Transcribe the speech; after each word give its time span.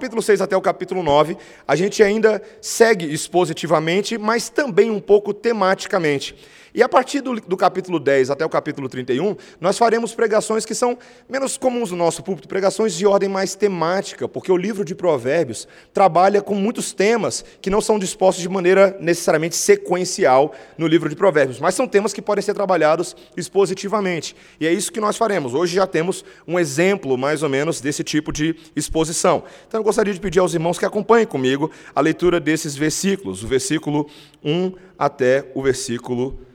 capítulo 0.00 0.22
6 0.22 0.40
até 0.40 0.56
o 0.56 0.60
capítulo 0.60 1.02
9, 1.02 1.36
a 1.66 1.74
gente 1.74 2.04
ainda 2.04 2.40
segue 2.60 3.12
expositivamente, 3.12 4.16
mas 4.16 4.48
também 4.48 4.92
um 4.92 5.00
pouco 5.00 5.34
tematicamente. 5.34 6.36
E 6.78 6.82
a 6.84 6.88
partir 6.88 7.20
do, 7.20 7.34
do, 7.40 7.56
capítulo 7.56 7.98
10 7.98 8.30
até 8.30 8.46
o 8.46 8.48
capítulo 8.48 8.88
31, 8.88 9.34
nós 9.60 9.76
faremos 9.76 10.14
pregações 10.14 10.64
que 10.64 10.76
são 10.76 10.96
menos 11.28 11.56
comuns 11.56 11.90
no 11.90 11.96
nosso 11.96 12.22
púlpito, 12.22 12.46
pregações 12.46 12.94
de 12.94 13.04
ordem 13.04 13.28
mais 13.28 13.56
temática, 13.56 14.28
porque 14.28 14.52
o 14.52 14.56
livro 14.56 14.84
de 14.84 14.94
Provérbios 14.94 15.66
trabalha 15.92 16.40
com 16.40 16.54
muitos 16.54 16.92
temas 16.92 17.44
que 17.60 17.68
não 17.68 17.80
são 17.80 17.98
dispostos 17.98 18.42
de 18.42 18.48
maneira 18.48 18.96
necessariamente 19.00 19.56
sequencial 19.56 20.54
no 20.78 20.86
livro 20.86 21.08
de 21.08 21.16
Provérbios, 21.16 21.58
mas 21.58 21.74
são 21.74 21.88
temas 21.88 22.12
que 22.12 22.22
podem 22.22 22.42
ser 22.42 22.54
trabalhados 22.54 23.16
expositivamente. 23.36 24.36
E 24.60 24.64
é 24.64 24.72
isso 24.72 24.92
que 24.92 25.00
nós 25.00 25.16
faremos. 25.16 25.54
Hoje 25.54 25.74
já 25.74 25.84
temos 25.84 26.24
um 26.46 26.60
exemplo, 26.60 27.18
mais 27.18 27.42
ou 27.42 27.48
menos, 27.48 27.80
desse 27.80 28.04
tipo 28.04 28.32
de 28.32 28.54
exposição. 28.76 29.42
Então 29.66 29.80
eu 29.80 29.84
gostaria 29.84 30.14
de 30.14 30.20
pedir 30.20 30.38
aos 30.38 30.54
irmãos 30.54 30.78
que 30.78 30.84
acompanhem 30.84 31.26
comigo 31.26 31.72
a 31.92 32.00
leitura 32.00 32.38
desses 32.38 32.76
versículos, 32.76 33.42
o 33.42 33.48
versículo 33.48 34.08
1 34.44 34.74
até 34.96 35.50
o 35.56 35.60
versículo 35.60 36.46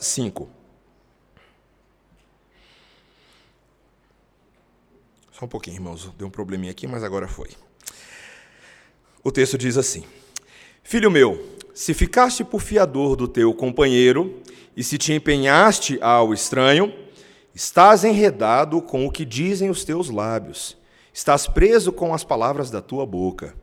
5. 0.00 0.42
Uh, 0.42 0.48
Só 5.32 5.44
um 5.44 5.48
pouquinho, 5.48 5.76
irmãos. 5.76 6.12
Deu 6.18 6.26
um 6.26 6.30
probleminha 6.30 6.70
aqui, 6.70 6.86
mas 6.86 7.02
agora 7.02 7.26
foi. 7.26 7.50
O 9.22 9.30
texto 9.30 9.56
diz 9.56 9.76
assim: 9.76 10.04
Filho 10.82 11.10
meu, 11.10 11.56
se 11.74 11.94
ficaste 11.94 12.44
por 12.44 12.60
fiador 12.60 13.16
do 13.16 13.28
teu 13.28 13.54
companheiro 13.54 14.42
e 14.76 14.84
se 14.84 14.98
te 14.98 15.12
empenhaste 15.12 15.98
ao 16.02 16.34
estranho, 16.34 16.92
estás 17.54 18.04
enredado 18.04 18.80
com 18.82 19.06
o 19.06 19.10
que 19.10 19.24
dizem 19.24 19.70
os 19.70 19.84
teus 19.84 20.10
lábios, 20.10 20.76
estás 21.12 21.46
preso 21.46 21.92
com 21.92 22.12
as 22.12 22.24
palavras 22.24 22.70
da 22.70 22.82
tua 22.82 23.06
boca. 23.06 23.54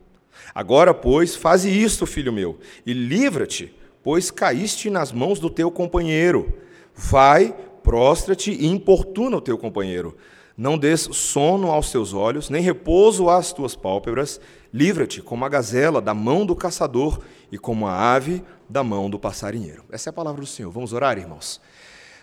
Agora, 0.54 0.94
pois, 0.94 1.36
faze 1.36 1.70
isto, 1.70 2.06
filho 2.06 2.32
meu, 2.32 2.58
e 2.86 2.92
livra-te 2.92 3.74
pois 4.02 4.30
caíste 4.30 4.90
nas 4.90 5.12
mãos 5.12 5.38
do 5.38 5.50
teu 5.50 5.70
companheiro. 5.70 6.52
Vai, 6.94 7.54
prostra-te 7.82 8.50
e 8.50 8.66
importuna 8.66 9.36
o 9.36 9.40
teu 9.40 9.56
companheiro. 9.56 10.16
Não 10.56 10.76
des 10.76 11.08
sono 11.12 11.70
aos 11.70 11.92
teus 11.92 12.12
olhos, 12.12 12.50
nem 12.50 12.60
repouso 12.60 13.28
às 13.28 13.52
tuas 13.52 13.76
pálpebras. 13.76 14.40
Livra-te 14.74 15.22
como 15.22 15.44
a 15.44 15.48
gazela 15.48 16.00
da 16.00 16.12
mão 16.12 16.44
do 16.44 16.56
caçador 16.56 17.20
e 17.50 17.56
como 17.56 17.86
a 17.86 18.12
ave 18.12 18.42
da 18.68 18.82
mão 18.82 19.08
do 19.08 19.18
passarinheiro. 19.18 19.84
Essa 19.90 20.08
é 20.08 20.10
a 20.10 20.14
palavra 20.14 20.40
do 20.40 20.46
Senhor. 20.46 20.70
Vamos 20.70 20.92
orar, 20.92 21.16
irmãos. 21.16 21.60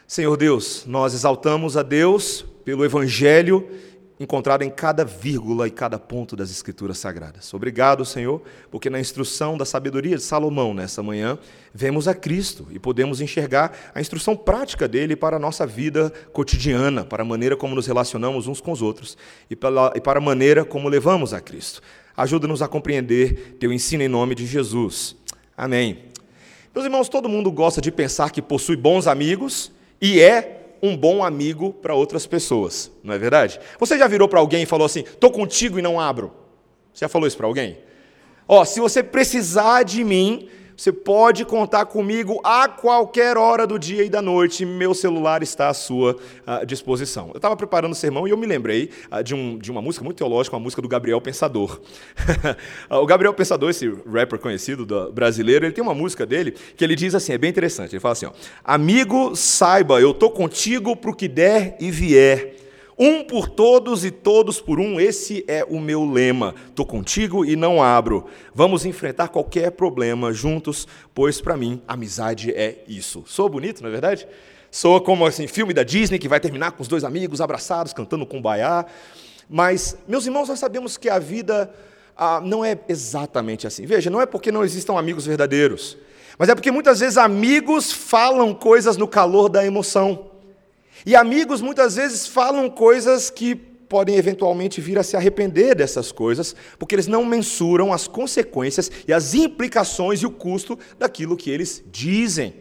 Senhor 0.06 0.36
Deus, 0.38 0.86
nós 0.86 1.14
exaltamos 1.14 1.78
a 1.78 1.82
Deus 1.82 2.46
pelo 2.64 2.86
evangelho 2.86 3.68
encontrado 4.20 4.62
em 4.62 4.70
cada 4.70 5.04
vírgula 5.04 5.68
e 5.68 5.72
cada 5.72 6.00
ponto 6.00 6.36
das 6.36 6.50
Escrituras 6.50 6.98
Sagradas. 6.98 7.54
Obrigado, 7.54 8.06
Senhor, 8.06 8.42
porque 8.72 8.90
na 8.90 9.00
instrução 9.00 9.58
da 9.58 9.66
sabedoria 9.66 10.16
de 10.16 10.24
Salomão 10.24 10.74
nessa 10.74 11.04
manhã, 11.04 11.38
vemos 11.74 12.08
a 12.08 12.14
Cristo 12.14 12.68
e 12.72 12.80
podemos 12.80 13.20
enxergar 13.20 13.92
a 13.94 14.00
instrução 14.00 14.36
prática 14.36 14.88
dele 14.88 15.16
para 15.16 15.36
a 15.36 15.40
nossa 15.40 15.68
vida 15.68 16.14
cotidiana, 16.32 17.04
para 17.04 17.24
a 17.24 17.26
maneira 17.26 17.58
como 17.58 17.76
nos 17.76 17.88
relacionamos 17.88 18.48
uns 18.48 18.62
com 18.62 18.72
os 18.72 18.82
outros 18.82 19.18
e 19.50 19.56
para 19.56 20.18
a 20.18 20.22
maneira 20.22 20.64
como 20.64 20.88
levamos 20.88 21.34
a 21.34 21.42
Cristo. 21.42 21.82
Ajuda-nos 22.16 22.62
a 22.62 22.68
compreender 22.68 23.58
teu 23.60 23.74
ensino 23.74 24.04
em 24.04 24.08
nome 24.08 24.34
de 24.36 24.46
Jesus. 24.46 25.18
Amém. 25.58 26.06
Meus 26.74 26.86
irmãos, 26.86 27.10
todo 27.10 27.28
mundo 27.28 27.52
gosta 27.52 27.82
de 27.82 27.92
pensar 27.92 28.32
que 28.32 28.42
possui 28.42 28.78
bons 28.78 29.08
amigos 29.08 29.72
e 30.02 30.22
é 30.22 30.65
um 30.82 30.96
bom 30.96 31.24
amigo 31.24 31.74
para 31.74 31.94
outras 31.94 32.26
pessoas, 32.26 32.92
não 33.04 33.14
é 33.14 33.18
verdade? 33.18 33.60
Você 33.80 33.98
já 33.98 34.08
virou 34.08 34.28
para 34.28 34.40
alguém 34.40 34.64
e 34.64 34.66
falou 34.66 34.86
assim: 34.86 35.04
"Tô 35.20 35.32
contigo 35.32 35.80
e 35.80 35.82
não 35.82 36.00
abro"? 36.00 36.32
Você 36.94 37.06
já 37.06 37.10
falou 37.10 37.28
isso 37.28 37.38
para 37.38 37.48
alguém? 37.48 37.78
Ó, 38.48 38.64
se 38.64 38.80
você 38.80 39.04
precisar 39.04 39.84
de 39.84 40.04
mim, 40.04 40.48
você 40.76 40.92
pode 40.92 41.46
contar 41.46 41.86
comigo 41.86 42.40
a 42.44 42.68
qualquer 42.68 43.38
hora 43.38 43.66
do 43.66 43.80
dia 43.80 44.04
e 44.04 44.10
da 44.10 44.22
noite, 44.22 44.66
meu 44.66 44.94
celular 44.94 45.42
está 45.42 45.70
à 45.70 45.74
sua 45.74 46.18
uh, 46.46 46.66
disposição. 46.66 47.30
Eu 47.30 47.38
estava 47.38 47.56
preparando 47.56 47.94
o 47.94 47.96
sermão 47.96 48.28
e 48.28 48.32
eu 48.32 48.38
me 48.38 48.46
lembrei 48.46 48.90
uh, 49.12 49.24
de, 49.24 49.34
um, 49.34 49.58
de, 49.58 49.72
uma 49.72 49.82
música 49.82 50.04
muito 50.04 50.18
teológica, 50.18 50.56
uma 50.56 50.62
música 50.62 50.82
do 50.82 50.88
Gabriel 50.88 51.22
Pensador. 51.22 51.80
o 52.92 53.06
Gabriel 53.06 53.34
Pensador, 53.34 53.70
esse 53.70 53.88
rapper 54.06 54.38
conhecido 54.38 54.86
do, 54.86 55.12
brasileiro, 55.12 55.66
ele 55.66 55.74
tem 55.74 55.84
uma 55.84 55.96
música 55.96 56.26
dele 56.26 56.54
que 56.76 56.84
ele 56.84 56.96
diz 56.96 57.16
assim, 57.16 57.32
é 57.32 57.38
bem 57.38 57.50
interessante, 57.50 57.94
ele 57.94 58.00
fala 58.02 58.14
assim, 58.14 58.26
ó, 58.26 58.32
Amigo, 58.64 59.36
saiba, 59.36 60.02
eu 60.02 60.12
estou 60.12 60.30
contigo 60.30 60.96
para 60.96 61.12
o 61.12 61.16
que 61.16 61.28
der 61.28 61.78
e 61.80 61.90
vier. 61.90 62.65
Um 62.98 63.26
por 63.26 63.50
todos 63.50 64.06
e 64.06 64.12
todos 64.12 64.62
por 64.62 64.80
um, 64.80 65.00
esse 65.00 65.44
é 65.50 65.66
o 65.68 65.82
meu 65.82 66.10
lema. 66.10 66.56
Estou 66.70 66.86
contigo 66.86 67.44
e 67.44 67.56
não 67.56 67.84
abro. 67.84 68.26
Vamos 68.54 68.86
enfrentar 68.86 69.28
qualquer 69.28 69.72
problema 69.72 70.32
juntos, 70.32 70.88
pois 71.14 71.42
para 71.42 71.58
mim 71.58 71.82
amizade 71.86 72.52
é 72.52 72.84
isso. 72.88 73.24
Sou 73.28 73.50
bonito, 73.50 73.82
não 73.82 73.90
é 73.90 73.92
verdade? 73.92 74.26
Sou 74.72 75.02
como 75.02 75.26
assim, 75.26 75.46
filme 75.46 75.74
da 75.74 75.84
Disney 75.84 76.18
que 76.18 76.30
vai 76.30 76.40
terminar 76.40 76.72
com 76.72 76.82
os 76.82 76.88
dois 76.88 77.04
amigos 77.04 77.42
abraçados, 77.42 77.92
cantando 77.92 78.26
com 78.26 78.42
baiá. 78.42 78.86
Mas, 79.50 79.98
meus 80.08 80.26
irmãos, 80.26 80.48
nós 80.48 80.60
sabemos 80.60 80.96
que 80.96 81.10
a 81.10 81.20
vida 81.20 81.70
ah, 82.16 82.42
não 82.42 82.64
é 82.64 82.80
exatamente 82.88 83.68
assim. 83.68 83.86
Veja, 83.86 84.10
não 84.10 84.22
é 84.22 84.26
porque 84.26 84.54
não 84.54 84.64
existam 84.64 84.98
amigos 84.98 85.26
verdadeiros, 85.26 85.98
mas 86.38 86.48
é 86.48 86.56
porque 86.56 86.72
muitas 86.72 87.02
vezes 87.02 87.18
amigos 87.18 87.92
falam 87.92 88.54
coisas 88.54 88.96
no 88.96 89.08
calor 89.08 89.50
da 89.50 89.66
emoção. 89.66 90.32
E 91.06 91.16
amigos 91.16 91.62
muitas 91.62 91.98
vezes 91.98 92.26
falam 92.26 92.68
coisas 92.68 93.30
que 93.30 93.54
podem 93.54 94.16
eventualmente 94.16 94.82
vir 94.82 94.98
a 94.98 95.04
se 95.04 95.16
arrepender 95.16 95.76
dessas 95.76 96.12
coisas, 96.12 96.56
porque 96.80 96.96
eles 96.96 97.06
não 97.06 97.24
mensuram 97.24 97.94
as 97.94 98.08
consequências 98.08 98.90
e 99.08 99.14
as 99.14 99.36
implicações 99.36 100.22
e 100.22 100.26
o 100.26 100.32
custo 100.32 100.80
daquilo 100.98 101.38
que 101.38 101.52
eles 101.52 101.84
dizem. 101.92 102.56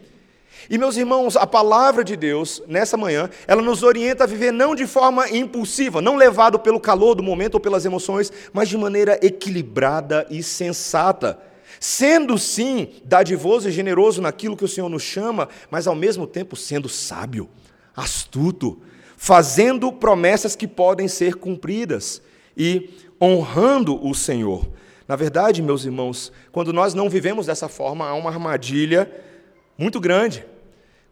E 0.69 0.77
meus 0.77 0.95
irmãos, 0.95 1.35
a 1.35 1.47
palavra 1.47 2.03
de 2.03 2.15
Deus, 2.15 2.61
nessa 2.67 2.95
manhã, 2.95 3.31
ela 3.47 3.63
nos 3.63 3.81
orienta 3.81 4.25
a 4.25 4.27
viver 4.27 4.51
não 4.51 4.75
de 4.75 4.85
forma 4.85 5.27
impulsiva, 5.29 5.99
não 5.99 6.15
levado 6.15 6.59
pelo 6.59 6.79
calor 6.79 7.15
do 7.15 7.23
momento 7.23 7.55
ou 7.55 7.59
pelas 7.59 7.83
emoções, 7.83 8.31
mas 8.53 8.69
de 8.69 8.77
maneira 8.77 9.19
equilibrada 9.23 10.25
e 10.29 10.43
sensata. 10.43 11.39
Sendo 11.79 12.37
sim 12.37 12.89
dadivoso 13.03 13.69
e 13.69 13.71
generoso 13.71 14.21
naquilo 14.21 14.55
que 14.55 14.63
o 14.63 14.67
Senhor 14.67 14.87
nos 14.87 15.01
chama, 15.01 15.49
mas 15.71 15.87
ao 15.87 15.95
mesmo 15.95 16.27
tempo 16.27 16.55
sendo 16.55 16.87
sábio 16.87 17.49
astuto, 17.95 18.77
fazendo 19.17 19.91
promessas 19.91 20.55
que 20.55 20.67
podem 20.67 21.07
ser 21.07 21.35
cumpridas 21.35 22.21
e 22.57 22.89
honrando 23.21 24.05
o 24.05 24.13
Senhor. 24.13 24.67
Na 25.07 25.15
verdade, 25.15 25.61
meus 25.61 25.85
irmãos, 25.85 26.31
quando 26.51 26.73
nós 26.73 26.93
não 26.93 27.09
vivemos 27.09 27.45
dessa 27.45 27.69
forma, 27.69 28.07
há 28.07 28.13
uma 28.13 28.29
armadilha 28.29 29.11
muito 29.77 29.99
grande. 29.99 30.45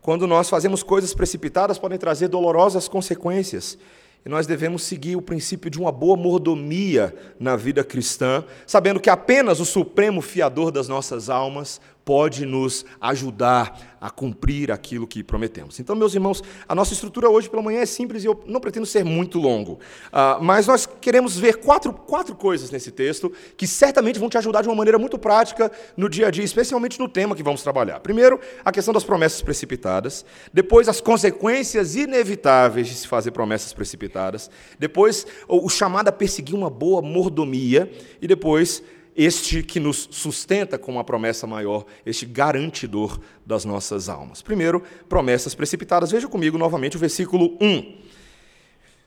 Quando 0.01 0.27
nós 0.27 0.49
fazemos 0.49 0.83
coisas 0.83 1.13
precipitadas, 1.13 1.77
podem 1.77 1.97
trazer 1.97 2.27
dolorosas 2.27 2.88
consequências. 2.88 3.77
E 4.25 4.29
nós 4.29 4.47
devemos 4.47 4.83
seguir 4.83 5.15
o 5.15 5.21
princípio 5.21 5.69
de 5.69 5.79
uma 5.79 5.91
boa 5.91 6.15
mordomia 6.15 7.13
na 7.39 7.55
vida 7.55 7.83
cristã, 7.83 8.44
sabendo 8.65 9.00
que 9.00 9.09
apenas 9.09 9.59
o 9.59 9.65
supremo 9.65 10.21
fiador 10.21 10.71
das 10.71 10.88
nossas 10.88 11.29
almas 11.29 11.79
pode 12.05 12.45
nos 12.45 12.85
ajudar 12.99 13.97
a 13.99 14.09
cumprir 14.09 14.69
aquilo 14.69 15.07
que 15.07 15.23
prometemos. 15.23 15.79
Então, 15.79 15.95
meus 15.95 16.13
irmãos, 16.13 16.43
a 16.67 16.75
nossa 16.75 16.93
estrutura 16.93 17.29
hoje 17.29 17.49
pela 17.49 17.61
manhã 17.61 17.79
é 17.79 17.85
simples 17.85 18.23
e 18.23 18.27
eu 18.27 18.43
não 18.45 18.59
pretendo 18.59 18.85
ser 18.85 19.05
muito 19.05 19.39
longo, 19.39 19.73
uh, 19.73 20.43
mas 20.43 20.67
nós 20.67 20.85
queremos 20.85 21.37
ver 21.37 21.57
quatro, 21.57 21.93
quatro 21.93 22.35
coisas 22.35 22.69
nesse 22.69 22.91
texto 22.91 23.31
que 23.55 23.65
certamente 23.65 24.19
vão 24.19 24.29
te 24.29 24.37
ajudar 24.37 24.61
de 24.61 24.67
uma 24.67 24.75
maneira 24.75 24.99
muito 24.99 25.17
prática 25.17 25.71
no 25.95 26.09
dia 26.09 26.27
a 26.27 26.31
dia, 26.31 26.43
especialmente 26.43 26.99
no 26.99 27.07
tema 27.07 27.33
que 27.33 27.43
vamos 27.43 27.63
trabalhar. 27.63 28.01
Primeiro, 28.01 28.39
a 28.65 28.71
questão 28.71 28.93
das 28.93 29.05
promessas 29.05 29.41
precipitadas, 29.41 30.25
depois, 30.51 30.89
as 30.89 30.99
consequências 30.99 31.95
inevitáveis 31.95 32.87
de 32.87 32.95
se 32.95 33.07
fazer 33.07 33.31
promessas 33.31 33.71
precipitadas, 33.71 34.49
depois, 34.77 35.25
o, 35.47 35.69
chamado 35.69 36.09
a 36.09 36.11
perseguir 36.11 36.55
uma 36.55 36.69
boa 36.69 37.01
mordomia, 37.01 37.89
e 38.21 38.27
depois, 38.27 38.83
este 39.15 39.63
que 39.63 39.80
nos 39.80 40.07
sustenta 40.12 40.77
com 40.77 40.92
uma 40.92 41.04
promessa 41.04 41.45
maior, 41.45 41.86
este 42.06 42.25
garantidor 42.25 43.19
das 43.45 43.65
nossas 43.65 44.10
almas. 44.10 44.42
Primeiro, 44.42 44.81
promessas 45.07 45.54
precipitadas. 45.56 46.12
Veja 46.12 46.27
comigo 46.27 46.57
novamente 46.57 46.98
o 46.98 47.00
versículo 47.00 47.57
1. 47.62 47.98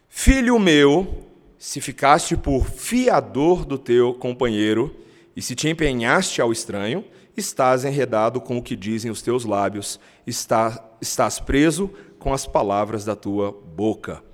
Filho 0.09 0.59
meu, 0.59 1.25
se 1.59 1.81
ficaste 1.81 2.37
por 2.37 2.67
fiador 2.67 3.65
do 3.65 3.79
teu 3.79 4.15
companheiro 4.15 4.95
e 5.35 5.43
se 5.43 5.55
te 5.55 5.69
empenhaste 5.69 6.41
ao 6.41 6.53
estranho, 6.53 7.05
estás 7.37 7.85
enredado 7.85 8.41
com 8.41 8.57
o 8.57 8.63
que 8.63 8.75
dizem 8.75 9.11
os 9.11 9.21
teus 9.21 9.45
lábios, 9.45 10.01
estás 10.27 11.41
preso 11.41 11.91
com 12.19 12.33
as 12.33 12.47
palavras 12.47 13.05
da 13.05 13.15
tua 13.15 13.53
boca. 13.53 14.26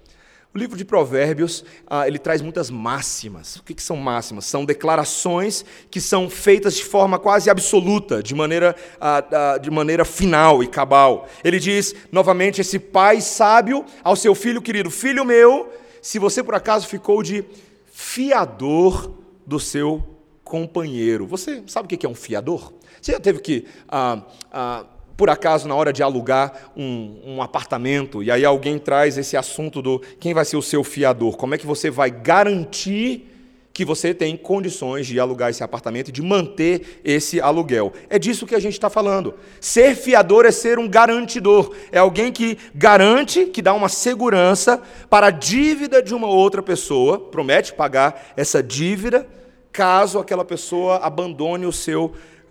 O 0.54 0.58
livro 0.58 0.76
de 0.76 0.84
Provérbios 0.84 1.64
ah, 1.86 2.06
ele 2.06 2.18
traz 2.18 2.42
muitas 2.42 2.68
máximas. 2.68 3.56
O 3.56 3.62
que, 3.62 3.82
são 3.82 3.96
máximas? 3.96 4.44
São 4.44 4.66
declarações 4.66 5.64
que 5.90 5.98
são 5.98 6.28
feitas 6.28 6.74
de 6.74 6.84
forma 6.84 7.18
quase 7.18 7.48
absoluta, 7.48 8.22
de 8.22 8.34
maneira, 8.34 8.76
ah, 9.00 9.56
de 9.56 9.70
maneira 9.70 10.04
final 10.04 10.62
e 10.62 10.66
cabal. 10.66 11.26
Ele 11.42 11.58
diz 11.58 11.94
novamente: 12.12 12.60
esse 12.60 12.78
pai 12.78 13.22
sábio 13.22 13.82
ao 14.04 14.14
seu 14.14 14.34
filho 14.34 14.60
querido, 14.60 14.90
filho 14.90 15.24
meu, 15.24 15.72
se 16.02 16.18
você 16.18 16.42
por 16.42 16.54
acaso 16.54 16.86
ficou 16.86 17.22
de 17.22 17.42
fiador 17.90 19.10
do 19.46 19.58
seu 19.58 20.02
companheiro. 20.44 21.26
Você 21.26 21.62
sabe 21.66 21.86
o 21.86 21.98
que 21.98 22.04
é 22.04 22.08
um 22.08 22.14
fiador? 22.14 22.74
Você 23.00 23.12
já 23.12 23.20
teve 23.20 23.40
que, 23.40 23.64
ah, 23.88 24.20
ah, 24.52 24.84
por 25.22 25.30
acaso, 25.30 25.68
na 25.68 25.76
hora 25.76 25.92
de 25.92 26.02
alugar 26.02 26.72
um, 26.76 27.20
um, 27.24 27.42
apartamento, 27.42 28.24
e 28.24 28.30
aí 28.32 28.44
alguém 28.44 28.76
traz 28.76 29.16
esse 29.16 29.36
assunto 29.36 29.80
do 29.80 30.02
quem 30.18 30.34
vai 30.34 30.44
ser 30.44 30.56
o 30.56 30.62
seu 30.62 30.82
fiador? 30.82 31.36
Como 31.36 31.54
é 31.54 31.58
que 31.58 31.64
você 31.64 31.92
vai 31.92 32.10
garantir 32.10 33.30
que 33.72 33.84
você 33.84 34.12
tem 34.12 34.36
condições 34.36 35.06
de 35.06 35.20
alugar 35.20 35.50
esse 35.50 35.62
apartamento 35.62 36.08
e 36.08 36.12
de 36.12 36.20
manter 36.20 37.00
esse 37.04 37.40
aluguel. 37.40 37.92
É 38.10 38.18
disso 38.18 38.44
que 38.46 38.54
a 38.56 38.58
gente 38.58 38.72
está 38.72 38.90
falando. 38.90 39.34
Ser 39.60 39.94
fiador 39.94 40.44
é 40.44 40.50
ser 40.50 40.76
um 40.76 40.88
garantidor. 40.88 41.72
É 41.92 41.98
alguém 41.98 42.32
que 42.32 42.58
garante, 42.74 43.46
que 43.46 43.62
dá 43.62 43.72
uma 43.72 43.88
segurança 43.88 44.82
para 45.08 45.28
a 45.28 45.30
dívida 45.30 46.02
de 46.02 46.16
uma 46.16 46.26
outra 46.26 46.64
pessoa, 46.64 47.20
promete 47.20 47.72
pagar 47.72 48.32
essa 48.36 48.60
dívida, 48.60 49.24
caso 49.70 50.18
aquela 50.18 50.44
pessoa 50.44 50.96
abandone 50.96 51.64
o 51.64 51.72
seu 51.72 52.06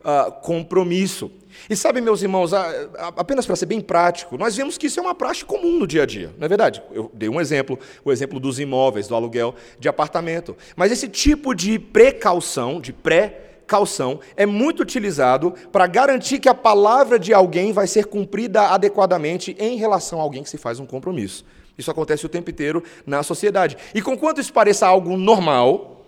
uh, 0.06 0.32
compromisso. 0.42 1.41
E 1.70 1.76
sabe, 1.76 2.02
meus 2.02 2.22
irmãos, 2.22 2.52
apenas 2.54 3.46
para 3.46 3.56
ser 3.56 3.66
bem 3.66 3.80
prático, 3.80 4.38
nós 4.38 4.56
vemos 4.56 4.78
que 4.78 4.88
isso 4.88 5.00
é 5.00 5.04
uma 5.04 5.16
prática 5.16 5.48
comum 5.48 5.80
no 5.80 5.88
dia 5.88 6.04
a 6.04 6.06
dia, 6.06 6.34
não 6.38 6.46
é 6.46 6.50
verdade? 6.50 6.82
Eu 6.92 7.10
dei 7.14 7.30
um 7.30 7.40
exemplo, 7.40 7.80
o 8.04 8.12
exemplo 8.12 8.40
dos 8.40 8.60
imóveis, 8.60 9.08
do 9.08 9.16
aluguel 9.16 9.56
de 9.80 9.88
apartamento. 9.88 10.56
Mas 10.76 10.92
esse 10.92 11.08
tipo 11.08 11.54
de 11.54 11.80
precaução, 11.80 12.82
de 12.82 12.92
pré-calção, 12.92 14.20
é 14.36 14.46
muito 14.46 14.82
utilizado 14.82 15.54
para 15.72 15.88
garantir 15.88 16.40
que 16.40 16.50
a 16.50 16.54
palavra 16.54 17.18
de 17.18 17.34
alguém 17.34 17.72
vai 17.72 17.88
ser 17.88 18.06
cumprida 18.06 18.70
adequadamente 18.70 19.56
em 19.60 19.78
relação 19.78 20.20
a 20.20 20.24
alguém 20.24 20.44
que 20.44 20.50
se 20.50 20.58
faz 20.58 20.80
um 20.80 20.86
compromisso. 20.86 21.46
Isso 21.78 21.90
acontece 21.90 22.26
o 22.26 22.30
tempo 22.30 22.50
inteiro 22.50 22.84
na 23.06 23.24
sociedade. 23.24 23.78
E 23.96 24.02
conquanto 24.02 24.42
isso 24.42 24.52
pareça 24.52 24.86
algo 24.86 25.16
normal, 25.16 26.06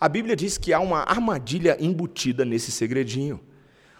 a 0.00 0.08
Bíblia 0.08 0.36
diz 0.36 0.56
que 0.56 0.72
há 0.72 0.78
uma 0.78 1.00
armadilha 1.00 1.76
embutida 1.80 2.44
nesse 2.44 2.70
segredinho. 2.70 3.40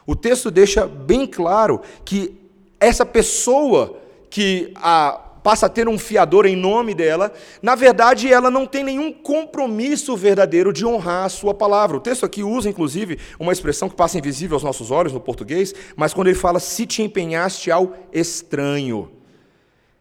O 0.08 0.16
texto 0.16 0.50
deixa 0.50 0.86
bem 0.86 1.26
claro 1.26 1.82
que 2.02 2.34
essa 2.80 3.04
pessoa 3.04 3.98
que 4.30 4.72
a, 4.76 5.20
passa 5.42 5.66
a 5.66 5.68
ter 5.68 5.86
um 5.86 5.98
fiador 5.98 6.46
em 6.46 6.56
nome 6.56 6.94
dela, 6.94 7.30
na 7.60 7.74
verdade 7.74 8.32
ela 8.32 8.50
não 8.50 8.64
tem 8.64 8.82
nenhum 8.82 9.12
compromisso 9.12 10.16
verdadeiro 10.16 10.72
de 10.72 10.86
honrar 10.86 11.26
a 11.26 11.28
sua 11.28 11.52
palavra. 11.52 11.98
O 11.98 12.00
texto 12.00 12.24
aqui 12.24 12.42
usa, 12.42 12.70
inclusive, 12.70 13.18
uma 13.38 13.52
expressão 13.52 13.86
que 13.86 13.96
passa 13.96 14.16
invisível 14.16 14.54
aos 14.54 14.62
nossos 14.62 14.90
olhos 14.90 15.12
no 15.12 15.20
português, 15.20 15.74
mas 15.94 16.14
quando 16.14 16.28
ele 16.28 16.38
fala 16.38 16.58
se 16.58 16.86
te 16.86 17.02
empenhaste 17.02 17.70
ao 17.70 17.92
estranho. 18.10 19.17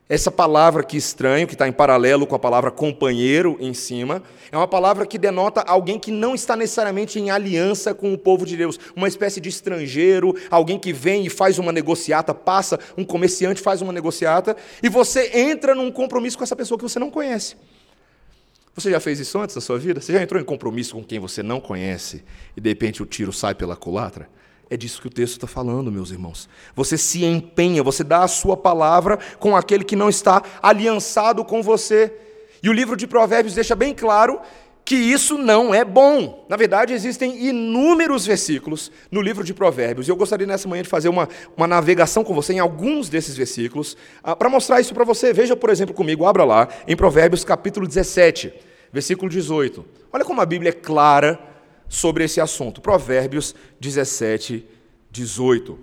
Essa 0.10 0.32
palavra 0.32 0.84
que 0.84 0.96
estranho, 0.96 1.46
que 1.46 1.54
está 1.54 1.68
em 1.68 1.72
paralelo 1.72 2.26
com 2.26 2.34
a 2.34 2.40
palavra 2.40 2.72
companheiro 2.72 3.58
em 3.60 3.74
cima, 3.74 4.24
é 4.50 4.56
uma 4.56 4.68
palavra 4.68 5.06
que 5.06 5.18
denota 5.18 5.60
alguém 5.62 6.00
que 6.00 6.12
não 6.12 6.34
está 6.34 6.56
necessariamente 6.56 7.20
em 7.20 7.30
aliança 7.30 7.94
com 7.94 8.14
o 8.14 8.18
povo 8.18 8.46
de 8.46 8.56
Deus, 8.56 8.80
uma 8.96 9.10
espécie 9.10 9.42
de 9.42 9.50
estrangeiro, 9.50 10.34
alguém 10.50 10.80
que 10.80 10.94
vem 10.94 11.26
e 11.26 11.30
faz 11.30 11.60
uma 11.60 11.74
negociata, 11.74 12.34
passa, 12.34 12.80
um 12.98 13.04
comerciante 13.04 13.62
faz 13.62 13.82
uma 13.82 13.92
negociata, 13.92 14.56
e 14.82 14.88
você 14.88 15.30
entra 15.34 15.76
num 15.76 15.92
compromisso 15.92 16.38
com 16.38 16.44
essa 16.46 16.56
pessoa 16.56 16.78
que 16.78 16.84
você 16.84 17.00
não 17.00 17.12
conhece. 17.12 17.58
Você 18.74 18.90
já 18.92 19.02
fez 19.02 19.20
isso 19.20 19.38
antes 19.40 19.56
na 19.56 19.62
sua 19.62 19.78
vida? 19.78 20.00
Você 20.00 20.14
já 20.14 20.22
entrou 20.22 20.42
em 20.42 20.46
compromisso 20.46 20.96
com 20.96 21.04
quem 21.04 21.20
você 21.20 21.44
não 21.44 21.60
conhece 21.60 22.24
e 22.56 22.62
de 22.62 22.70
repente 22.70 23.02
o 23.02 23.06
tiro 23.06 23.34
sai 23.34 23.56
pela 23.56 23.76
culatra? 23.76 24.30
É 24.70 24.76
disso 24.76 25.02
que 25.02 25.08
o 25.08 25.12
texto 25.12 25.34
está 25.34 25.48
falando, 25.48 25.92
meus 25.92 26.12
irmãos. 26.12 26.50
Você 26.76 26.98
se 26.98 27.24
empenha, 27.24 27.82
você 27.82 28.04
dá 28.04 28.24
a 28.24 28.28
sua 28.28 28.58
palavra 28.58 29.18
com 29.40 29.56
aquele 29.56 29.84
que 29.84 29.96
não 29.96 30.10
está 30.10 30.42
aliançado 30.62 31.46
com 31.46 31.64
você. 31.64 32.14
E 32.62 32.70
o 32.70 32.74
livro 32.74 32.98
de 32.98 33.08
Provérbios 33.08 33.56
deixa 33.56 33.76
bem 33.76 33.94
claro 33.94 34.42
que 34.84 34.96
isso 34.96 35.38
não 35.38 35.74
é 35.74 35.84
bom. 35.84 36.46
Na 36.48 36.56
verdade, 36.56 36.94
existem 36.94 37.46
inúmeros 37.46 38.26
versículos 38.26 38.92
no 39.12 39.22
livro 39.22 39.44
de 39.44 39.54
Provérbios. 39.54 40.08
E 40.08 40.12
eu 40.12 40.16
gostaria 40.16 40.48
nessa 40.48 40.68
manhã 40.68 40.82
de 40.82 40.90
fazer 40.90 41.10
uma, 41.10 41.28
uma 41.56 41.68
navegação 41.68 42.24
com 42.24 42.34
você 42.34 42.54
em 42.54 42.60
alguns 42.60 43.10
desses 43.10 43.36
versículos, 43.36 43.98
ah, 44.24 44.36
para 44.36 44.50
mostrar 44.50 44.80
isso 44.80 44.94
para 44.94 45.04
você. 45.04 45.34
Veja, 45.34 45.58
por 45.58 45.70
exemplo, 45.70 45.94
comigo, 45.94 46.26
abra 46.26 46.46
lá, 46.46 46.70
em 46.88 46.96
Provérbios 46.96 47.44
capítulo 47.44 47.86
17, 47.86 48.54
versículo 48.92 49.30
18. 49.30 49.86
Olha 50.12 50.24
como 50.24 50.40
a 50.40 50.46
Bíblia 50.46 50.70
é 50.70 50.74
clara 50.74 51.38
sobre 51.90 52.24
esse 52.24 52.42
assunto. 52.42 52.82
Provérbios 52.82 53.56
17, 53.80 54.66
18. 55.12 55.80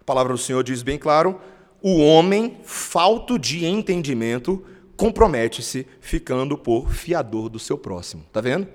A 0.00 0.04
palavra 0.04 0.32
do 0.32 0.38
Senhor 0.38 0.62
diz 0.62 0.82
bem 0.82 0.98
claro: 0.98 1.40
o 1.82 1.98
homem, 2.00 2.58
falto 2.64 3.38
de 3.38 3.64
entendimento, 3.64 4.64
compromete-se 4.96 5.86
ficando 6.00 6.56
por 6.56 6.90
fiador 6.90 7.48
do 7.48 7.58
seu 7.58 7.76
próximo. 7.76 8.24
Está 8.26 8.40
vendo? 8.40 8.68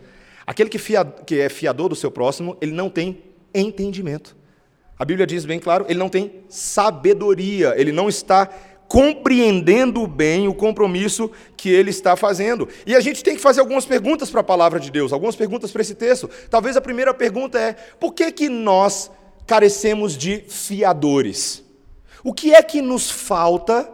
Aquele 0.45 0.69
que, 0.69 0.79
fia, 0.79 1.05
que 1.05 1.39
é 1.39 1.49
fiador 1.49 1.89
do 1.89 1.95
seu 1.95 2.09
próximo, 2.09 2.57
ele 2.59 2.71
não 2.71 2.89
tem 2.89 3.23
entendimento. 3.53 4.35
A 4.97 5.05
Bíblia 5.05 5.25
diz 5.25 5.45
bem 5.45 5.59
claro, 5.59 5.85
ele 5.87 5.99
não 5.99 6.09
tem 6.09 6.43
sabedoria, 6.49 7.73
ele 7.77 7.91
não 7.91 8.09
está 8.09 8.49
compreendendo 8.89 10.07
bem 10.07 10.47
o 10.47 10.53
compromisso 10.53 11.31
que 11.55 11.69
ele 11.69 11.91
está 11.91 12.15
fazendo. 12.15 12.67
E 12.87 12.95
a 12.95 12.99
gente 12.99 13.23
tem 13.23 13.35
que 13.35 13.41
fazer 13.41 13.61
algumas 13.61 13.85
perguntas 13.85 14.31
para 14.31 14.41
a 14.41 14.43
palavra 14.43 14.79
de 14.79 14.89
Deus, 14.89 15.13
algumas 15.13 15.35
perguntas 15.35 15.71
para 15.71 15.83
esse 15.83 15.93
texto. 15.93 16.27
Talvez 16.49 16.75
a 16.75 16.81
primeira 16.81 17.13
pergunta 17.13 17.59
é: 17.59 17.73
por 17.73 18.13
que, 18.13 18.31
que 18.31 18.49
nós 18.49 19.11
carecemos 19.45 20.17
de 20.17 20.43
fiadores? 20.49 21.63
O 22.23 22.33
que 22.33 22.53
é 22.53 22.63
que 22.63 22.81
nos 22.81 23.11
falta 23.11 23.87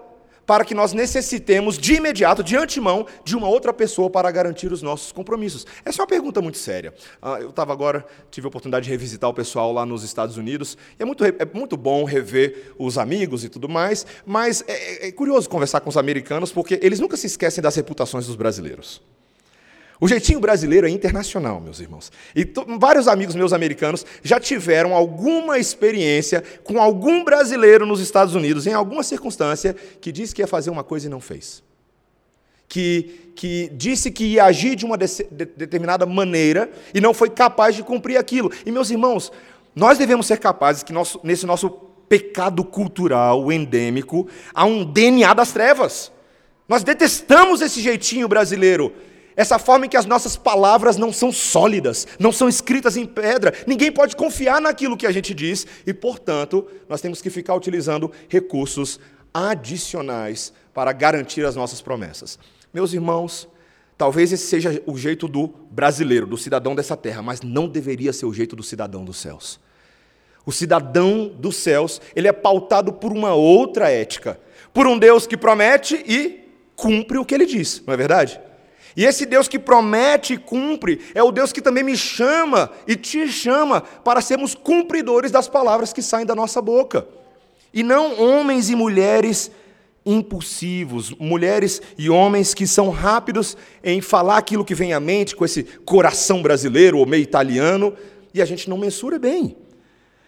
para 0.45 0.63
que 0.63 0.73
nós 0.73 0.93
necessitemos 0.93 1.77
de 1.77 1.95
imediato, 1.95 2.43
de 2.43 2.55
antemão, 2.55 3.05
de 3.23 3.35
uma 3.35 3.47
outra 3.47 3.73
pessoa 3.73 4.09
para 4.09 4.29
garantir 4.31 4.71
os 4.71 4.81
nossos 4.81 5.11
compromissos? 5.11 5.65
Essa 5.83 6.01
é 6.01 6.03
uma 6.03 6.07
pergunta 6.07 6.41
muito 6.41 6.57
séria. 6.57 6.93
Ah, 7.21 7.39
eu 7.39 7.49
estava 7.49 7.73
agora, 7.73 8.05
tive 8.29 8.47
a 8.47 8.49
oportunidade 8.49 8.85
de 8.85 8.91
revisitar 8.91 9.29
o 9.29 9.33
pessoal 9.33 9.71
lá 9.71 9.85
nos 9.85 10.03
Estados 10.03 10.37
Unidos, 10.37 10.77
e 10.99 11.03
é 11.03 11.05
muito, 11.05 11.23
é 11.23 11.45
muito 11.53 11.77
bom 11.77 12.03
rever 12.03 12.73
os 12.77 12.97
amigos 12.97 13.43
e 13.43 13.49
tudo 13.49 13.67
mais, 13.67 14.05
mas 14.25 14.63
é, 14.67 15.07
é 15.07 15.11
curioso 15.11 15.49
conversar 15.49 15.81
com 15.81 15.89
os 15.89 15.97
americanos, 15.97 16.51
porque 16.51 16.79
eles 16.81 16.99
nunca 16.99 17.17
se 17.17 17.27
esquecem 17.27 17.61
das 17.61 17.75
reputações 17.75 18.27
dos 18.27 18.35
brasileiros. 18.35 19.01
O 19.99 20.07
jeitinho 20.07 20.39
brasileiro 20.39 20.87
é 20.87 20.89
internacional, 20.89 21.61
meus 21.61 21.79
irmãos. 21.79 22.11
E 22.35 22.47
vários 22.77 23.07
amigos 23.07 23.35
meus 23.35 23.53
americanos 23.53 24.05
já 24.21 24.39
tiveram 24.39 24.93
alguma 24.93 25.57
experiência 25.57 26.43
com 26.63 26.81
algum 26.81 27.23
brasileiro 27.23 27.85
nos 27.85 28.01
Estados 28.01 28.35
Unidos, 28.35 28.67
em 28.67 28.73
alguma 28.73 29.03
circunstância, 29.03 29.75
que 30.01 30.11
disse 30.11 30.35
que 30.35 30.41
ia 30.41 30.47
fazer 30.47 30.69
uma 30.69 30.83
coisa 30.83 31.07
e 31.07 31.09
não 31.09 31.21
fez. 31.21 31.63
Que, 32.67 33.31
que 33.35 33.69
disse 33.73 34.11
que 34.11 34.25
ia 34.25 34.45
agir 34.45 34.75
de 34.75 34.85
uma 34.85 34.97
de, 34.97 35.05
de, 35.05 35.45
determinada 35.45 36.05
maneira 36.05 36.69
e 36.93 36.99
não 36.99 37.13
foi 37.13 37.29
capaz 37.29 37.75
de 37.75 37.83
cumprir 37.83 38.17
aquilo. 38.17 38.51
E, 38.65 38.71
meus 38.71 38.89
irmãos, 38.89 39.31
nós 39.73 39.97
devemos 39.97 40.25
ser 40.25 40.39
capazes 40.39 40.83
que 40.83 40.91
nosso, 40.91 41.21
nesse 41.23 41.45
nosso 41.45 41.69
pecado 41.69 42.63
cultural 42.63 43.51
endêmico 43.51 44.27
há 44.53 44.65
um 44.65 44.83
DNA 44.83 45.33
das 45.33 45.53
trevas. 45.53 46.11
Nós 46.67 46.83
detestamos 46.83 47.61
esse 47.61 47.79
jeitinho 47.79 48.27
brasileiro 48.27 48.91
essa 49.35 49.59
forma 49.59 49.85
em 49.85 49.89
que 49.89 49.97
as 49.97 50.05
nossas 50.05 50.37
palavras 50.37 50.97
não 50.97 51.11
são 51.11 51.31
sólidas, 51.31 52.07
não 52.17 52.31
são 52.31 52.47
escritas 52.47 52.95
em 52.95 53.05
pedra. 53.05 53.53
Ninguém 53.67 53.91
pode 53.91 54.15
confiar 54.15 54.61
naquilo 54.61 54.95
que 54.95 55.05
a 55.05 55.11
gente 55.11 55.33
diz 55.33 55.67
e, 55.85 55.93
portanto, 55.93 56.65
nós 56.87 57.01
temos 57.01 57.21
que 57.21 57.29
ficar 57.29 57.53
utilizando 57.55 58.11
recursos 58.29 58.99
adicionais 59.33 60.53
para 60.73 60.93
garantir 60.93 61.45
as 61.45 61.55
nossas 61.55 61.81
promessas. 61.81 62.39
Meus 62.73 62.93
irmãos, 62.93 63.47
talvez 63.97 64.31
esse 64.31 64.47
seja 64.47 64.81
o 64.85 64.97
jeito 64.97 65.27
do 65.27 65.47
brasileiro, 65.69 66.25
do 66.25 66.37
cidadão 66.37 66.73
dessa 66.73 66.95
terra, 66.95 67.21
mas 67.21 67.41
não 67.41 67.67
deveria 67.67 68.13
ser 68.13 68.25
o 68.25 68.33
jeito 68.33 68.55
do 68.55 68.63
cidadão 68.63 69.03
dos 69.03 69.17
céus. 69.17 69.59
O 70.45 70.51
cidadão 70.51 71.27
dos 71.27 71.57
céus, 71.57 71.99
ele 72.15 72.27
é 72.27 72.33
pautado 72.33 72.93
por 72.93 73.11
uma 73.11 73.33
outra 73.33 73.89
ética, 73.89 74.39
por 74.73 74.87
um 74.87 74.97
Deus 74.97 75.25
que 75.25 75.35
promete 75.35 75.95
e 76.07 76.45
cumpre 76.75 77.17
o 77.17 77.25
que 77.25 77.33
ele 77.33 77.45
diz, 77.45 77.81
não 77.85 77.93
é 77.93 77.97
verdade? 77.97 78.39
E 78.95 79.03
esse 79.03 79.25
Deus 79.25 79.47
que 79.47 79.59
promete 79.59 80.33
e 80.33 80.37
cumpre 80.37 81.01
é 81.13 81.21
o 81.21 81.31
Deus 81.31 81.51
que 81.51 81.61
também 81.61 81.83
me 81.83 81.97
chama 81.97 82.71
e 82.87 82.95
te 82.95 83.27
chama 83.27 83.81
para 83.81 84.21
sermos 84.21 84.55
cumpridores 84.55 85.31
das 85.31 85.47
palavras 85.47 85.91
que 85.91 86.01
saem 86.01 86.25
da 86.25 86.33
nossa 86.33 86.61
boca. 86.61 87.05
E 87.73 87.83
não 87.83 88.21
homens 88.21 88.69
e 88.69 88.75
mulheres 88.75 89.51
impulsivos, 90.05 91.11
mulheres 91.19 91.81
e 91.97 92.09
homens 92.09 92.53
que 92.53 92.67
são 92.67 92.89
rápidos 92.89 93.57
em 93.83 93.99
falar 93.99 94.37
aquilo 94.37 94.63
que 94.63 94.75
vem 94.75 94.93
à 94.93 94.99
mente 94.99 95.35
com 95.35 95.43
esse 95.43 95.63
coração 95.63 96.41
brasileiro 96.41 96.99
ou 96.99 97.05
meio 97.05 97.23
italiano 97.23 97.93
e 98.33 98.41
a 98.41 98.45
gente 98.45 98.69
não 98.69 98.77
mensura 98.77 99.17
bem. 99.17 99.57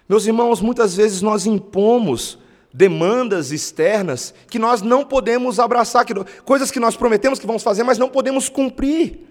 Meus 0.09 0.25
irmãos, 0.25 0.61
muitas 0.61 0.95
vezes 0.95 1.21
nós 1.21 1.45
impomos 1.45 2.39
demandas 2.73 3.51
externas 3.51 4.33
que 4.49 4.59
nós 4.59 4.81
não 4.81 5.03
podemos 5.03 5.59
abraçar, 5.59 6.05
que, 6.05 6.13
coisas 6.43 6.69
que 6.71 6.79
nós 6.79 6.95
prometemos 6.95 7.39
que 7.39 7.47
vamos 7.47 7.63
fazer, 7.63 7.83
mas 7.83 7.97
não 7.97 8.09
podemos 8.09 8.49
cumprir. 8.49 9.27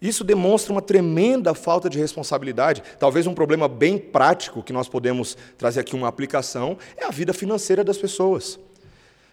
Isso 0.00 0.24
demonstra 0.24 0.72
uma 0.72 0.80
tremenda 0.80 1.54
falta 1.54 1.90
de 1.90 1.98
responsabilidade. 1.98 2.82
Talvez 2.98 3.26
um 3.26 3.34
problema 3.34 3.68
bem 3.68 3.98
prático 3.98 4.62
que 4.62 4.72
nós 4.72 4.88
podemos 4.88 5.36
trazer 5.58 5.80
aqui 5.80 5.94
uma 5.94 6.08
aplicação 6.08 6.78
é 6.96 7.04
a 7.04 7.10
vida 7.10 7.34
financeira 7.34 7.84
das 7.84 7.98
pessoas. 7.98 8.58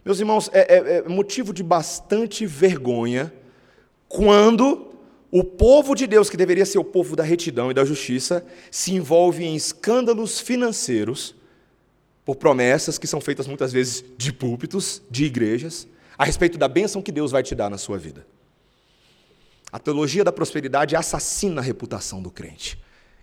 Meus 0.04 0.20
irmãos, 0.20 0.50
é, 0.54 0.76
é, 0.76 0.98
é 0.98 1.10
motivo 1.10 1.54
de 1.54 1.64
bastante 1.64 2.46
vergonha 2.46 3.34
quando 4.10 4.88
o 5.32 5.44
povo 5.44 5.96
de 5.96 6.08
Deus, 6.08 6.30
que 6.30 6.38
deveria 6.38 6.66
ser 6.66 6.80
o 6.80 6.84
povo 6.84 7.16
da 7.16 7.24
retidão 7.24 7.70
e 7.72 7.74
da 7.74 7.84
justiça, 7.84 8.46
se 8.72 8.94
envolve 8.94 9.44
em 9.44 9.56
escândalos 9.56 10.40
financeiros 10.40 11.36
por 12.28 12.36
promessas 12.36 12.98
que 12.98 13.08
são 13.08 13.22
feitas 13.22 13.48
muitas 13.48 13.72
vezes 13.72 14.04
de 14.18 14.34
púlpitos, 14.34 15.02
de 15.10 15.24
igrejas, 15.24 15.88
a 16.18 16.26
respeito 16.26 16.58
da 16.58 16.68
bênção 16.68 17.02
que 17.02 17.10
Deus 17.10 17.32
vai 17.32 17.42
te 17.42 17.56
dar 17.56 17.70
na 17.70 17.78
sua 17.78 17.98
vida. 17.98 18.28
A 19.72 19.80
teologia 19.80 20.26
da 20.26 20.32
prosperidade 20.32 20.94
assassina 20.94 21.62
a 21.62 21.64
reputação 21.64 22.22
do 22.22 22.30
crente 22.30 22.78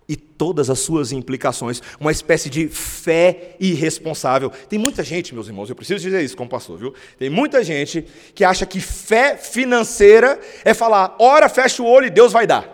e 0.08 0.16
todas 0.16 0.70
as 0.70 0.78
suas 0.78 1.12
implicações, 1.12 1.82
uma 2.00 2.11
espécie 2.11 2.49
de 2.49 2.66
fé 2.66 3.56
irresponsável. 3.61 4.49
Tem 4.70 4.78
muita 4.78 5.04
gente, 5.04 5.34
meus 5.34 5.49
irmãos, 5.49 5.68
eu 5.68 5.76
preciso 5.76 6.00
dizer 6.00 6.25
isso 6.25 6.37
como 6.37 6.49
pastor, 6.49 6.78
viu? 6.78 6.94
Tem 7.18 7.28
muita 7.28 7.62
gente 7.62 8.06
que 8.34 8.42
acha 8.42 8.64
que 8.64 8.80
fé 8.80 9.37
financeira 9.37 10.40
é 10.64 10.73
falar, 10.73 11.14
ora, 11.18 11.50
fecha 11.50 11.82
o 11.82 11.87
olho 11.87 12.06
e 12.06 12.11
Deus 12.11 12.32
vai 12.32 12.46
dar. 12.46 12.73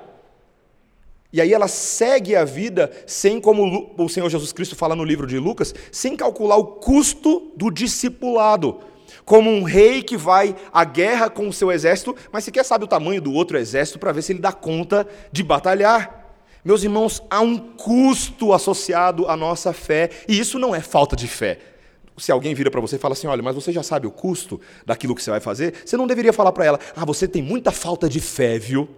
E 1.32 1.40
aí 1.40 1.52
ela 1.52 1.68
segue 1.68 2.34
a 2.34 2.44
vida 2.44 2.90
sem, 3.06 3.40
como 3.40 3.94
o 3.96 4.08
Senhor 4.08 4.28
Jesus 4.28 4.52
Cristo 4.52 4.74
fala 4.74 4.96
no 4.96 5.04
livro 5.04 5.26
de 5.26 5.38
Lucas, 5.38 5.74
sem 5.92 6.16
calcular 6.16 6.56
o 6.56 6.64
custo 6.64 7.52
do 7.56 7.70
discipulado. 7.70 8.80
Como 9.24 9.48
um 9.48 9.62
rei 9.62 10.02
que 10.02 10.16
vai 10.16 10.56
à 10.72 10.84
guerra 10.84 11.30
com 11.30 11.48
o 11.48 11.52
seu 11.52 11.70
exército, 11.70 12.16
mas 12.32 12.44
sequer 12.44 12.64
sabe 12.64 12.84
o 12.84 12.88
tamanho 12.88 13.20
do 13.20 13.32
outro 13.32 13.56
exército 13.56 13.98
para 13.98 14.12
ver 14.12 14.22
se 14.22 14.32
ele 14.32 14.40
dá 14.40 14.52
conta 14.52 15.06
de 15.30 15.42
batalhar. 15.42 16.34
Meus 16.64 16.82
irmãos, 16.82 17.22
há 17.30 17.40
um 17.40 17.56
custo 17.56 18.52
associado 18.52 19.28
à 19.28 19.36
nossa 19.36 19.72
fé, 19.72 20.10
e 20.28 20.38
isso 20.38 20.58
não 20.58 20.74
é 20.74 20.80
falta 20.80 21.14
de 21.14 21.28
fé. 21.28 21.58
Se 22.18 22.30
alguém 22.30 22.54
vira 22.54 22.70
para 22.70 22.80
você 22.80 22.96
e 22.96 22.98
fala 22.98 23.14
assim: 23.14 23.26
olha, 23.26 23.42
mas 23.42 23.54
você 23.54 23.72
já 23.72 23.82
sabe 23.82 24.06
o 24.06 24.10
custo 24.10 24.60
daquilo 24.84 25.14
que 25.14 25.22
você 25.22 25.30
vai 25.30 25.40
fazer, 25.40 25.74
você 25.86 25.96
não 25.96 26.06
deveria 26.06 26.32
falar 26.32 26.52
para 26.52 26.64
ela: 26.66 26.80
ah, 26.94 27.04
você 27.04 27.26
tem 27.26 27.40
muita 27.40 27.70
falta 27.70 28.08
de 28.08 28.20
fé, 28.20 28.58
viu? 28.58 28.88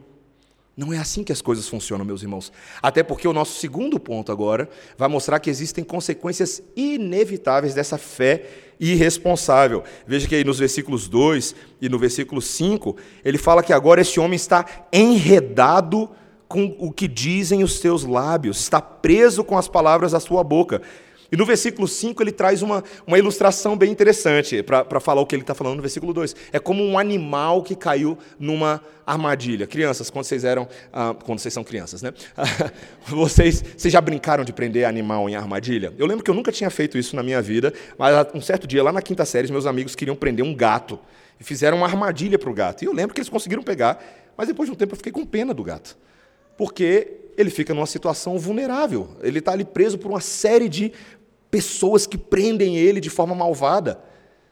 Não 0.74 0.92
é 0.92 0.98
assim 0.98 1.22
que 1.22 1.32
as 1.32 1.42
coisas 1.42 1.68
funcionam, 1.68 2.04
meus 2.04 2.22
irmãos. 2.22 2.50
Até 2.82 3.02
porque 3.02 3.28
o 3.28 3.32
nosso 3.32 3.60
segundo 3.60 4.00
ponto 4.00 4.32
agora 4.32 4.70
vai 4.96 5.08
mostrar 5.08 5.38
que 5.38 5.50
existem 5.50 5.84
consequências 5.84 6.62
inevitáveis 6.74 7.74
dessa 7.74 7.98
fé 7.98 8.46
irresponsável. 8.80 9.84
Veja 10.06 10.26
que 10.26 10.34
aí 10.34 10.42
nos 10.42 10.58
versículos 10.58 11.08
2 11.08 11.54
e 11.80 11.88
no 11.90 11.98
versículo 11.98 12.40
5, 12.40 12.96
ele 13.22 13.36
fala 13.36 13.62
que 13.62 13.72
agora 13.72 14.00
esse 14.00 14.18
homem 14.18 14.36
está 14.36 14.64
enredado 14.90 16.10
com 16.48 16.74
o 16.78 16.90
que 16.90 17.06
dizem 17.06 17.62
os 17.62 17.78
seus 17.78 18.04
lábios, 18.04 18.58
está 18.60 18.80
preso 18.80 19.44
com 19.44 19.56
as 19.56 19.68
palavras 19.68 20.12
da 20.12 20.20
sua 20.20 20.42
boca. 20.42 20.82
E 21.32 21.36
no 21.36 21.46
versículo 21.46 21.88
5 21.88 22.22
ele 22.22 22.30
traz 22.30 22.60
uma, 22.60 22.84
uma 23.06 23.18
ilustração 23.18 23.74
bem 23.74 23.90
interessante 23.90 24.62
para 24.62 25.00
falar 25.00 25.22
o 25.22 25.26
que 25.26 25.34
ele 25.34 25.42
está 25.42 25.54
falando 25.54 25.76
no 25.76 25.80
versículo 25.80 26.12
2. 26.12 26.36
É 26.52 26.58
como 26.58 26.84
um 26.84 26.98
animal 26.98 27.62
que 27.62 27.74
caiu 27.74 28.18
numa 28.38 28.82
armadilha. 29.06 29.66
Crianças, 29.66 30.10
quando 30.10 30.26
vocês 30.26 30.44
eram. 30.44 30.68
Ah, 30.92 31.16
quando 31.24 31.38
vocês 31.38 31.54
são 31.54 31.64
crianças, 31.64 32.02
né? 32.02 32.12
vocês, 33.08 33.64
vocês 33.74 33.90
já 33.90 34.00
brincaram 34.02 34.44
de 34.44 34.52
prender 34.52 34.84
animal 34.84 35.26
em 35.26 35.34
armadilha? 35.34 35.94
Eu 35.96 36.06
lembro 36.06 36.22
que 36.22 36.30
eu 36.30 36.34
nunca 36.34 36.52
tinha 36.52 36.68
feito 36.68 36.98
isso 36.98 37.16
na 37.16 37.22
minha 37.22 37.40
vida, 37.40 37.72
mas 37.96 38.14
um 38.34 38.40
certo 38.42 38.66
dia, 38.66 38.82
lá 38.82 38.92
na 38.92 39.00
quinta 39.00 39.24
série, 39.24 39.50
meus 39.50 39.64
amigos 39.64 39.94
queriam 39.94 40.14
prender 40.14 40.44
um 40.44 40.54
gato. 40.54 40.98
E 41.40 41.44
fizeram 41.44 41.78
uma 41.78 41.86
armadilha 41.86 42.38
para 42.38 42.50
o 42.50 42.52
gato. 42.52 42.82
E 42.82 42.86
eu 42.86 42.92
lembro 42.92 43.14
que 43.14 43.20
eles 43.20 43.30
conseguiram 43.30 43.62
pegar, 43.62 44.04
mas 44.36 44.48
depois 44.48 44.68
de 44.68 44.74
um 44.74 44.76
tempo 44.76 44.92
eu 44.92 44.96
fiquei 44.98 45.10
com 45.10 45.24
pena 45.24 45.54
do 45.54 45.64
gato 45.64 45.96
porque 46.56 47.18
ele 47.36 47.50
fica 47.50 47.74
numa 47.74 47.86
situação 47.86 48.38
vulnerável. 48.38 49.08
Ele 49.22 49.38
está 49.38 49.52
ali 49.52 49.64
preso 49.64 49.98
por 49.98 50.10
uma 50.10 50.20
série 50.20 50.68
de 50.68 50.92
pessoas 51.52 52.06
que 52.06 52.16
prendem 52.16 52.78
ele 52.78 52.98
de 52.98 53.10
forma 53.10 53.34
malvada. 53.34 54.02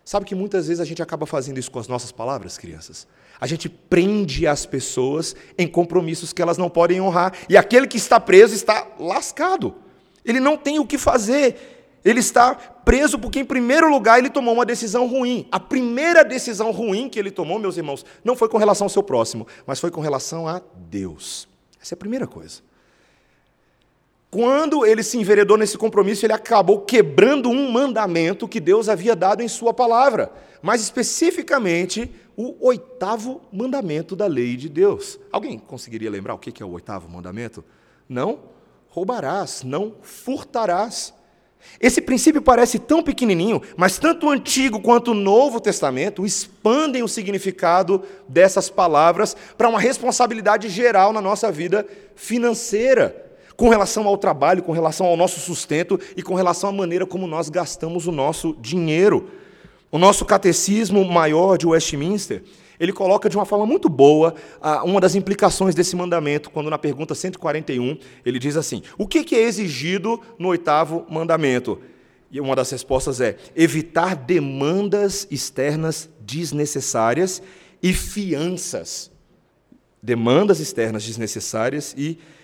Sabe 0.04 0.26
que 0.26 0.34
muitas 0.34 0.68
vezes 0.68 0.80
a 0.82 0.84
gente 0.84 1.02
acaba 1.02 1.24
fazendo 1.24 1.58
isso 1.58 1.70
com 1.70 1.78
as 1.78 1.88
nossas 1.88 2.12
palavras, 2.12 2.58
crianças? 2.58 3.06
A 3.40 3.46
gente 3.46 3.70
prende 3.70 4.46
as 4.46 4.66
pessoas 4.66 5.34
em 5.56 5.66
compromissos 5.66 6.30
que 6.30 6.42
elas 6.42 6.58
não 6.58 6.68
podem 6.68 7.00
honrar. 7.00 7.32
E 7.48 7.56
aquele 7.56 7.86
que 7.86 7.96
está 7.96 8.20
preso 8.20 8.54
está 8.54 8.86
lascado. 8.98 9.74
Ele 10.22 10.40
não 10.40 10.58
tem 10.58 10.78
o 10.78 10.86
que 10.86 10.98
fazer. 10.98 11.98
Ele 12.04 12.20
está 12.20 12.54
preso 12.54 13.18
porque, 13.18 13.40
em 13.40 13.44
primeiro 13.46 13.88
lugar, 13.90 14.18
ele 14.18 14.28
tomou 14.28 14.52
uma 14.52 14.66
decisão 14.66 15.06
ruim. 15.06 15.48
A 15.50 15.58
primeira 15.58 16.22
decisão 16.22 16.70
ruim 16.70 17.08
que 17.08 17.18
ele 17.18 17.30
tomou, 17.30 17.58
meus 17.58 17.78
irmãos, 17.78 18.04
não 18.22 18.36
foi 18.36 18.48
com 18.50 18.58
relação 18.58 18.84
ao 18.84 18.90
seu 18.90 19.02
próximo, 19.02 19.46
mas 19.66 19.80
foi 19.80 19.90
com 19.90 20.02
relação 20.02 20.46
a 20.46 20.60
Deus. 20.74 21.48
Essa 21.80 21.94
é 21.94 21.96
a 21.96 21.98
primeira 21.98 22.26
coisa. 22.26 22.60
Quando 24.30 24.86
ele 24.86 25.02
se 25.02 25.18
enveredou 25.18 25.56
nesse 25.56 25.76
compromisso, 25.76 26.24
ele 26.24 26.32
acabou 26.32 26.82
quebrando 26.82 27.50
um 27.50 27.72
mandamento 27.72 28.46
que 28.46 28.60
Deus 28.60 28.88
havia 28.88 29.16
dado 29.16 29.42
em 29.42 29.48
Sua 29.48 29.74
palavra, 29.74 30.32
mais 30.62 30.80
especificamente 30.80 32.10
o 32.36 32.54
oitavo 32.64 33.40
mandamento 33.52 34.14
da 34.14 34.26
lei 34.26 34.56
de 34.56 34.68
Deus. 34.68 35.18
Alguém 35.32 35.58
conseguiria 35.58 36.10
lembrar 36.10 36.34
o 36.34 36.38
que 36.38 36.62
é 36.62 36.66
o 36.66 36.70
oitavo 36.70 37.08
mandamento? 37.08 37.64
Não 38.08 38.38
roubarás, 38.90 39.62
não 39.64 39.94
furtarás. 40.02 41.14
Esse 41.80 42.00
princípio 42.00 42.40
parece 42.40 42.78
tão 42.78 43.02
pequenininho, 43.02 43.60
mas 43.76 43.98
tanto 43.98 44.26
o 44.26 44.30
Antigo 44.30 44.80
quanto 44.80 45.12
o 45.12 45.14
Novo 45.14 45.60
Testamento 45.60 46.24
expandem 46.24 47.02
o 47.02 47.08
significado 47.08 48.02
dessas 48.28 48.70
palavras 48.70 49.36
para 49.56 49.68
uma 49.68 49.78
responsabilidade 49.78 50.68
geral 50.68 51.12
na 51.12 51.20
nossa 51.20 51.52
vida 51.52 51.86
financeira, 52.14 53.29
com 53.60 53.68
relação 53.68 54.08
ao 54.08 54.16
trabalho, 54.16 54.62
com 54.62 54.72
relação 54.72 55.06
ao 55.06 55.18
nosso 55.18 55.38
sustento 55.38 56.00
e 56.16 56.22
com 56.22 56.34
relação 56.34 56.70
à 56.70 56.72
maneira 56.72 57.04
como 57.04 57.26
nós 57.26 57.50
gastamos 57.50 58.06
o 58.06 58.10
nosso 58.10 58.56
dinheiro. 58.58 59.28
O 59.92 59.98
nosso 59.98 60.24
catecismo 60.24 61.04
maior 61.04 61.58
de 61.58 61.66
Westminster 61.66 62.42
ele 62.78 62.90
coloca 62.90 63.28
de 63.28 63.36
uma 63.36 63.44
forma 63.44 63.66
muito 63.66 63.86
boa 63.86 64.34
uma 64.82 64.98
das 64.98 65.14
implicações 65.14 65.74
desse 65.74 65.94
mandamento, 65.94 66.48
quando 66.50 66.70
na 66.70 66.78
pergunta 66.78 67.14
141 67.14 67.98
ele 68.24 68.38
diz 68.38 68.56
assim: 68.56 68.82
O 68.96 69.06
que 69.06 69.36
é 69.36 69.42
exigido 69.42 70.18
no 70.38 70.48
oitavo 70.48 71.04
mandamento? 71.10 71.78
E 72.30 72.40
uma 72.40 72.56
das 72.56 72.70
respostas 72.70 73.20
é 73.20 73.36
evitar 73.54 74.16
demandas 74.16 75.28
externas 75.30 76.08
desnecessárias 76.22 77.42
e 77.82 77.92
fianças. 77.92 79.10
Demandas 80.02 80.60
externas 80.60 81.04
desnecessárias 81.04 81.94
e 81.94 82.14
fianças. 82.14 82.39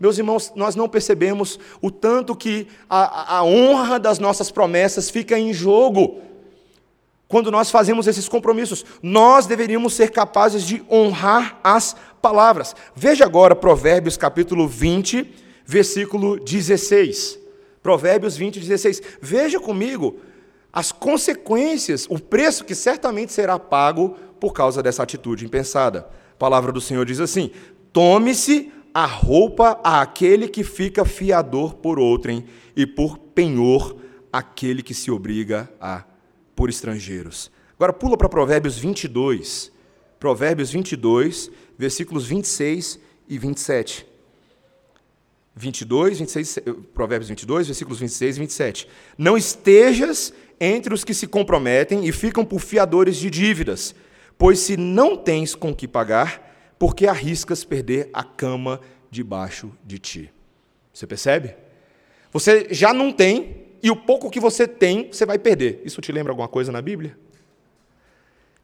Meus 0.00 0.16
irmãos, 0.16 0.52
nós 0.56 0.74
não 0.74 0.88
percebemos 0.88 1.60
o 1.82 1.90
tanto 1.90 2.34
que 2.34 2.66
a, 2.88 3.38
a 3.38 3.44
honra 3.44 3.98
das 4.00 4.18
nossas 4.18 4.50
promessas 4.50 5.10
fica 5.10 5.38
em 5.38 5.52
jogo 5.52 6.22
quando 7.28 7.50
nós 7.50 7.70
fazemos 7.70 8.06
esses 8.06 8.28
compromissos. 8.28 8.84
Nós 9.02 9.46
deveríamos 9.46 9.92
ser 9.92 10.10
capazes 10.10 10.62
de 10.62 10.82
honrar 10.90 11.60
as 11.62 11.94
palavras. 12.22 12.74
Veja 12.96 13.24
agora 13.24 13.54
Provérbios 13.54 14.16
capítulo 14.16 14.66
20, 14.66 15.30
versículo 15.66 16.40
16. 16.40 17.38
Provérbios 17.82 18.36
20, 18.36 18.58
16. 18.58 19.02
Veja 19.20 19.60
comigo 19.60 20.18
as 20.72 20.92
consequências, 20.92 22.06
o 22.08 22.18
preço 22.18 22.64
que 22.64 22.74
certamente 22.74 23.32
será 23.32 23.58
pago 23.58 24.16
por 24.40 24.52
causa 24.52 24.82
dessa 24.82 25.02
atitude 25.02 25.44
impensada. 25.44 26.08
A 26.32 26.38
palavra 26.38 26.72
do 26.72 26.80
Senhor 26.80 27.04
diz 27.04 27.20
assim: 27.20 27.50
Tome-se 27.92 28.72
a 28.92 29.06
roupa 29.06 29.80
àquele 29.82 30.48
que 30.48 30.64
fica 30.64 31.04
fiador 31.04 31.74
por 31.74 31.98
outrem, 31.98 32.44
e 32.78 32.86
por 32.86 33.18
penhor 33.18 33.96
aquele 34.32 34.84
que 34.84 34.94
se 34.94 35.10
obriga 35.10 35.68
a 35.80 36.04
por 36.54 36.70
estrangeiros. 36.70 37.50
Agora 37.74 37.92
pula 37.92 38.16
para 38.16 38.28
Provérbios 38.28 38.78
22. 38.78 39.72
Provérbios 40.20 40.70
22, 40.70 41.50
versículos 41.76 42.26
26 42.26 43.00
e 43.28 43.36
27. 43.36 44.06
22, 45.56 46.18
26, 46.20 46.58
Provérbios 46.94 47.28
22, 47.28 47.66
versículos 47.66 47.98
26 47.98 48.36
e 48.36 48.40
27. 48.40 48.88
Não 49.18 49.36
estejas 49.36 50.32
entre 50.60 50.94
os 50.94 51.02
que 51.02 51.14
se 51.14 51.26
comprometem 51.26 52.06
e 52.06 52.12
ficam 52.12 52.44
por 52.44 52.60
fiadores 52.60 53.16
de 53.16 53.28
dívidas, 53.28 53.92
pois 54.36 54.60
se 54.60 54.76
não 54.76 55.16
tens 55.16 55.54
com 55.56 55.74
que 55.74 55.88
pagar, 55.88 56.47
porque 56.78 57.06
arriscas 57.06 57.64
perder 57.64 58.08
a 58.12 58.22
cama 58.22 58.80
debaixo 59.10 59.72
de 59.84 59.98
ti. 59.98 60.32
Você 60.92 61.06
percebe? 61.06 61.54
Você 62.32 62.68
já 62.70 62.92
não 62.92 63.12
tem 63.12 63.68
e 63.82 63.90
o 63.90 63.96
pouco 63.96 64.30
que 64.30 64.40
você 64.40 64.66
tem, 64.66 65.08
você 65.10 65.24
vai 65.24 65.38
perder. 65.38 65.82
Isso 65.84 66.00
te 66.00 66.12
lembra 66.12 66.32
alguma 66.32 66.48
coisa 66.48 66.72
na 66.72 66.82
Bíblia? 66.82 67.16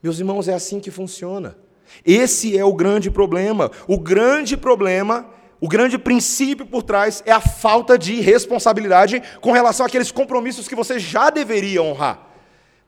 Meus 0.02 0.18
irmãos, 0.18 0.48
é 0.48 0.54
assim 0.54 0.80
que 0.80 0.90
funciona. 0.90 1.56
Esse 2.04 2.58
é 2.58 2.64
o 2.64 2.74
grande 2.74 3.10
problema. 3.10 3.70
O 3.86 3.98
grande 3.98 4.56
problema, 4.56 5.30
o 5.60 5.68
grande 5.68 5.96
princípio 5.96 6.66
por 6.66 6.82
trás 6.82 7.22
é 7.24 7.32
a 7.32 7.40
falta 7.40 7.98
de 7.98 8.20
responsabilidade 8.20 9.22
com 9.40 9.52
relação 9.52 9.86
àqueles 9.86 10.10
compromissos 10.10 10.68
que 10.68 10.74
você 10.74 10.98
já 10.98 11.30
deveria 11.30 11.82
honrar. 11.82 12.28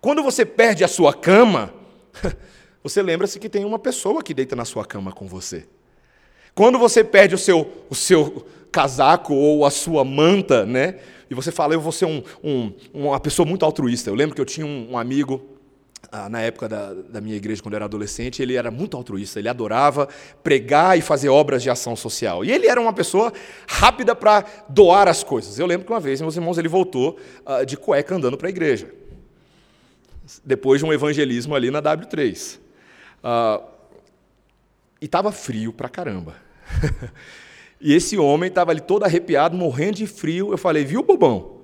Quando 0.00 0.22
você 0.22 0.44
perde 0.44 0.84
a 0.84 0.88
sua 0.88 1.14
cama, 1.14 1.72
você 2.88 3.02
lembra-se 3.02 3.38
que 3.38 3.48
tem 3.48 3.64
uma 3.64 3.78
pessoa 3.78 4.22
que 4.22 4.34
deita 4.34 4.54
na 4.54 4.64
sua 4.64 4.84
cama 4.84 5.12
com 5.12 5.26
você. 5.26 5.66
Quando 6.54 6.78
você 6.78 7.04
perde 7.04 7.34
o 7.34 7.38
seu, 7.38 7.70
o 7.90 7.94
seu 7.94 8.46
casaco 8.72 9.34
ou 9.34 9.64
a 9.64 9.70
sua 9.70 10.04
manta, 10.04 10.64
né? 10.64 10.96
e 11.30 11.34
você 11.34 11.50
fala, 11.50 11.74
eu 11.74 11.80
vou 11.80 11.92
ser 11.92 12.04
um, 12.04 12.22
um, 12.42 12.72
uma 12.94 13.18
pessoa 13.20 13.46
muito 13.46 13.64
altruísta. 13.64 14.10
Eu 14.10 14.14
lembro 14.14 14.34
que 14.34 14.40
eu 14.40 14.44
tinha 14.44 14.66
um, 14.66 14.92
um 14.92 14.98
amigo 14.98 15.44
ah, 16.10 16.28
na 16.28 16.40
época 16.40 16.68
da, 16.68 16.94
da, 16.94 17.20
minha 17.20 17.36
igreja, 17.36 17.60
quando 17.60 17.74
eu 17.74 17.78
era 17.78 17.84
adolescente, 17.84 18.40
ele 18.40 18.54
era 18.54 18.70
muito 18.70 18.96
altruísta, 18.96 19.40
ele 19.40 19.48
adorava 19.48 20.08
pregar 20.42 20.96
e 20.96 21.00
fazer 21.00 21.28
obras 21.28 21.62
de 21.62 21.70
ação 21.70 21.96
social. 21.96 22.44
E 22.44 22.52
ele 22.52 22.68
era 22.68 22.80
uma 22.80 22.92
pessoa 22.92 23.32
rápida 23.66 24.14
para 24.14 24.44
doar 24.68 25.08
as 25.08 25.24
coisas. 25.24 25.58
Eu 25.58 25.66
lembro 25.66 25.84
que 25.84 25.92
uma 25.92 26.00
vez, 26.00 26.20
meus 26.20 26.36
irmãos, 26.36 26.58
ele 26.58 26.68
voltou 26.68 27.18
uh, 27.44 27.66
de 27.66 27.76
cueca 27.76 28.14
andando 28.14 28.36
para 28.36 28.46
a 28.46 28.50
igreja, 28.50 28.88
depois 30.44 30.80
de 30.80 30.86
um 30.86 30.92
evangelismo 30.92 31.54
ali 31.56 31.70
na 31.70 31.82
W3. 31.82 32.58
Uh, 33.26 33.60
e 35.00 35.06
estava 35.06 35.32
frio 35.32 35.72
pra 35.72 35.88
caramba. 35.88 36.36
e 37.80 37.92
esse 37.92 38.16
homem 38.16 38.48
estava 38.48 38.70
ali 38.70 38.80
todo 38.80 39.04
arrepiado, 39.04 39.56
morrendo 39.56 39.96
de 39.96 40.06
frio. 40.06 40.52
Eu 40.52 40.58
falei, 40.58 40.84
viu, 40.84 41.02
bobão? 41.02 41.56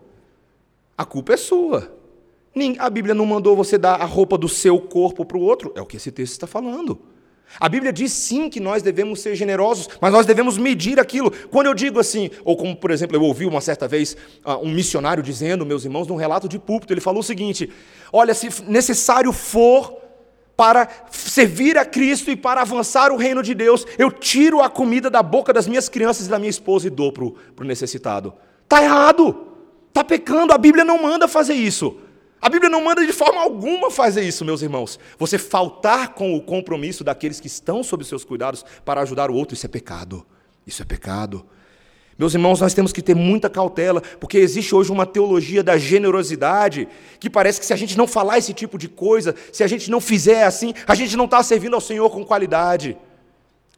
A 0.99 1.05
culpa 1.05 1.35
é 1.35 1.37
sua. 1.37 1.97
A 2.81 2.91
Bíblia 2.91 3.15
não 3.15 3.25
mandou 3.25 3.55
você 3.55 3.79
dar 3.79 3.95
a 3.95 4.05
roupa 4.05 4.37
do 4.37 4.49
seu 4.49 4.81
corpo 4.81 5.25
para 5.25 5.39
o 5.39 5.41
outro. 5.41 5.73
É 5.77 5.81
o 5.81 5.87
que 5.87 5.97
esse 5.97 6.11
texto 6.11 6.33
está 6.33 6.49
falando. 6.49 7.01
A 7.61 7.69
Bíblia 7.69 7.93
diz 7.93 8.13
sim 8.13 8.49
que 8.51 8.59
nós 8.59 8.83
devemos 8.83 9.21
ser 9.21 9.37
generosos, 9.37 9.89
mas 10.01 10.13
nós 10.13 10.27
devemos 10.27 10.59
medir 10.59 10.99
aquilo. 10.99 11.31
Quando 11.51 11.67
eu 11.67 11.75
digo 11.75 12.01
assim, 12.01 12.31
ou 12.45 12.57
como 12.57 12.75
por 12.75 12.91
exemplo 12.91 13.17
eu 13.17 13.23
ouvi 13.23 13.47
uma 13.47 13.61
certa 13.61 13.87
vez 13.87 14.17
ah, 14.43 14.57
um 14.59 14.71
missionário 14.71 15.23
dizendo, 15.23 15.67
meus 15.67 15.85
irmãos, 15.85 16.07
num 16.07 16.17
relato 16.17 16.49
de 16.49 16.59
púlpito, 16.59 16.93
ele 16.93 17.01
falou 17.01 17.21
o 17.21 17.25
seguinte: 17.25 17.71
Olha, 18.11 18.33
se 18.33 18.49
necessário 18.67 19.33
for 19.33 20.02
para 20.63 20.89
servir 21.11 21.77
a 21.77 21.85
Cristo 21.85 22.31
e 22.31 22.37
para 22.37 22.61
avançar 22.61 23.11
o 23.11 23.17
reino 23.17 23.43
de 23.43 23.53
Deus, 23.53 23.85
eu 23.99 24.13
tiro 24.13 24.61
a 24.61 24.71
comida 24.71 25.11
da 25.11 25.21
boca 25.21 25.53
das 25.53 25.67
minhas 25.67 25.89
crianças 25.89 26.29
e 26.29 26.31
da 26.31 26.39
minha 26.39 26.51
esposa 26.51 26.87
e 26.87 26.91
dou 26.91 27.11
para 27.11 27.25
o 27.25 27.35
necessitado. 27.65 28.33
Está 28.63 28.81
errado, 28.81 29.45
está 29.89 30.05
pecando, 30.05 30.53
a 30.53 30.59
Bíblia 30.59 30.85
não 30.85 31.03
manda 31.03 31.27
fazer 31.27 31.55
isso. 31.55 31.97
A 32.41 32.49
Bíblia 32.49 32.71
não 32.71 32.81
manda 32.81 33.05
de 33.05 33.13
forma 33.13 33.41
alguma 33.41 33.91
fazer 33.91 34.23
isso, 34.23 34.45
meus 34.45 34.63
irmãos. 34.63 35.01
Você 35.19 35.37
faltar 35.37 36.11
com 36.11 36.33
o 36.37 36.41
compromisso 36.41 37.03
daqueles 37.03 37.41
que 37.41 37.49
estão 37.49 37.83
sob 37.83 38.05
seus 38.05 38.25
cuidados 38.25 38.65
para 38.85 39.01
ajudar 39.01 39.33
o 39.33 39.35
outro, 39.35 39.57
isso 39.57 39.67
é 39.67 39.69
pecado. 39.69 40.25
Isso 40.65 40.81
é 40.81 40.85
pecado. 40.85 41.45
Meus 42.19 42.35
irmãos, 42.35 42.61
nós 42.61 42.75
temos 42.75 42.93
que 42.93 43.03
ter 43.03 43.15
muita 43.15 43.49
cautela, 43.49 44.01
porque 44.21 44.39
existe 44.39 44.75
hoje 44.75 44.93
uma 44.93 45.07
teologia 45.07 45.63
da 45.63 45.79
generosidade 45.79 46.87
que 47.19 47.31
parece 47.31 47.59
que 47.59 47.67
se 47.67 47.73
a 47.73 47.77
gente 47.77 47.97
não 47.97 48.07
falar 48.07 48.39
esse 48.39 48.53
tipo 48.53 48.77
de 48.77 48.89
coisa, 48.89 49.35
se 49.53 49.65
a 49.65 49.67
gente 49.67 49.91
não 49.91 50.01
fizer 50.01 50.45
assim, 50.45 50.75
a 50.87 50.95
gente 50.95 51.17
não 51.17 51.25
está 51.25 51.43
servindo 51.43 51.75
ao 51.75 51.81
Senhor 51.81 52.09
com 52.11 52.25
qualidade. 52.25 52.97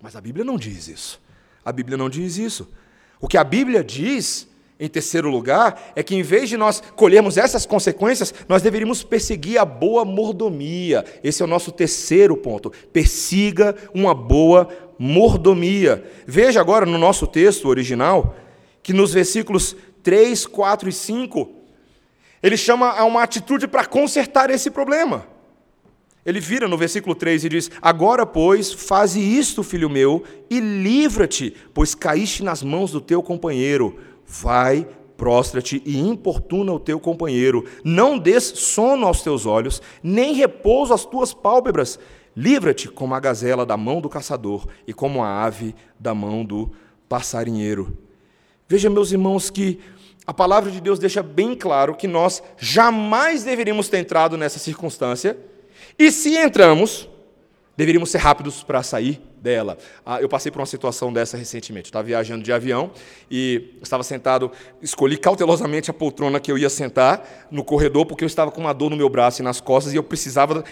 Mas 0.03 0.17
a 0.17 0.21
Bíblia 0.21 0.45
não 0.45 0.57
diz 0.57 0.89
isso. 0.89 1.21
A 1.65 1.73
Bíblia 1.73 1.97
não 1.97 2.11
diz 2.11 2.37
isso. 2.37 2.69
O 3.21 3.29
que 3.29 3.39
a 3.39 3.45
Bíblia 3.45 3.83
diz 3.83 4.47
em 4.79 4.89
terceiro 4.89 5.31
lugar, 5.31 5.93
é 5.95 6.03
que 6.03 6.17
em 6.17 6.23
vez 6.23 6.49
de 6.49 6.57
nós 6.57 6.83
colhermos 6.97 7.37
essas 7.37 7.65
consequências, 7.65 8.35
nós 8.49 8.61
deveríamos 8.61 9.05
perseguir 9.05 9.59
a 9.59 9.65
boa 9.65 10.05
mordomia. 10.05 11.05
Esse 11.23 11.43
é 11.43 11.45
o 11.45 11.49
nosso 11.49 11.71
terceiro 11.71 12.37
ponto. 12.37 12.73
Persiga 12.93 13.77
uma 13.95 14.15
boa 14.15 14.69
mordomia. 14.99 16.05
Veja 16.27 16.61
agora 16.61 16.85
no 16.85 16.99
nosso 16.99 17.27
texto 17.27 17.69
original, 17.69 18.35
que 18.83 18.93
nos 18.93 19.13
versículos 19.13 19.77
3, 20.03 20.45
4 20.47 20.89
e 20.89 20.93
5, 20.93 21.51
ele 22.43 22.57
chama 22.57 22.91
a 22.91 23.05
uma 23.05 23.23
atitude 23.23 23.69
para 23.69 23.87
consertar 23.87 24.51
esse 24.51 24.71
problema. 24.71 25.27
Ele 26.27 26.41
vira 26.41 26.67
no 26.67 26.77
versículo 26.77 27.15
3 27.15 27.45
e 27.45 27.49
diz: 27.49 27.71
Agora, 27.81 28.27
pois, 28.27 28.73
faze 28.73 29.21
isto, 29.21 29.63
filho 29.63 29.91
meu, 29.91 30.25
e 30.51 30.59
livra-te, 30.59 31.55
pois 31.73 31.95
caíste 31.95 32.43
nas 32.43 32.63
mãos 32.63 32.91
do 32.91 33.01
teu 33.01 33.23
companheiro 33.23 33.99
Vai, 34.27 34.87
prostra-te 35.17 35.83
e 35.85 35.99
importuna 35.99 36.73
o 36.73 36.81
teu 36.81 36.99
companheiro. 36.99 37.65
Não 37.83 38.19
des 38.19 38.45
sono 38.45 39.07
aos 39.07 39.23
teus 39.23 39.47
olhos, 39.47 39.81
nem 40.03 40.35
repouso 40.35 40.93
às 40.93 41.05
tuas 41.05 41.33
pálpebras. 41.33 41.99
Livra-te 42.37 42.89
como 42.89 43.15
a 43.15 43.21
gazela 43.21 43.65
da 43.65 43.77
mão 43.77 44.01
do 44.01 44.09
caçador 44.09 44.67
e 44.87 44.93
como 44.93 45.23
a 45.23 45.45
ave 45.45 45.75
da 45.99 46.15
mão 46.15 46.45
do 46.45 46.73
passarinheiro. 47.09 47.97
Veja, 48.69 48.91
meus 48.91 49.13
irmãos, 49.13 49.51
que 49.51 49.79
a 50.27 50.33
palavra 50.33 50.71
de 50.71 50.81
Deus 50.81 50.99
deixa 50.99 51.23
bem 51.23 51.55
claro 51.55 51.95
que 51.95 52.09
nós 52.09 52.43
jamais 52.59 53.45
deveríamos 53.45 53.89
ter 53.89 53.99
entrado 53.99 54.37
nessa 54.37 54.59
circunstância, 54.59 55.39
e 55.99 56.11
se 56.11 56.35
entramos, 56.37 57.09
deveríamos 57.77 58.11
ser 58.11 58.19
rápidos 58.19 58.63
para 58.63 58.83
sair 58.83 59.21
dela. 59.45 59.77
Ah, 60.05 60.23
eu 60.23 60.29
passei 60.29 60.51
por 60.51 60.59
uma 60.59 60.67
situação 60.67 61.13
dessa 61.13 61.37
recentemente. 61.37 61.87
estava 61.87 62.03
viajando 62.03 62.43
de 62.43 62.51
avião 62.51 62.91
e 63.31 63.75
estava 63.83 64.03
sentado, 64.03 64.51
escolhi 64.81 65.19
cautelosamente 65.19 65.91
a 65.91 65.95
poltrona 65.95 66.41
que 66.41 66.51
eu 66.51 66.57
ia 66.57 66.71
sentar 66.71 67.47
no 67.51 67.63
corredor, 67.63 68.07
porque 68.07 68.25
eu 68.25 68.27
estava 68.27 68.51
com 68.51 68.63
uma 68.63 68.73
dor 68.73 68.89
no 68.89 68.97
meu 68.97 69.11
braço 69.11 69.43
e 69.43 69.45
nas 69.45 69.61
costas 69.61 69.93
e 69.93 69.97
eu 69.97 70.03
precisava 70.03 70.65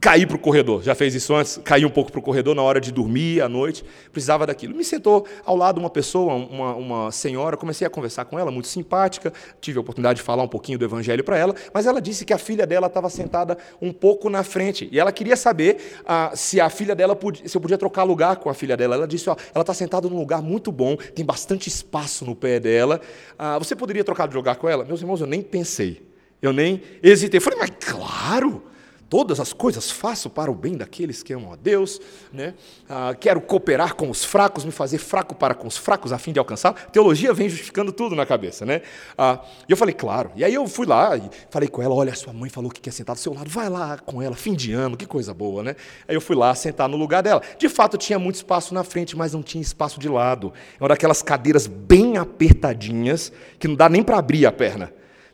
cair 0.00 0.26
para 0.26 0.36
o 0.36 0.38
corredor. 0.38 0.82
Já 0.82 0.94
fez 0.94 1.14
isso 1.14 1.34
antes? 1.34 1.58
Cair 1.58 1.84
um 1.84 1.90
pouco 1.90 2.10
para 2.10 2.18
o 2.18 2.22
corredor 2.22 2.54
na 2.54 2.62
hora 2.62 2.80
de 2.80 2.90
dormir 2.90 3.42
à 3.42 3.48
noite. 3.48 3.84
Precisava 4.10 4.46
daquilo. 4.46 4.74
Me 4.74 4.84
sentou 4.84 5.26
ao 5.44 5.54
lado 5.54 5.78
uma 5.78 5.90
pessoa, 5.90 6.34
uma, 6.34 6.74
uma 6.74 7.12
senhora. 7.12 7.56
Comecei 7.56 7.86
a 7.86 7.90
conversar 7.90 8.24
com 8.24 8.38
ela, 8.38 8.50
muito 8.50 8.68
simpática. 8.68 9.32
Tive 9.60 9.78
a 9.78 9.80
oportunidade 9.80 10.18
de 10.18 10.22
falar 10.22 10.42
um 10.42 10.48
pouquinho 10.48 10.78
do 10.78 10.84
evangelho 10.84 11.22
para 11.22 11.36
ela. 11.36 11.54
Mas 11.74 11.86
ela 11.86 12.00
disse 12.00 12.24
que 12.24 12.32
a 12.32 12.38
filha 12.38 12.66
dela 12.66 12.86
estava 12.86 13.10
sentada 13.10 13.58
um 13.80 13.92
pouco 13.92 14.30
na 14.30 14.42
frente. 14.42 14.88
E 14.90 14.98
ela 14.98 15.12
queria 15.12 15.36
saber 15.36 16.00
ah, 16.06 16.32
se 16.34 16.60
a 16.60 16.70
filha 16.70 16.94
dela 16.94 17.14
podia, 17.14 17.46
se 17.46 17.54
eu 17.54 17.60
podia 17.60 17.76
trocar 17.76 18.04
lugar 18.04 18.36
com 18.36 18.48
a 18.48 18.54
filha 18.54 18.76
dela. 18.76 18.94
Ela 18.94 19.06
disse: 19.06 19.28
ó, 19.28 19.36
ela 19.54 19.62
está 19.62 19.74
sentada 19.74 20.08
num 20.08 20.18
lugar 20.18 20.40
muito 20.40 20.72
bom, 20.72 20.96
tem 20.96 21.24
bastante 21.24 21.68
espaço 21.68 22.24
no 22.24 22.34
pé 22.34 22.58
dela. 22.58 23.00
Ah, 23.38 23.58
você 23.58 23.76
poderia 23.76 24.02
trocar 24.02 24.26
de 24.26 24.34
lugar 24.34 24.56
com 24.56 24.68
ela? 24.68 24.84
Meus 24.84 25.00
irmãos, 25.00 25.20
eu 25.20 25.26
nem 25.26 25.42
pensei. 25.42 26.02
Eu 26.40 26.52
nem 26.52 26.82
hesitei. 27.02 27.38
Eu 27.38 27.42
falei, 27.42 27.58
mas 27.58 27.70
claro! 27.78 28.71
Todas 29.12 29.38
as 29.38 29.52
coisas 29.52 29.90
faço 29.90 30.30
para 30.30 30.50
o 30.50 30.54
bem 30.54 30.74
daqueles 30.74 31.22
que 31.22 31.34
amam 31.34 31.52
a 31.52 31.56
Deus. 31.56 32.00
Né? 32.32 32.54
Ah, 32.88 33.14
quero 33.14 33.42
cooperar 33.42 33.94
com 33.94 34.08
os 34.08 34.24
fracos, 34.24 34.64
me 34.64 34.72
fazer 34.72 34.96
fraco 34.96 35.34
para 35.34 35.54
com 35.54 35.68
os 35.68 35.76
fracos, 35.76 36.14
a 36.14 36.18
fim 36.18 36.32
de 36.32 36.38
alcançar. 36.38 36.72
Teologia 36.90 37.34
vem 37.34 37.46
justificando 37.46 37.92
tudo 37.92 38.16
na 38.16 38.24
cabeça. 38.24 38.64
Né? 38.64 38.80
Ah, 39.18 39.38
e 39.68 39.70
eu 39.70 39.76
falei, 39.76 39.94
claro. 39.94 40.30
E 40.34 40.42
aí 40.42 40.54
eu 40.54 40.66
fui 40.66 40.86
lá 40.86 41.14
e 41.14 41.28
falei 41.50 41.68
com 41.68 41.82
ela: 41.82 41.94
olha, 41.94 42.14
sua 42.14 42.32
mãe 42.32 42.48
falou 42.48 42.70
que 42.70 42.80
quer 42.80 42.90
sentar 42.90 43.14
do 43.14 43.18
seu 43.18 43.34
lado, 43.34 43.50
vai 43.50 43.68
lá 43.68 43.98
com 43.98 44.22
ela, 44.22 44.34
fim 44.34 44.54
de 44.54 44.72
ano, 44.72 44.96
que 44.96 45.04
coisa 45.04 45.34
boa. 45.34 45.62
Né? 45.62 45.76
Aí 46.08 46.14
eu 46.14 46.20
fui 46.22 46.34
lá 46.34 46.54
sentar 46.54 46.88
no 46.88 46.96
lugar 46.96 47.22
dela. 47.22 47.42
De 47.58 47.68
fato, 47.68 47.98
tinha 47.98 48.18
muito 48.18 48.36
espaço 48.36 48.72
na 48.72 48.82
frente, 48.82 49.14
mas 49.14 49.34
não 49.34 49.42
tinha 49.42 49.60
espaço 49.60 50.00
de 50.00 50.08
lado. 50.08 50.54
Uma 50.80 50.88
daquelas 50.88 51.20
cadeiras 51.20 51.66
bem 51.66 52.16
apertadinhas 52.16 53.30
que 53.58 53.68
não 53.68 53.74
dá 53.74 53.90
nem 53.90 54.02
para 54.02 54.16
abrir 54.16 54.46
a 54.46 54.52
perna. 54.52 54.90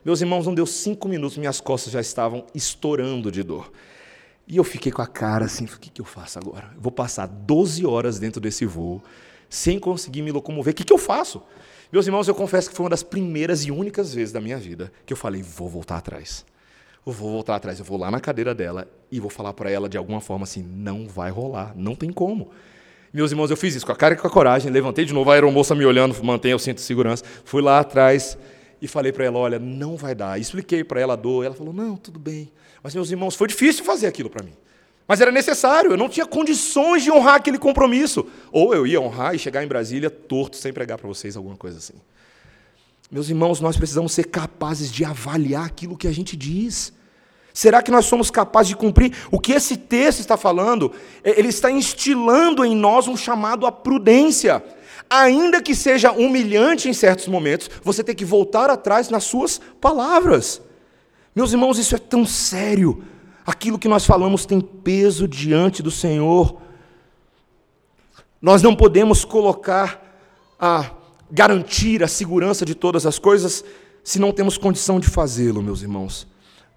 Meus 0.09 0.21
irmãos, 0.21 0.47
não 0.47 0.55
deu 0.55 0.65
cinco 0.65 1.07
minutos, 1.07 1.37
minhas 1.37 1.61
costas 1.61 1.93
já 1.93 2.01
estavam 2.01 2.43
estourando 2.55 3.31
de 3.31 3.43
dor. 3.43 3.71
E 4.47 4.57
eu 4.57 4.63
fiquei 4.63 4.91
com 4.91 5.03
a 5.03 5.05
cara 5.05 5.45
assim, 5.45 5.65
o 5.65 5.79
que, 5.79 5.87
que 5.87 6.01
eu 6.01 6.05
faço 6.05 6.39
agora? 6.39 6.71
Eu 6.73 6.81
vou 6.81 6.91
passar 6.91 7.27
12 7.27 7.85
horas 7.85 8.17
dentro 8.17 8.41
desse 8.41 8.65
voo, 8.65 9.03
sem 9.47 9.77
conseguir 9.77 10.23
me 10.23 10.31
locomover, 10.31 10.73
o 10.73 10.75
que, 10.75 10.83
que 10.83 10.91
eu 10.91 10.97
faço? 10.97 11.43
Meus 11.91 12.07
irmãos, 12.07 12.27
eu 12.27 12.33
confesso 12.33 12.71
que 12.71 12.75
foi 12.75 12.85
uma 12.85 12.89
das 12.89 13.03
primeiras 13.03 13.63
e 13.65 13.69
únicas 13.69 14.11
vezes 14.11 14.33
da 14.33 14.41
minha 14.41 14.57
vida 14.57 14.91
que 15.05 15.13
eu 15.13 15.17
falei, 15.17 15.43
vou 15.43 15.69
voltar 15.69 15.97
atrás. 15.97 16.43
Eu 17.05 17.13
vou 17.13 17.29
voltar 17.29 17.57
atrás, 17.57 17.77
eu 17.77 17.85
vou 17.85 17.95
lá 17.95 18.09
na 18.09 18.19
cadeira 18.19 18.55
dela 18.55 18.87
e 19.11 19.19
vou 19.19 19.29
falar 19.29 19.53
para 19.53 19.69
ela 19.69 19.87
de 19.87 19.95
alguma 19.95 20.21
forma 20.21 20.43
assim, 20.43 20.63
não 20.63 21.07
vai 21.07 21.29
rolar, 21.29 21.73
não 21.75 21.93
tem 21.93 22.11
como. 22.11 22.49
Meus 23.13 23.29
irmãos, 23.29 23.51
eu 23.51 23.57
fiz 23.57 23.75
isso 23.75 23.85
com 23.85 23.91
a 23.91 23.95
cara 23.95 24.15
e 24.15 24.17
com 24.17 24.25
a 24.25 24.31
coragem, 24.31 24.71
levantei 24.71 25.05
de 25.05 25.13
novo, 25.13 25.29
a 25.29 25.35
aeromoça 25.35 25.75
me 25.75 25.85
olhando, 25.85 26.15
mantenha 26.23 26.55
o 26.55 26.59
cinto 26.59 26.77
de 26.77 26.83
segurança, 26.83 27.23
fui 27.45 27.61
lá 27.61 27.79
atrás, 27.79 28.35
e 28.81 28.87
falei 28.87 29.11
para 29.11 29.25
ela: 29.25 29.37
olha, 29.37 29.59
não 29.59 29.95
vai 29.95 30.15
dar. 30.15 30.39
Expliquei 30.39 30.83
para 30.83 30.99
ela 30.99 31.13
a 31.13 31.15
dor. 31.15 31.45
Ela 31.45 31.55
falou: 31.55 31.73
não, 31.73 31.95
tudo 31.95 32.19
bem. 32.19 32.51
Mas, 32.81 32.95
meus 32.95 33.11
irmãos, 33.11 33.35
foi 33.35 33.47
difícil 33.47 33.83
fazer 33.83 34.07
aquilo 34.07 34.29
para 34.29 34.43
mim. 34.43 34.53
Mas 35.07 35.19
era 35.21 35.31
necessário, 35.31 35.91
eu 35.91 35.97
não 35.97 36.07
tinha 36.07 36.25
condições 36.25 37.03
de 37.03 37.11
honrar 37.11 37.35
aquele 37.35 37.57
compromisso. 37.57 38.27
Ou 38.51 38.75
eu 38.75 38.85
ia 38.85 39.01
honrar 39.01 39.33
e 39.33 39.39
chegar 39.39 39.63
em 39.63 39.67
Brasília 39.67 40.07
torto, 40.07 40.55
sem 40.55 40.71
pregar 40.71 40.99
para 40.99 41.07
vocês 41.07 41.35
alguma 41.35 41.57
coisa 41.57 41.79
assim. 41.79 41.95
Meus 43.09 43.27
irmãos, 43.27 43.59
nós 43.59 43.75
precisamos 43.75 44.11
ser 44.11 44.25
capazes 44.25 44.91
de 44.91 45.03
avaliar 45.03 45.65
aquilo 45.65 45.97
que 45.97 46.07
a 46.07 46.11
gente 46.11 46.37
diz. 46.37 46.93
Será 47.51 47.81
que 47.81 47.89
nós 47.89 48.05
somos 48.05 48.29
capazes 48.29 48.69
de 48.69 48.75
cumprir 48.75 49.11
o 49.31 49.39
que 49.39 49.51
esse 49.51 49.75
texto 49.75 50.19
está 50.19 50.37
falando? 50.37 50.93
Ele 51.23 51.47
está 51.47 51.71
instilando 51.71 52.63
em 52.63 52.75
nós 52.75 53.07
um 53.07 53.17
chamado 53.17 53.65
à 53.65 53.71
prudência 53.71 54.63
ainda 55.09 55.61
que 55.61 55.73
seja 55.73 56.11
humilhante 56.11 56.87
em 56.87 56.93
certos 56.93 57.27
momentos, 57.27 57.69
você 57.83 58.03
tem 58.03 58.15
que 58.15 58.23
voltar 58.23 58.69
atrás 58.69 59.09
nas 59.09 59.23
suas 59.23 59.59
palavras. 59.81 60.61
Meus 61.35 61.51
irmãos, 61.51 61.79
isso 61.79 61.95
é 61.95 61.97
tão 61.97 62.25
sério. 62.25 63.03
Aquilo 63.45 63.79
que 63.79 63.87
nós 63.87 64.05
falamos 64.05 64.45
tem 64.45 64.61
peso 64.61 65.27
diante 65.27 65.81
do 65.81 65.89
Senhor. 65.89 66.61
Nós 68.41 68.61
não 68.61 68.75
podemos 68.75 69.25
colocar 69.25 70.05
a 70.59 70.91
garantir 71.31 72.03
a 72.03 72.07
segurança 72.07 72.63
de 72.65 72.75
todas 72.75 73.05
as 73.05 73.17
coisas 73.17 73.63
se 74.03 74.19
não 74.19 74.31
temos 74.31 74.57
condição 74.57 74.99
de 74.99 75.07
fazê-lo, 75.07 75.61
meus 75.61 75.81
irmãos. 75.81 76.27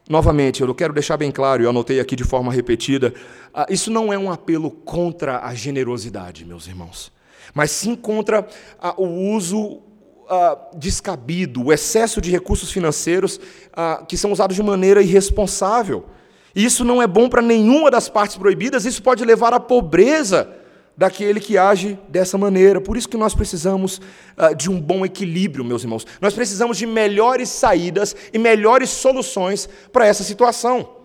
Novamente, 0.09 0.63
eu 0.63 0.75
quero 0.75 0.93
deixar 0.93 1.17
bem 1.17 1.31
claro, 1.31 1.63
eu 1.63 1.71
anotei 1.71 2.01
aqui 2.01 2.17
de 2.17 2.25
forma 2.25 2.53
repetida, 2.53 3.15
ah, 3.55 3.67
isso 3.71 3.91
não 3.91 4.13
é 4.13 4.19
um 4.19 4.31
apelo 4.31 4.71
contra 4.71 5.45
a 5.45 5.55
generosidade, 5.55 6.45
meus 6.45 6.67
irmãos 6.67 7.13
mas 7.55 7.71
se 7.71 7.89
encontra 7.89 8.47
ah, 8.81 8.95
o 8.97 9.07
uso 9.07 9.81
ah, 10.29 10.59
descabido, 10.75 11.65
o 11.65 11.73
excesso 11.73 12.21
de 12.21 12.31
recursos 12.31 12.71
financeiros 12.71 13.41
ah, 13.73 14.05
que 14.09 14.17
são 14.17 14.33
usados 14.33 14.57
de 14.57 14.63
maneira 14.63 15.03
irresponsável. 15.03 16.07
Isso 16.55 16.85
não 16.85 17.03
é 17.03 17.07
bom 17.07 17.29
para 17.29 17.43
nenhuma 17.43 17.91
das 17.91 18.09
partes 18.09 18.37
proibidas, 18.37 18.85
isso 18.85 19.03
pode 19.03 19.25
levar 19.25 19.55
à 19.55 19.61
pobreza 19.61 20.49
daquele 20.97 21.41
que 21.41 21.57
age 21.57 21.99
dessa 22.09 22.37
maneira. 22.37 22.81
Por 22.81 22.97
isso 22.97 23.09
que 23.09 23.17
nós 23.17 23.35
precisamos 23.35 23.99
uh, 24.37 24.55
de 24.55 24.71
um 24.71 24.81
bom 24.81 25.05
equilíbrio, 25.05 25.65
meus 25.65 25.83
irmãos. 25.83 26.07
Nós 26.21 26.35
precisamos 26.35 26.77
de 26.77 26.87
melhores 26.87 27.49
saídas 27.49 28.15
e 28.33 28.39
melhores 28.39 28.91
soluções 28.91 29.69
para 29.91 30.07
essa 30.07 30.23
situação. 30.23 30.97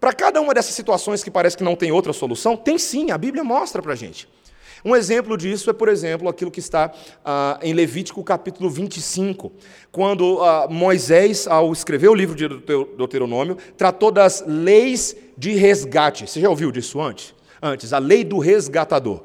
Para 0.00 0.12
cada 0.12 0.40
uma 0.40 0.52
dessas 0.52 0.74
situações 0.74 1.22
que 1.22 1.30
parece 1.30 1.56
que 1.56 1.62
não 1.62 1.76
tem 1.76 1.92
outra 1.92 2.12
solução, 2.12 2.56
tem 2.56 2.76
sim, 2.76 3.12
a 3.12 3.18
Bíblia 3.18 3.44
mostra 3.44 3.80
para 3.80 3.92
a 3.92 3.96
gente. 3.96 4.28
Um 4.84 4.96
exemplo 4.96 5.36
disso 5.36 5.70
é, 5.70 5.72
por 5.72 5.88
exemplo, 5.88 6.28
aquilo 6.28 6.50
que 6.50 6.58
está 6.58 6.92
ah, 7.24 7.58
em 7.62 7.72
Levítico 7.72 8.22
capítulo 8.24 8.68
25, 8.68 9.52
quando 9.92 10.40
ah, 10.42 10.66
Moisés, 10.68 11.46
ao 11.46 11.72
escrever 11.72 12.08
o 12.08 12.14
livro 12.14 12.34
de 12.34 12.48
Deuteronômio, 12.96 13.56
tratou 13.76 14.10
das 14.10 14.42
leis 14.44 15.16
de 15.38 15.52
resgate. 15.52 16.26
Você 16.26 16.40
já 16.40 16.50
ouviu 16.50 16.72
disso 16.72 17.00
antes? 17.00 17.32
Antes, 17.62 17.92
a 17.92 17.98
lei 17.98 18.24
do 18.24 18.38
resgatador. 18.38 19.22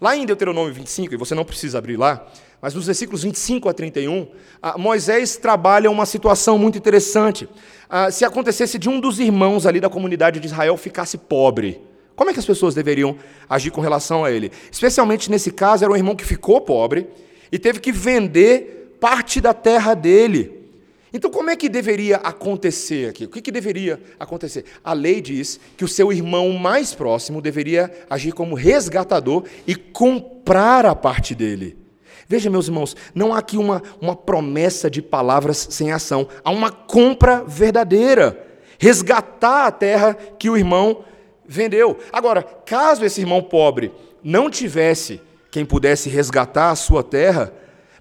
Lá 0.00 0.16
em 0.16 0.26
Deuteronômio 0.26 0.72
25, 0.72 1.14
e 1.14 1.16
você 1.16 1.34
não 1.34 1.44
precisa 1.44 1.78
abrir 1.78 1.96
lá, 1.96 2.26
mas 2.60 2.74
nos 2.74 2.86
versículos 2.86 3.22
25 3.22 3.68
a 3.68 3.72
31, 3.72 4.26
ah, 4.60 4.76
Moisés 4.76 5.36
trabalha 5.36 5.90
uma 5.92 6.06
situação 6.06 6.58
muito 6.58 6.76
interessante. 6.76 7.48
Ah, 7.88 8.10
se 8.10 8.24
acontecesse 8.24 8.78
de 8.78 8.88
um 8.88 8.98
dos 8.98 9.20
irmãos 9.20 9.64
ali 9.64 9.78
da 9.78 9.88
comunidade 9.88 10.40
de 10.40 10.46
Israel 10.46 10.76
ficasse 10.76 11.16
pobre, 11.16 11.80
como 12.18 12.30
é 12.30 12.32
que 12.32 12.40
as 12.40 12.44
pessoas 12.44 12.74
deveriam 12.74 13.16
agir 13.48 13.70
com 13.70 13.80
relação 13.80 14.24
a 14.24 14.32
ele? 14.32 14.50
Especialmente 14.72 15.30
nesse 15.30 15.52
caso, 15.52 15.84
era 15.84 15.92
um 15.92 15.96
irmão 15.96 16.16
que 16.16 16.24
ficou 16.24 16.60
pobre 16.60 17.06
e 17.52 17.60
teve 17.60 17.78
que 17.78 17.92
vender 17.92 18.96
parte 19.00 19.40
da 19.40 19.54
terra 19.54 19.94
dele. 19.94 20.52
Então, 21.12 21.30
como 21.30 21.48
é 21.48 21.54
que 21.54 21.68
deveria 21.68 22.16
acontecer 22.16 23.08
aqui? 23.08 23.26
O 23.26 23.28
que, 23.28 23.40
que 23.40 23.52
deveria 23.52 24.02
acontecer? 24.18 24.64
A 24.82 24.92
lei 24.92 25.20
diz 25.20 25.60
que 25.76 25.84
o 25.84 25.88
seu 25.88 26.12
irmão 26.12 26.50
mais 26.54 26.92
próximo 26.92 27.40
deveria 27.40 27.88
agir 28.10 28.32
como 28.32 28.56
resgatador 28.56 29.44
e 29.64 29.76
comprar 29.76 30.86
a 30.86 30.96
parte 30.96 31.36
dele. 31.36 31.76
Veja, 32.26 32.50
meus 32.50 32.66
irmãos, 32.66 32.96
não 33.14 33.32
há 33.32 33.38
aqui 33.38 33.56
uma, 33.56 33.80
uma 34.00 34.16
promessa 34.16 34.90
de 34.90 35.00
palavras 35.00 35.68
sem 35.70 35.92
ação, 35.92 36.26
há 36.42 36.50
uma 36.50 36.72
compra 36.72 37.44
verdadeira. 37.46 38.44
Resgatar 38.76 39.66
a 39.66 39.70
terra 39.70 40.14
que 40.36 40.50
o 40.50 40.56
irmão 40.56 41.04
vendeu. 41.48 41.96
Agora, 42.12 42.42
caso 42.42 43.04
esse 43.04 43.22
irmão 43.22 43.42
pobre 43.42 43.90
não 44.22 44.50
tivesse 44.50 45.20
quem 45.50 45.64
pudesse 45.64 46.10
resgatar 46.10 46.70
a 46.70 46.76
sua 46.76 47.02
terra, 47.02 47.52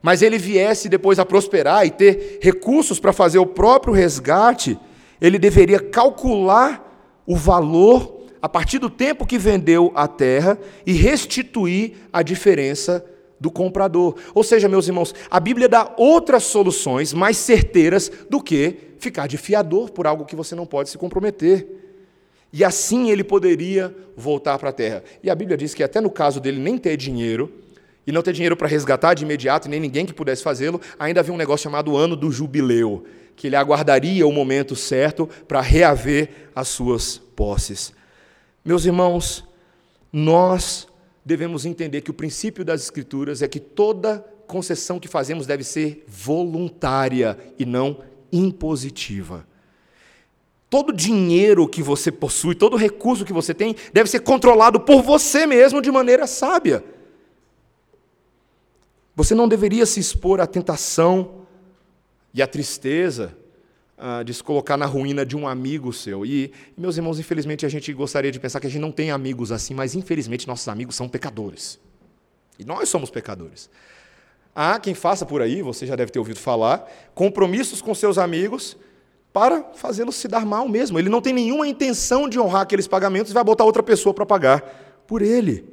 mas 0.01 0.21
ele 0.21 0.37
viesse 0.37 0.89
depois 0.89 1.17
a 1.17 1.25
prosperar 1.25 1.85
e 1.85 1.89
ter 1.89 2.39
recursos 2.41 2.99
para 2.99 3.13
fazer 3.13 3.39
o 3.39 3.45
próprio 3.45 3.93
resgate, 3.93 4.77
ele 5.19 5.39
deveria 5.39 5.79
calcular 5.79 6.83
o 7.25 7.35
valor 7.35 8.25
a 8.41 8.49
partir 8.49 8.79
do 8.79 8.89
tempo 8.89 9.25
que 9.25 9.37
vendeu 9.37 9.91
a 9.95 10.07
terra 10.07 10.59
e 10.85 10.93
restituir 10.93 11.93
a 12.11 12.21
diferença 12.21 13.03
do 13.39 13.49
comprador. 13.49 14.15
Ou 14.33 14.43
seja, 14.43 14.69
meus 14.69 14.87
irmãos, 14.87 15.13
a 15.29 15.39
Bíblia 15.39 15.67
dá 15.67 15.93
outras 15.97 16.43
soluções 16.43 17.13
mais 17.13 17.37
certeiras 17.37 18.11
do 18.29 18.41
que 18.41 18.95
ficar 18.99 19.27
de 19.27 19.37
fiador 19.37 19.91
por 19.91 20.07
algo 20.07 20.25
que 20.25 20.35
você 20.35 20.55
não 20.55 20.65
pode 20.65 20.89
se 20.89 20.97
comprometer. 20.97 21.86
E 22.51 22.63
assim 22.63 23.09
ele 23.09 23.23
poderia 23.23 23.95
voltar 24.15 24.57
para 24.57 24.69
a 24.69 24.73
terra. 24.73 25.03
E 25.21 25.29
a 25.29 25.35
Bíblia 25.35 25.57
diz 25.57 25.73
que 25.73 25.83
até 25.83 25.99
no 25.99 26.09
caso 26.09 26.39
dele 26.39 26.59
nem 26.59 26.77
ter 26.77 26.97
dinheiro, 26.97 27.51
e 28.07 28.11
não 28.11 28.21
ter 28.21 28.31
dinheiro 28.31 28.55
para 28.55 28.69
resgatar 28.69 29.13
de 29.13 29.25
imediato, 29.25 29.67
nem 29.67 29.81
ninguém 29.81 30.05
que 30.05 30.13
pudesse 30.13 30.41
fazê-lo, 30.41 30.79
ainda 30.97 31.19
havia 31.19 31.33
um 31.33 31.37
negócio 31.37 31.65
chamado 31.65 31.97
ano 31.97 32.15
do 32.15 32.31
jubileu, 32.31 33.03
que 33.35 33.47
ele 33.47 33.55
aguardaria 33.57 34.25
o 34.25 34.31
momento 34.31 34.77
certo 34.77 35.27
para 35.45 35.59
reaver 35.59 36.29
as 36.55 36.69
suas 36.69 37.17
posses. 37.17 37.93
Meus 38.63 38.85
irmãos, 38.85 39.43
nós 40.11 40.87
devemos 41.25 41.65
entender 41.65 41.99
que 41.99 42.09
o 42.09 42.13
princípio 42.13 42.63
das 42.63 42.81
Escrituras 42.81 43.41
é 43.41 43.47
que 43.47 43.59
toda 43.59 44.25
concessão 44.47 44.97
que 44.97 45.09
fazemos 45.09 45.45
deve 45.45 45.65
ser 45.65 46.05
voluntária 46.07 47.37
e 47.59 47.65
não 47.65 47.99
impositiva. 48.31 49.45
Todo 50.69 50.91
dinheiro 50.91 51.67
que 51.67 51.81
você 51.81 52.11
possui, 52.11 52.53
todo 52.53 52.75
recurso 52.75 53.23
que 53.23 53.31
você 53.31 53.53
tem, 53.53 53.75
deve 53.93 54.09
ser 54.09 54.19
controlado 54.19 54.79
por 54.81 55.01
você 55.01 55.45
mesmo 55.45 55.81
de 55.81 55.89
maneira 55.89 56.27
sábia. 56.27 56.83
Você 59.15 59.33
não 59.33 59.47
deveria 59.47 59.85
se 59.85 59.99
expor 59.99 60.41
à 60.41 60.45
tentação 60.45 61.47
e 62.33 62.41
à 62.41 62.47
tristeza 62.47 63.35
ah, 63.97 64.21
de 64.21 64.33
se 64.33 64.43
colocar 64.43 64.77
na 64.77 64.85
ruína 64.85 65.25
de 65.25 65.35
um 65.35 65.47
amigo 65.47 65.91
seu. 65.93 66.25
E, 66.25 66.51
meus 66.77 66.97
irmãos, 66.97 67.17
infelizmente 67.17 67.65
a 67.65 67.69
gente 67.69 67.91
gostaria 67.93 68.31
de 68.31 68.39
pensar 68.39 68.59
que 68.59 68.67
a 68.67 68.69
gente 68.69 68.81
não 68.81 68.91
tem 68.91 69.09
amigos 69.09 69.51
assim, 69.51 69.73
mas 69.73 69.95
infelizmente 69.95 70.47
nossos 70.47 70.67
amigos 70.67 70.95
são 70.95 71.07
pecadores. 71.07 71.79
E 72.59 72.65
nós 72.65 72.89
somos 72.89 73.09
pecadores. 73.09 73.69
Há 74.53 74.79
quem 74.79 74.93
faça 74.93 75.25
por 75.25 75.41
aí, 75.41 75.61
você 75.61 75.85
já 75.85 75.95
deve 75.95 76.11
ter 76.11 76.19
ouvido 76.19 76.39
falar, 76.39 76.87
compromissos 77.15 77.81
com 77.81 77.95
seus 77.95 78.17
amigos 78.17 78.75
para 79.37 79.63
fazê-los 79.75 80.15
se 80.15 80.27
dar 80.27 80.43
mal 80.47 80.67
mesmo. 80.67 80.97
Ele 80.97 81.09
não 81.09 81.21
tem 81.21 81.31
nenhuma 81.31 81.67
intenção 81.67 82.27
de 82.27 82.39
honrar 82.39 82.63
aqueles 82.63 82.87
pagamentos 82.87 83.29
e 83.29 83.35
vai 83.35 83.43
botar 83.43 83.65
outra 83.65 83.83
pessoa 83.83 84.11
para 84.11 84.25
pagar 84.25 84.61
por 85.05 85.21
ele. 85.21 85.63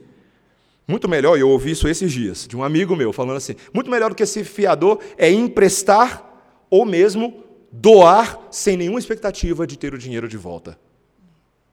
Muito 0.87 1.09
melhor, 1.09 1.39
eu 1.39 1.49
ouvi 1.49 1.71
isso 1.71 1.89
esses 1.89 2.13
dias, 2.13 2.47
de 2.47 2.55
um 2.55 2.63
amigo 2.63 2.95
meu, 2.95 3.11
falando 3.11 3.39
assim: 3.39 3.55
muito 3.73 3.91
melhor 3.91 4.11
do 4.11 4.15
que 4.15 4.23
esse 4.23 4.45
fiador 4.45 4.99
é 5.17 5.31
emprestar 5.31 6.31
ou 6.69 6.85
mesmo 6.85 7.43
doar 7.73 8.39
sem 8.51 8.77
nenhuma 8.77 8.99
expectativa 8.99 9.67
de 9.67 9.79
ter 9.79 9.95
o 9.95 9.99
dinheiro 9.99 10.29
de 10.29 10.37
volta. 10.37 10.79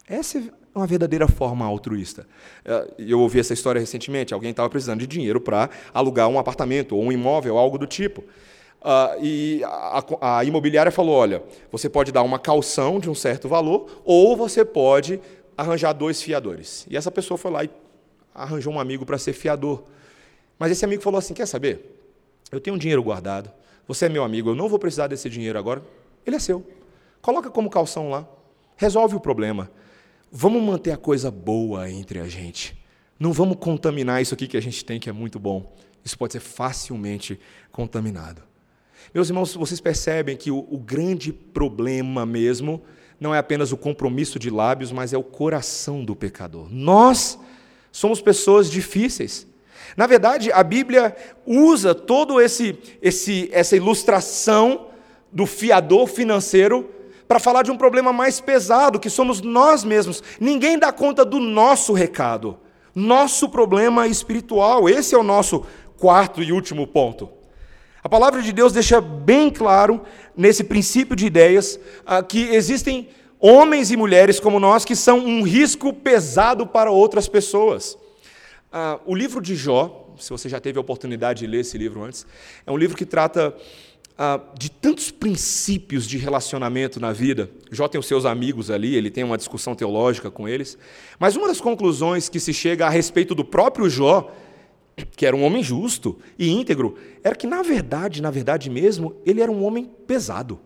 Essa 0.08 0.38
é 0.38 0.44
uma 0.74 0.88
verdadeira 0.88 1.28
forma 1.28 1.66
altruísta. 1.66 2.26
É, 2.64 2.94
eu 3.00 3.20
ouvi 3.20 3.42
essa 3.42 3.54
história 3.54 3.82
recentemente. 3.82 4.34
Alguém 4.34 4.52
estava 4.52 4.70
precisando 4.70 5.02
de 5.02 5.08
dinheiro 5.08 5.42
para 5.42 5.70
alugar 5.94 6.30
um 6.30 6.40
apartamento 6.40 6.96
ou 6.96 7.04
um 7.04 7.12
imóvel, 7.12 7.58
algo 7.58 7.78
do 7.78 7.86
tipo. 7.86 8.24
Uh, 8.82 9.24
e 9.24 9.64
a, 9.64 10.04
a, 10.40 10.44
imobiliária 10.44 10.92
falou: 10.92 11.16
olha, 11.16 11.44
você 11.72 11.88
pode 11.88 12.12
dar 12.12 12.24
uma 12.24 12.40
calção 12.40 13.00
de 13.00 13.10
um 13.10 13.16
certo 13.16 13.48
valor, 13.48 14.02
ou 14.04 14.36
você 14.36 14.66
pode 14.66 15.22
arranjar 15.56 15.94
dois 15.94 16.22
fiadores. 16.22 16.88
E 16.90 16.98
essa 16.98 17.12
pessoa 17.12 17.38
foi 17.38 17.52
lá 17.52 17.64
e 17.64 17.70
arranjou 18.34 18.74
um 18.74 18.80
amigo 18.80 19.06
para 19.06 19.20
ser 19.20 19.34
fiador. 19.34 19.84
Mas 20.58 20.72
esse 20.72 20.84
amigo 20.84 21.04
falou 21.04 21.20
assim: 21.20 21.34
quer 21.34 21.46
saber? 21.46 22.00
Eu 22.52 22.60
tenho 22.60 22.76
um 22.76 22.80
dinheiro 22.80 23.04
guardado, 23.04 23.52
você 23.88 24.08
é 24.08 24.10
meu 24.10 24.24
amigo, 24.24 24.50
eu 24.50 24.56
não 24.56 24.68
vou 24.68 24.80
precisar 24.80 25.08
desse 25.08 25.30
dinheiro 25.30 25.60
agora. 25.60 25.84
Ele 26.26 26.36
é 26.36 26.40
seu. 26.40 26.66
Coloca 27.22 27.52
como 27.52 27.70
calção 27.70 28.10
lá. 28.10 28.28
Resolve 28.76 29.16
o 29.16 29.20
problema. 29.20 29.70
Vamos 30.32 30.62
manter 30.64 30.92
a 30.92 30.98
coisa 30.98 31.30
boa 31.30 31.90
entre 31.90 32.20
a 32.20 32.28
gente. 32.28 32.76
Não 33.20 33.32
vamos 33.32 33.58
contaminar 33.58 34.22
isso 34.22 34.34
aqui 34.34 34.48
que 34.48 34.58
a 34.58 34.62
gente 34.62 34.84
tem, 34.84 35.00
que 35.00 35.10
é 35.10 35.14
muito 35.14 35.40
bom. 35.40 35.72
Isso 36.04 36.18
pode 36.18 36.34
ser 36.34 36.40
facilmente 36.40 37.40
contaminado. 37.72 38.42
Meus 39.14 39.30
irmãos, 39.30 39.54
vocês 39.56 39.80
percebem 39.80 40.38
que 40.38 40.52
o, 40.52 40.60
o 40.70 40.78
grande 40.78 41.34
problema 41.34 42.26
mesmo 42.26 42.82
não 43.20 43.36
é 43.36 43.38
apenas 43.38 43.72
o 43.72 43.78
compromisso 43.78 44.40
de 44.40 44.50
lábios, 44.50 44.92
mas 44.92 45.14
é 45.14 45.18
o 45.18 45.24
coração 45.24 46.04
do 46.04 46.16
pecador. 46.16 46.68
Nós 46.72 47.38
somos 47.92 48.20
pessoas 48.20 48.70
difíceis. 48.70 49.46
Na 49.96 50.08
verdade, 50.08 50.52
a 50.52 50.64
Bíblia 50.64 51.16
usa 51.46 51.94
todo 51.94 52.42
esse, 52.42 52.78
esse 53.02 53.50
essa 53.52 53.76
ilustração 53.76 54.88
do 55.32 55.46
fiador 55.46 56.08
financeiro 56.08 56.90
para 57.28 57.40
falar 57.40 57.64
de 57.64 57.72
um 57.72 57.78
problema 57.78 58.12
mais 58.12 58.42
pesado, 58.42 59.00
que 59.00 59.10
somos 59.10 59.40
nós 59.40 59.84
mesmos. 59.84 60.24
Ninguém 60.40 60.78
dá 60.78 60.92
conta 60.92 61.24
do 61.24 61.40
nosso 61.40 61.94
recado, 61.94 62.58
nosso 62.94 63.50
problema 63.50 64.08
espiritual. 64.08 64.90
Esse 64.90 65.16
é 65.16 65.18
o 65.18 65.24
nosso 65.24 65.66
quarto 65.98 66.42
e 66.42 66.52
último 66.52 66.88
ponto. 66.88 67.30
A 68.04 68.10
palavra 68.10 68.42
de 68.42 68.52
Deus 68.52 68.74
deixa 68.74 69.00
bem 69.00 69.52
claro, 69.52 70.02
nesse 70.36 70.64
princípio 70.64 71.16
de 71.16 71.28
ideias, 71.28 71.80
ah, 72.06 72.24
que 72.24 72.50
existem 72.50 73.10
homens 73.40 73.92
e 73.92 73.98
mulheres 73.98 74.40
como 74.40 74.60
nós 74.60 74.84
que 74.84 74.96
são 74.96 75.20
um 75.20 75.44
risco 75.44 75.94
pesado 75.94 76.66
para 76.66 76.90
outras 76.90 77.28
pessoas. 77.28 77.98
Ah, 78.72 79.00
o 79.06 79.14
livro 79.14 79.40
de 79.40 79.56
Jó, 79.56 80.14
se 80.18 80.32
você 80.32 80.50
já 80.50 80.60
teve 80.60 80.80
a 80.80 80.82
oportunidade 80.82 81.42
de 81.42 81.48
ler 81.48 81.60
esse 81.60 81.78
livro 81.78 82.04
antes, 82.04 82.26
é 82.66 82.72
um 82.72 82.78
livro 82.78 82.98
que 82.98 83.06
trata 83.06 83.56
ah, 84.18 84.40
de 84.58 84.72
tantos 84.72 85.12
princípios 85.12 86.08
de 86.08 86.18
relacionamento 86.18 87.00
na 87.00 87.12
vida. 87.12 87.52
Jó 87.72 87.88
tem 87.88 88.00
os 88.00 88.08
seus 88.08 88.26
amigos 88.26 88.72
ali, 88.72 88.96
ele 88.96 89.12
tem 89.12 89.24
uma 89.24 89.38
discussão 89.38 89.76
teológica 89.76 90.32
com 90.32 90.48
eles. 90.48 90.76
Mas 91.20 91.36
uma 91.36 91.48
das 91.48 91.62
conclusões 91.62 92.30
que 92.30 92.40
se 92.40 92.52
chega 92.54 92.88
a 92.88 92.90
respeito 92.90 93.36
do 93.36 93.46
próprio 93.46 93.88
Jó, 93.88 94.32
que 95.16 95.26
era 95.26 95.36
um 95.36 95.44
homem 95.44 95.64
justo 95.64 96.18
e 96.38 96.50
íntegro, 96.50 96.96
era 97.24 97.36
que, 97.36 97.48
na 97.48 97.62
verdade, 97.62 98.22
na 98.22 98.32
verdade 98.32 98.70
mesmo, 98.70 99.16
ele 99.26 99.42
era 99.42 99.52
um 99.52 99.64
homem 99.64 99.90
pesado. 100.08 100.60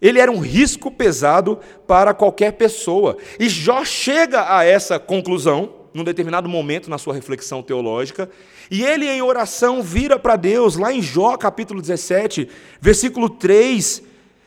Ele 0.00 0.20
era 0.20 0.30
um 0.30 0.38
risco 0.38 0.90
pesado 0.90 1.58
para 1.86 2.14
qualquer 2.14 2.52
pessoa. 2.52 3.16
E 3.38 3.48
Jó 3.48 3.84
chega 3.84 4.56
a 4.56 4.64
essa 4.64 4.98
conclusão 4.98 5.74
num 5.92 6.04
determinado 6.04 6.48
momento 6.48 6.88
na 6.88 6.98
sua 6.98 7.14
reflexão 7.14 7.62
teológica, 7.62 8.30
e 8.70 8.84
ele 8.84 9.06
em 9.06 9.22
oração 9.22 9.82
vira 9.82 10.18
para 10.18 10.36
Deus, 10.36 10.76
lá 10.76 10.92
em 10.92 11.02
Jó 11.02 11.36
capítulo 11.36 11.80
17, 11.80 12.48
versículo 12.80 13.28
3, 13.28 14.02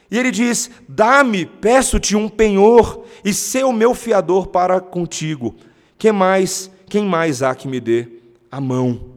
E 0.10 0.18
ele 0.18 0.32
diz: 0.32 0.70
Dá-me, 0.88 1.46
peço-te 1.46 2.16
um 2.16 2.30
penhor 2.30 3.06
e 3.24 3.34
ser 3.34 3.66
o 3.66 3.74
meu 3.74 3.94
fiador 3.94 4.48
para 4.48 4.80
contigo. 4.80 5.56
Que 5.98 6.12
mais, 6.12 6.70
quem 6.90 7.06
mais 7.06 7.42
há 7.42 7.56
que 7.56 7.68
me 7.68 7.80
dê 7.80 8.08
a 8.52 8.60
mão? 8.60 9.11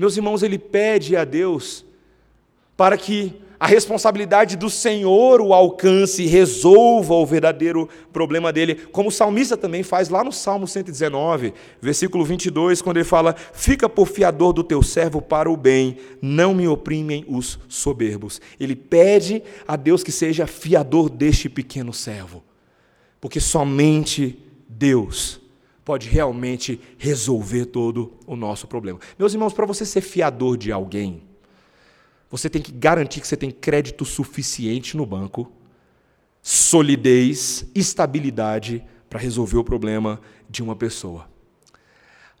Meus 0.00 0.16
irmãos, 0.16 0.42
ele 0.42 0.58
pede 0.58 1.14
a 1.14 1.26
Deus 1.26 1.84
para 2.74 2.96
que 2.96 3.34
a 3.60 3.66
responsabilidade 3.66 4.56
do 4.56 4.70
Senhor 4.70 5.42
o 5.42 5.52
alcance 5.52 6.22
e 6.22 6.26
resolva 6.26 7.12
o 7.12 7.26
verdadeiro 7.26 7.86
problema 8.10 8.50
dele, 8.50 8.76
como 8.76 9.10
o 9.10 9.12
salmista 9.12 9.58
também 9.58 9.82
faz 9.82 10.08
lá 10.08 10.24
no 10.24 10.32
Salmo 10.32 10.66
119, 10.66 11.52
versículo 11.82 12.24
22, 12.24 12.80
quando 12.80 12.96
ele 12.96 13.04
fala: 13.04 13.36
Fica 13.52 13.90
por 13.90 14.08
fiador 14.08 14.54
do 14.54 14.64
teu 14.64 14.82
servo 14.82 15.20
para 15.20 15.50
o 15.50 15.56
bem, 15.58 15.98
não 16.22 16.54
me 16.54 16.66
oprimem 16.66 17.22
os 17.28 17.58
soberbos. 17.68 18.40
Ele 18.58 18.74
pede 18.74 19.42
a 19.68 19.76
Deus 19.76 20.02
que 20.02 20.10
seja 20.10 20.46
fiador 20.46 21.10
deste 21.10 21.46
pequeno 21.50 21.92
servo, 21.92 22.42
porque 23.20 23.38
somente 23.38 24.38
Deus 24.66 25.39
pode 25.90 26.08
realmente 26.08 26.80
resolver 26.96 27.64
todo 27.64 28.12
o 28.24 28.36
nosso 28.36 28.68
problema. 28.68 29.00
Meus 29.18 29.32
irmãos, 29.32 29.52
para 29.52 29.66
você 29.66 29.84
ser 29.84 30.00
fiador 30.00 30.56
de 30.56 30.70
alguém, 30.70 31.20
você 32.30 32.48
tem 32.48 32.62
que 32.62 32.70
garantir 32.70 33.20
que 33.20 33.26
você 33.26 33.36
tem 33.36 33.50
crédito 33.50 34.04
suficiente 34.04 34.96
no 34.96 35.04
banco, 35.04 35.50
solidez, 36.40 37.66
estabilidade 37.74 38.84
para 39.08 39.18
resolver 39.18 39.56
o 39.56 39.64
problema 39.64 40.20
de 40.48 40.62
uma 40.62 40.76
pessoa. 40.76 41.28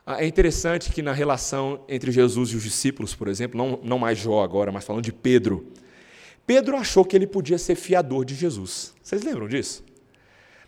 Ah, 0.06 0.22
é 0.22 0.28
interessante 0.28 0.92
que 0.92 1.02
na 1.02 1.12
relação 1.12 1.84
entre 1.88 2.12
Jesus 2.12 2.50
e 2.50 2.56
os 2.56 2.62
discípulos, 2.62 3.16
por 3.16 3.26
exemplo, 3.26 3.58
não, 3.58 3.80
não 3.82 3.98
mais 3.98 4.16
Jó 4.16 4.44
agora, 4.44 4.70
mas 4.70 4.84
falando 4.84 5.02
de 5.02 5.12
Pedro, 5.12 5.66
Pedro 6.46 6.76
achou 6.76 7.04
que 7.04 7.16
ele 7.16 7.26
podia 7.26 7.58
ser 7.58 7.74
fiador 7.74 8.24
de 8.24 8.36
Jesus. 8.36 8.94
Vocês 9.02 9.24
lembram 9.24 9.48
disso? 9.48 9.82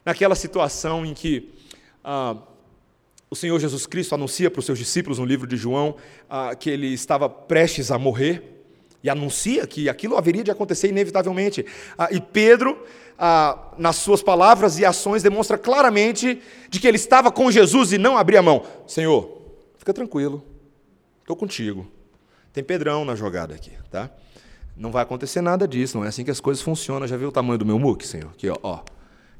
Naquela 0.04 0.34
situação 0.34 1.06
em 1.06 1.14
que 1.14 1.48
ah, 2.02 2.36
o 3.32 3.34
Senhor 3.34 3.58
Jesus 3.58 3.86
Cristo 3.86 4.14
anuncia 4.14 4.50
para 4.50 4.60
os 4.60 4.66
seus 4.66 4.78
discípulos 4.78 5.18
no 5.18 5.24
livro 5.24 5.46
de 5.46 5.56
João 5.56 5.96
ah, 6.28 6.54
que 6.54 6.68
ele 6.68 6.88
estava 6.88 7.30
prestes 7.30 7.90
a 7.90 7.98
morrer 7.98 8.62
e 9.02 9.08
anuncia 9.08 9.66
que 9.66 9.88
aquilo 9.88 10.18
haveria 10.18 10.44
de 10.44 10.50
acontecer 10.50 10.88
inevitavelmente. 10.88 11.64
Ah, 11.96 12.08
e 12.10 12.20
Pedro, 12.20 12.84
ah, 13.18 13.72
nas 13.78 13.96
suas 13.96 14.22
palavras 14.22 14.78
e 14.78 14.84
ações, 14.84 15.22
demonstra 15.22 15.56
claramente 15.56 16.42
de 16.68 16.78
que 16.78 16.86
ele 16.86 16.98
estava 16.98 17.32
com 17.32 17.50
Jesus 17.50 17.94
e 17.94 17.96
não 17.96 18.18
abria 18.18 18.40
a 18.40 18.42
mão. 18.42 18.66
Senhor, 18.86 19.40
fica 19.78 19.94
tranquilo, 19.94 20.44
estou 21.22 21.34
contigo. 21.34 21.90
Tem 22.52 22.62
Pedrão 22.62 23.02
na 23.02 23.14
jogada 23.14 23.54
aqui, 23.54 23.72
tá? 23.90 24.10
Não 24.76 24.90
vai 24.92 25.04
acontecer 25.04 25.40
nada 25.40 25.66
disso, 25.66 25.96
não 25.96 26.04
é 26.04 26.08
assim 26.08 26.22
que 26.22 26.30
as 26.30 26.38
coisas 26.38 26.62
funcionam. 26.62 27.06
Já 27.08 27.16
viu 27.16 27.28
o 27.28 27.32
tamanho 27.32 27.58
do 27.58 27.64
meu 27.64 27.78
muque, 27.78 28.06
Senhor? 28.06 28.28
Aqui, 28.28 28.50
ó, 28.50 28.58
ó. 28.62 28.80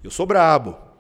Eu 0.03 0.11
sou 0.11 0.25
brabo. 0.25 0.92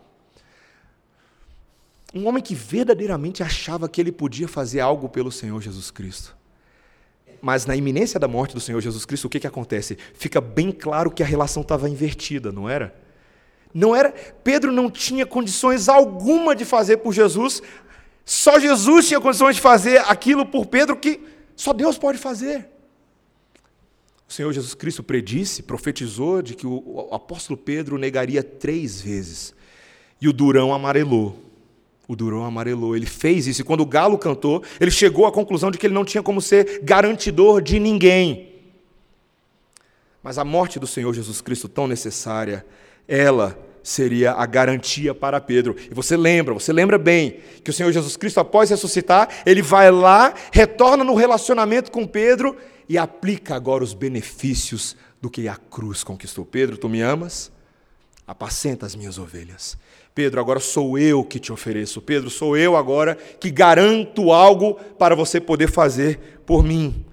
Um 2.15 2.27
homem 2.27 2.43
que 2.43 2.55
verdadeiramente 2.55 3.43
achava 3.43 3.89
que 3.89 4.01
ele 4.01 4.13
podia 4.13 4.47
fazer 4.47 4.81
algo 4.81 5.09
pelo 5.09 5.33
Senhor 5.33 5.61
Jesus 5.63 5.91
Cristo. 5.91 6.37
Mas 7.41 7.67
na 7.67 7.75
iminência 7.75 8.21
da 8.21 8.29
morte 8.29 8.55
do 8.55 8.61
Senhor 8.61 8.81
Jesus 8.81 9.05
Cristo, 9.05 9.25
o 9.25 9.29
que, 9.29 9.41
que 9.41 9.47
acontece? 9.47 9.99
Fica 10.15 10.41
bem 10.41 10.71
claro 10.71 11.11
que 11.11 11.23
a 11.23 11.27
relação 11.27 11.63
estava 11.63 11.89
invertida, 11.89 12.53
não 12.53 12.69
era? 12.69 12.95
Não 13.75 13.97
era. 13.97 14.13
Pedro 14.45 14.71
não 14.71 14.91
tinha 14.91 15.25
condições 15.25 15.89
alguma 15.89 16.55
de 16.55 16.65
fazer 16.65 16.99
por 16.99 17.13
Jesus. 17.13 17.63
Só 18.25 18.61
Jesus 18.61 19.09
tinha 19.09 19.21
condições 19.21 19.57
de 19.57 19.63
fazer 19.63 19.99
aquilo 20.07 20.47
por 20.47 20.67
Pedro 20.67 20.97
que 20.97 21.21
só 21.57 21.73
Deus 21.73 21.99
pode 21.99 22.19
fazer. 22.19 22.69
O 24.29 24.33
Senhor 24.33 24.53
Jesus 24.53 24.75
Cristo 24.75 25.03
predisse, 25.03 25.63
profetizou 25.63 26.43
de 26.43 26.55
que 26.55 26.67
o 26.67 27.09
apóstolo 27.13 27.57
Pedro 27.57 27.99
negaria 27.99 28.43
três 28.43 29.01
vezes. 29.01 29.55
E 30.21 30.29
o 30.29 30.33
durão 30.33 30.73
amarelou 30.73 31.52
o 32.13 32.17
Durão 32.17 32.45
amarelou. 32.45 32.95
Ele 32.95 33.07
fez 33.07 33.47
isso. 33.47 33.63
E 33.63 33.65
quando 33.65 33.81
o 33.81 33.87
galo 33.87 34.19
cantou, 34.19 34.63
ele 34.81 34.91
chegou 34.91 35.27
à 35.27 35.33
conclusão 35.33 35.71
de 35.71 35.79
que 35.79 35.87
ele 35.87 35.95
não 35.95 36.05
tinha 36.05 36.23
como 36.23 36.41
ser 36.41 36.81
garantidor 36.83 37.61
de 37.61 37.79
ninguém. 37.79 38.53
Mas 40.23 40.39
a 40.39 40.45
morte 40.45 40.79
do 40.79 40.87
Senhor 40.87 41.13
Jesus 41.13 41.41
Cristo, 41.41 41.69
tão 41.69 41.87
necessária, 41.87 42.65
ela 43.09 43.59
seria 43.83 44.33
a 44.33 44.47
garantia 44.47 45.15
para 45.15 45.41
Pedro. 45.41 45.75
E 45.91 45.95
você 45.95 46.17
lembra, 46.17 46.55
você 46.55 46.73
lembra 46.73 46.99
bem, 46.99 47.41
que 47.65 47.71
o 47.71 47.73
Senhor 47.73 47.91
Jesus 47.91 48.17
Cristo, 48.17 48.39
após 48.39 48.71
ressuscitar, 48.71 49.29
ele 49.45 49.63
vai 49.63 49.91
lá, 49.91 50.33
retorna 50.53 51.03
no 51.03 51.15
relacionamento 51.15 51.91
com 51.91 52.07
Pedro 52.07 52.57
e 52.89 52.97
aplica 52.97 53.57
agora 53.57 53.83
os 53.83 53.95
benefícios 53.95 54.97
do 55.21 55.29
que 55.29 55.49
a 55.49 55.57
cruz 55.57 56.05
conquistou. 56.05 56.45
Pedro, 56.45 56.77
tu 56.77 56.89
me 56.89 57.01
amas? 57.01 57.51
Apacenta 58.27 58.87
as 58.87 58.95
minhas 58.95 59.19
ovelhas. 59.19 59.77
Pedro, 60.15 60.41
agora 60.41 60.61
sou 60.61 60.99
eu 60.99 61.25
que 61.25 61.41
te 61.41 61.53
ofereço. 61.53 62.03
Pedro, 62.03 62.29
sou 62.29 62.57
eu 62.57 62.77
agora 62.77 63.17
que 63.41 63.51
garanto 63.51 64.31
algo 64.31 64.75
para 64.99 65.15
você 65.15 65.41
poder 65.41 65.71
fazer 65.71 66.41
por 66.45 66.63
mim. 66.63 67.05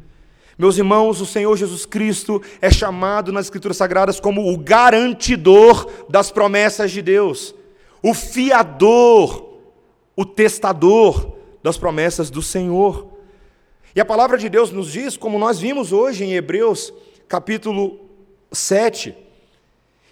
Meus 0.58 0.78
irmãos, 0.78 1.22
o 1.22 1.26
Senhor 1.26 1.56
Jesus 1.56 1.86
Cristo 1.86 2.42
é 2.62 2.70
chamado 2.70 3.32
nas 3.32 3.46
Escrituras 3.46 3.78
Sagradas 3.78 4.20
como 4.20 4.52
o 4.52 4.58
garantidor 4.58 5.90
das 6.10 6.30
promessas 6.30 6.92
de 6.92 7.02
Deus, 7.02 7.56
o 8.04 8.14
fiador, 8.14 9.54
o 10.18 10.26
testador 10.26 11.38
das 11.64 11.78
promessas 11.78 12.30
do 12.30 12.42
Senhor. 12.42 13.08
E 13.96 14.02
a 14.02 14.06
palavra 14.06 14.38
de 14.38 14.50
Deus 14.50 14.72
nos 14.72 14.92
diz, 14.92 15.16
como 15.16 15.40
nós 15.40 15.60
vimos 15.60 15.94
hoje 15.94 16.26
em 16.26 16.34
Hebreus, 16.34 16.94
capítulo 17.30 17.98
7, 18.52 19.16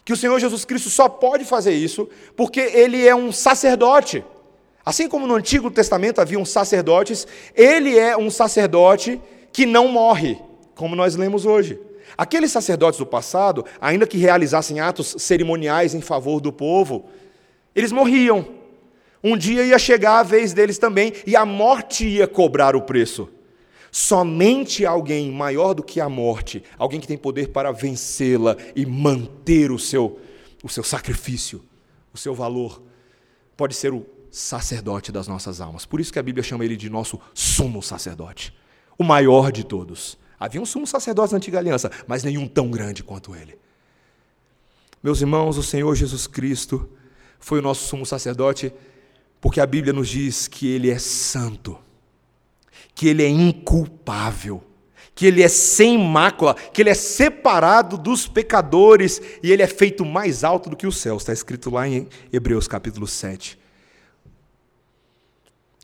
que 0.08 0.14
o 0.14 0.16
Senhor 0.16 0.40
Jesus 0.40 0.64
Cristo 0.64 0.90
só 0.90 1.10
pode 1.10 1.44
fazer 1.44 1.74
isso 1.74 2.08
porque 2.34 2.62
ele 2.62 3.06
é 3.06 3.14
um 3.14 3.30
sacerdote. 3.30 4.24
Assim 4.86 5.10
como 5.10 5.28
no 5.28 5.36
Antigo 5.36 5.70
Testamento 5.70 6.22
havia 6.22 6.44
sacerdotes, 6.46 7.28
ele 7.54 8.00
é 8.00 8.16
um 8.16 8.30
sacerdote 8.30 9.20
que 9.52 9.66
não 9.66 9.90
morre, 9.90 10.40
como 10.76 10.96
nós 10.96 11.18
lemos 11.18 11.46
hoje. 11.46 11.78
Aqueles 12.18 12.54
sacerdotes 12.54 12.98
do 12.98 13.06
passado, 13.06 13.66
ainda 13.82 14.08
que 14.08 14.18
realizassem 14.18 14.80
atos 14.80 15.14
cerimoniais 15.18 15.94
em 15.94 16.00
favor 16.00 16.40
do 16.40 16.54
povo, 16.54 17.08
eles 17.76 17.92
morriam. 17.92 18.48
Um 19.22 19.36
dia 19.36 19.66
ia 19.66 19.78
chegar 19.78 20.20
a 20.20 20.24
vez 20.24 20.54
deles 20.54 20.78
também, 20.78 21.12
e 21.26 21.36
a 21.36 21.46
morte 21.46 22.08
ia 22.08 22.28
cobrar 22.30 22.78
o 22.78 22.82
preço. 22.82 23.28
Somente 23.92 24.86
alguém 24.86 25.32
maior 25.32 25.74
do 25.74 25.84
que 25.84 26.00
a 26.00 26.10
morte, 26.10 26.64
alguém 26.78 27.00
que 27.00 27.08
tem 27.08 27.18
poder 27.18 27.50
para 27.50 27.72
vencê-la 27.72 28.56
e 28.76 28.86
manter 28.86 29.72
o 29.72 29.80
seu, 29.80 30.20
o 30.64 30.70
seu 30.70 30.84
sacrifício, 30.84 31.64
o 32.14 32.18
seu 32.18 32.36
valor, 32.36 32.82
pode 33.56 33.76
ser 33.76 33.94
o 33.94 34.06
sacerdote 34.30 35.12
das 35.12 35.28
nossas 35.28 35.62
almas. 35.62 35.86
Por 35.86 36.00
isso 36.00 36.12
que 36.12 36.20
a 36.20 36.24
Bíblia 36.24 36.44
chama 36.44 36.66
ele 36.66 36.76
de 36.76 36.90
nosso 36.90 37.20
sumo 37.34 37.82
sacerdote, 37.82 38.54
o 38.98 39.04
maior 39.04 39.52
de 39.52 39.64
todos. 39.64 40.18
Havia 40.40 40.62
um 40.62 40.66
sumo 40.66 40.86
sacerdote 40.86 41.32
na 41.34 41.38
antiga 41.38 41.58
aliança, 41.58 41.90
mas 42.06 42.24
nenhum 42.24 42.48
tão 42.48 42.70
grande 42.70 43.04
quanto 43.04 43.36
ele. 43.36 43.58
Meus 45.02 45.22
irmãos, 45.22 45.58
o 45.58 45.64
Senhor 45.64 45.96
Jesus 45.96 46.28
Cristo 46.28 46.90
foi 47.40 47.60
o 47.60 47.62
nosso 47.62 47.88
sumo 47.88 48.06
sacerdote, 48.06 48.74
porque 49.40 49.62
a 49.62 49.66
Bíblia 49.66 49.94
nos 49.94 50.10
diz 50.10 50.48
que 50.48 50.68
ele 50.68 50.90
é 50.90 51.00
santo 51.00 51.78
que 52.98 53.08
ele 53.08 53.24
é 53.24 53.30
inculpável, 53.30 54.64
que 55.14 55.28
ele 55.28 55.44
é 55.44 55.48
sem 55.48 56.00
mácula, 56.00 56.56
que 56.56 56.82
ele 56.82 56.90
é 56.90 56.96
separado 56.96 57.96
dos 57.96 58.28
pecadores 58.28 59.22
e 59.44 59.52
ele 59.52 59.62
é 59.62 59.68
feito 59.68 60.04
mais 60.04 60.44
alto 60.44 60.68
do 60.68 60.76
que 60.76 60.88
os 60.88 60.98
céus. 60.98 61.22
Está 61.22 61.32
escrito 61.32 61.70
lá 61.70 61.88
em 61.88 62.08
Hebreus 62.34 62.68
capítulo 62.68 63.06
7. 63.06 63.60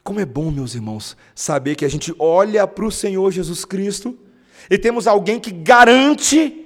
Como 0.03 0.19
é 0.19 0.25
bom, 0.25 0.49
meus 0.49 0.73
irmãos, 0.73 1.15
saber 1.35 1.75
que 1.75 1.85
a 1.85 1.87
gente 1.87 2.15
olha 2.17 2.65
para 2.65 2.83
o 2.83 2.91
Senhor 2.91 3.31
Jesus 3.31 3.63
Cristo 3.63 4.17
e 4.67 4.75
temos 4.75 5.05
alguém 5.05 5.39
que 5.39 5.51
garante 5.51 6.65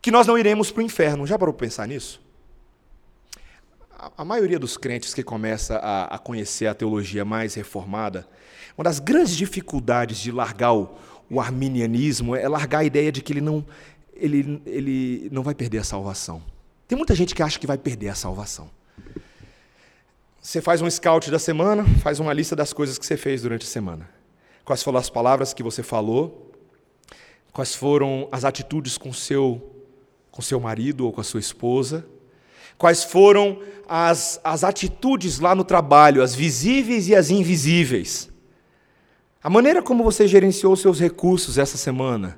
que 0.00 0.12
nós 0.12 0.28
não 0.28 0.38
iremos 0.38 0.70
para 0.70 0.80
o 0.80 0.86
inferno. 0.86 1.26
Já 1.26 1.36
parou 1.36 1.52
para 1.52 1.66
pensar 1.66 1.88
nisso? 1.88 2.22
A 4.16 4.24
maioria 4.24 4.60
dos 4.60 4.76
crentes 4.76 5.12
que 5.12 5.24
começa 5.24 5.78
a, 5.78 6.14
a 6.14 6.18
conhecer 6.20 6.68
a 6.68 6.74
teologia 6.74 7.24
mais 7.24 7.54
reformada, 7.54 8.28
uma 8.76 8.84
das 8.84 8.98
grandes 8.98 9.36
dificuldades 9.36 10.18
de 10.18 10.30
largar 10.30 10.74
o, 10.74 10.90
o 11.30 11.40
arminianismo 11.40 12.36
é 12.36 12.48
largar 12.48 12.80
a 12.80 12.84
ideia 12.84 13.10
de 13.10 13.22
que 13.22 13.32
ele 13.32 13.40
não, 13.40 13.64
ele, 14.14 14.62
ele 14.66 15.28
não 15.32 15.42
vai 15.42 15.54
perder 15.54 15.78
a 15.78 15.84
salvação. 15.84 16.42
Tem 16.86 16.96
muita 16.96 17.14
gente 17.14 17.34
que 17.34 17.42
acha 17.42 17.58
que 17.58 17.66
vai 17.66 17.78
perder 17.78 18.10
a 18.10 18.14
salvação. 18.14 18.70
Você 20.40 20.60
faz 20.60 20.80
um 20.80 20.88
scout 20.88 21.30
da 21.30 21.38
semana, 21.38 21.84
faz 22.00 22.20
uma 22.20 22.32
lista 22.32 22.54
das 22.54 22.72
coisas 22.72 22.98
que 22.98 23.04
você 23.04 23.16
fez 23.16 23.42
durante 23.42 23.62
a 23.64 23.68
semana. 23.68 24.08
Quais 24.64 24.82
foram 24.82 24.98
as 24.98 25.10
palavras 25.10 25.52
que 25.52 25.62
você 25.62 25.82
falou? 25.82 26.52
Quais 27.52 27.74
foram 27.74 28.28
as 28.30 28.44
atitudes 28.44 28.98
com 28.98 29.12
seu 29.12 29.72
com 30.30 30.42
seu 30.42 30.60
marido 30.60 31.06
ou 31.06 31.12
com 31.12 31.20
a 31.22 31.24
sua 31.24 31.40
esposa? 31.40 32.06
Quais 32.76 33.02
foram 33.02 33.58
as, 33.88 34.38
as 34.44 34.64
atitudes 34.64 35.38
lá 35.40 35.54
no 35.54 35.64
trabalho, 35.64 36.22
as 36.22 36.34
visíveis 36.34 37.08
e 37.08 37.14
as 37.14 37.30
invisíveis? 37.30 38.30
A 39.46 39.48
maneira 39.48 39.80
como 39.80 40.02
você 40.02 40.26
gerenciou 40.26 40.74
seus 40.74 40.98
recursos 40.98 41.56
essa 41.56 41.76
semana. 41.76 42.36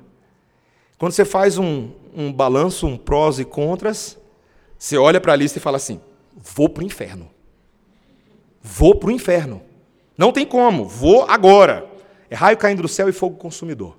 Quando 0.95 1.11
você 1.11 1.25
faz 1.25 1.57
um, 1.57 1.89
um 2.15 2.31
balanço, 2.31 2.85
um 2.85 2.95
prós 2.95 3.39
e 3.39 3.45
contras, 3.45 4.15
você 4.77 4.95
olha 4.95 5.19
para 5.19 5.33
a 5.33 5.35
lista 5.35 5.57
e 5.57 5.61
fala 5.61 5.77
assim: 5.77 5.99
vou 6.35 6.69
para 6.69 6.83
o 6.83 6.85
inferno. 6.85 7.27
Vou 8.61 8.93
para 8.93 9.09
o 9.09 9.11
inferno. 9.11 9.59
Não 10.15 10.31
tem 10.31 10.45
como, 10.45 10.85
vou 10.85 11.25
agora. 11.27 11.89
É 12.29 12.35
raio 12.35 12.57
caindo 12.57 12.83
do 12.83 12.87
céu 12.87 13.09
e 13.09 13.11
fogo 13.11 13.37
consumidor. 13.37 13.97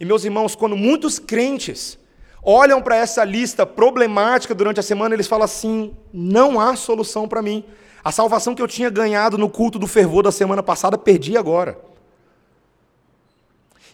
E 0.00 0.04
meus 0.06 0.24
irmãos, 0.24 0.54
quando 0.54 0.78
muitos 0.78 1.18
crentes 1.18 1.98
olham 2.42 2.80
para 2.80 2.96
essa 2.96 3.22
lista 3.22 3.66
problemática 3.66 4.54
durante 4.54 4.80
a 4.80 4.82
semana, 4.82 5.14
eles 5.14 5.26
falam 5.26 5.44
assim: 5.44 5.94
não 6.10 6.58
há 6.58 6.74
solução 6.74 7.28
para 7.28 7.42
mim. 7.42 7.66
A 8.02 8.10
salvação 8.10 8.54
que 8.54 8.62
eu 8.62 8.68
tinha 8.68 8.90
ganhado 8.90 9.36
no 9.36 9.50
culto 9.50 9.78
do 9.78 9.86
fervor 9.86 10.22
da 10.22 10.32
semana 10.32 10.62
passada, 10.62 10.96
perdi 10.96 11.36
agora. 11.36 11.78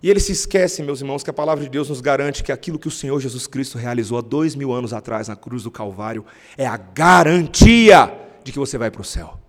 E 0.03 0.11
eles 0.11 0.25
se 0.25 0.33
esquecem, 0.33 0.85
meus 0.85 1.01
irmãos, 1.01 1.23
que 1.23 1.31
a 1.31 1.33
palavra 1.33 1.65
de 1.65 1.71
Deus 1.71 1.89
nos 1.89 2.01
garante 2.01 2.45
que 2.45 2.53
aquilo 2.53 2.79
que 2.79 2.89
o 2.89 2.91
Senhor 2.91 3.19
Jesus 3.21 3.47
Cristo 3.47 3.79
realizou 3.79 4.19
há 4.19 4.21
dois 4.21 4.55
mil 4.55 4.73
anos 4.73 4.93
atrás 4.93 5.29
na 5.29 5.37
cruz 5.37 5.63
do 5.63 5.71
Calvário 5.71 6.25
é 6.57 6.67
a 6.67 6.77
garantia 6.77 8.13
de 8.45 8.53
que 8.53 8.59
você 8.59 8.79
vai 8.79 8.91
para 8.91 9.01
o 9.01 9.05
céu. 9.05 9.41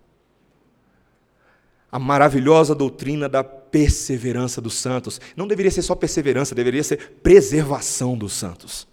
A 1.91 2.00
maravilhosa 2.00 2.74
doutrina 2.74 3.30
da 3.30 3.43
perseverança 3.43 4.62
dos 4.62 4.76
santos. 4.76 5.20
Não 5.36 5.48
deveria 5.48 5.72
ser 5.72 5.82
só 5.82 5.96
perseverança, 5.96 6.56
deveria 6.56 6.84
ser 6.84 7.20
preservação 7.22 8.17
dos 8.17 8.34
santos. 8.34 8.88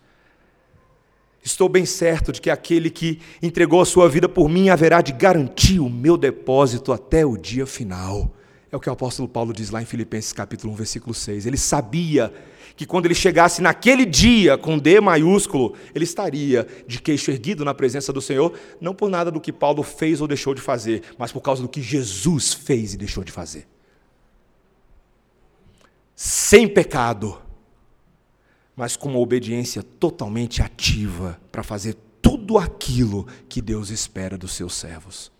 Estou 1.44 1.68
bem 1.68 1.84
certo 1.84 2.32
de 2.32 2.40
que 2.40 2.48
aquele 2.48 2.88
que 2.88 3.20
entregou 3.42 3.82
a 3.82 3.84
sua 3.84 4.08
vida 4.08 4.26
por 4.26 4.48
mim 4.48 4.70
haverá 4.70 5.02
de 5.02 5.12
garantir 5.12 5.78
o 5.78 5.90
meu 5.90 6.16
depósito 6.16 6.90
até 6.90 7.26
o 7.26 7.36
dia 7.36 7.66
final. 7.66 8.34
É 8.72 8.76
o 8.76 8.80
que 8.80 8.88
o 8.88 8.92
apóstolo 8.92 9.28
Paulo 9.28 9.52
diz 9.52 9.68
lá 9.68 9.82
em 9.82 9.84
Filipenses 9.84 10.32
capítulo 10.32 10.72
1, 10.72 10.76
versículo 10.76 11.12
6. 11.12 11.44
Ele 11.44 11.58
sabia 11.58 12.32
que 12.74 12.86
quando 12.86 13.04
ele 13.04 13.14
chegasse 13.14 13.60
naquele 13.60 14.06
dia 14.06 14.56
com 14.56 14.78
D 14.78 15.02
maiúsculo, 15.02 15.74
ele 15.94 16.04
estaria 16.04 16.66
de 16.86 16.98
queixo 16.98 17.30
erguido 17.30 17.62
na 17.62 17.74
presença 17.74 18.10
do 18.10 18.22
Senhor, 18.22 18.54
não 18.80 18.94
por 18.94 19.10
nada 19.10 19.30
do 19.30 19.38
que 19.38 19.52
Paulo 19.52 19.82
fez 19.82 20.22
ou 20.22 20.26
deixou 20.26 20.54
de 20.54 20.62
fazer, 20.62 21.02
mas 21.18 21.30
por 21.30 21.42
causa 21.42 21.60
do 21.60 21.68
que 21.68 21.82
Jesus 21.82 22.54
fez 22.54 22.94
e 22.94 22.96
deixou 22.96 23.22
de 23.22 23.30
fazer. 23.30 23.68
Sem 26.16 26.66
pecado 26.66 27.43
mas 28.76 28.96
com 28.96 29.08
uma 29.08 29.18
obediência 29.18 29.82
totalmente 29.82 30.62
ativa 30.62 31.40
para 31.52 31.62
fazer 31.62 31.96
tudo 32.20 32.58
aquilo 32.58 33.26
que 33.48 33.60
Deus 33.60 33.90
espera 33.90 34.36
dos 34.36 34.52
seus 34.52 34.74
servos. 34.74 35.30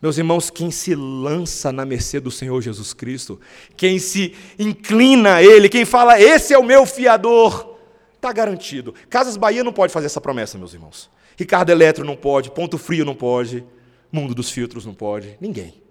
Meus 0.00 0.18
irmãos, 0.18 0.50
quem 0.50 0.70
se 0.70 0.94
lança 0.94 1.70
na 1.70 1.84
mercê 1.84 2.18
do 2.18 2.30
Senhor 2.30 2.60
Jesus 2.60 2.92
Cristo, 2.92 3.40
quem 3.76 3.98
se 3.98 4.34
inclina 4.58 5.36
a 5.36 5.42
Ele, 5.42 5.68
quem 5.68 5.84
fala, 5.84 6.20
esse 6.20 6.52
é 6.52 6.58
o 6.58 6.64
meu 6.64 6.84
fiador, 6.84 7.76
está 8.14 8.32
garantido. 8.32 8.94
Casas 9.08 9.36
Bahia 9.36 9.62
não 9.62 9.72
pode 9.72 9.92
fazer 9.92 10.06
essa 10.06 10.20
promessa, 10.20 10.58
meus 10.58 10.74
irmãos. 10.74 11.10
Ricardo 11.36 11.70
Eletro 11.70 12.04
não 12.04 12.16
pode, 12.16 12.50
Ponto 12.50 12.78
Frio 12.78 13.04
não 13.04 13.14
pode, 13.14 13.64
Mundo 14.10 14.34
dos 14.34 14.50
Filtros 14.50 14.84
não 14.84 14.94
pode, 14.94 15.36
ninguém. 15.40 15.81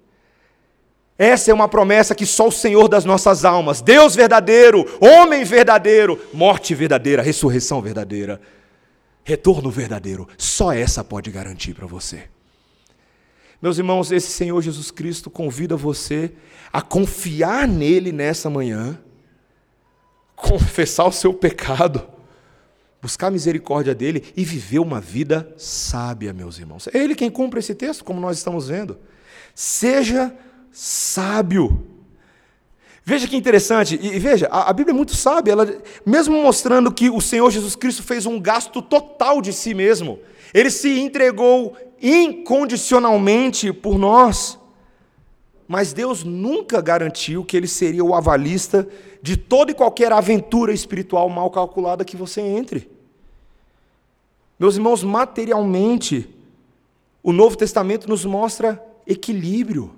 Essa 1.21 1.51
é 1.51 1.53
uma 1.53 1.67
promessa 1.67 2.15
que 2.15 2.25
só 2.25 2.47
o 2.47 2.51
Senhor 2.51 2.87
das 2.87 3.05
nossas 3.05 3.45
almas, 3.45 3.79
Deus 3.79 4.15
verdadeiro, 4.15 4.83
homem 4.99 5.43
verdadeiro, 5.43 6.19
morte 6.33 6.73
verdadeira, 6.73 7.21
ressurreição 7.21 7.79
verdadeira, 7.79 8.41
retorno 9.23 9.69
verdadeiro, 9.69 10.27
só 10.35 10.73
essa 10.73 11.03
pode 11.03 11.29
garantir 11.29 11.75
para 11.75 11.85
você. 11.85 12.23
Meus 13.61 13.77
irmãos, 13.77 14.11
esse 14.11 14.31
Senhor 14.31 14.59
Jesus 14.63 14.89
Cristo 14.89 15.29
convida 15.29 15.77
você 15.77 16.31
a 16.73 16.81
confiar 16.81 17.67
nele 17.67 18.11
nessa 18.11 18.49
manhã, 18.49 18.97
confessar 20.35 21.05
o 21.05 21.11
seu 21.11 21.35
pecado, 21.35 22.01
buscar 22.99 23.27
a 23.27 23.31
misericórdia 23.31 23.93
dele 23.93 24.33
e 24.35 24.43
viver 24.43 24.79
uma 24.79 24.99
vida 24.99 25.53
sábia, 25.55 26.33
meus 26.33 26.57
irmãos. 26.57 26.87
É 26.91 26.97
ele 26.97 27.13
quem 27.13 27.29
cumpre 27.29 27.59
esse 27.59 27.75
texto, 27.75 28.03
como 28.03 28.19
nós 28.19 28.39
estamos 28.39 28.69
vendo. 28.69 28.97
Seja 29.53 30.35
sábio. 30.71 31.85
Veja 33.03 33.27
que 33.27 33.35
interessante, 33.35 33.99
e 34.01 34.19
veja, 34.19 34.47
a, 34.51 34.71
Bíblia 34.71 34.93
é 34.93 34.95
muito 34.95 35.15
sábia, 35.15 35.53
ela, 35.53 35.81
mesmo 36.05 36.41
mostrando 36.41 36.91
que 36.91 37.09
o 37.09 37.19
Senhor 37.19 37.49
Jesus 37.49 37.75
Cristo 37.75 38.03
fez 38.03 38.25
um 38.25 38.39
gasto 38.39 38.81
total 38.81 39.41
de 39.41 39.51
si 39.51 39.73
mesmo, 39.73 40.19
ele 40.53 40.69
se 40.69 40.99
entregou 40.99 41.75
incondicionalmente 42.01 43.73
por 43.73 43.97
nós, 43.97 44.59
mas 45.67 45.93
Deus 45.93 46.23
nunca 46.23 46.79
garantiu 46.79 47.43
que 47.43 47.57
ele 47.57 47.67
seria 47.67 48.03
o 48.03 48.13
avalista 48.13 48.87
de 49.21 49.35
toda 49.35 49.71
e 49.71 49.75
qualquer 49.75 50.11
aventura 50.11 50.73
espiritual 50.73 51.27
mal 51.29 51.49
calculada 51.49 52.05
que 52.05 52.17
você 52.17 52.41
entre. 52.41 52.89
Meus 54.59 54.75
irmãos, 54.75 55.03
materialmente, 55.03 56.29
o 57.23 57.31
Novo 57.33 57.55
Testamento 57.57 58.07
nos 58.07 58.25
mostra 58.25 58.83
equilíbrio. 59.07 59.91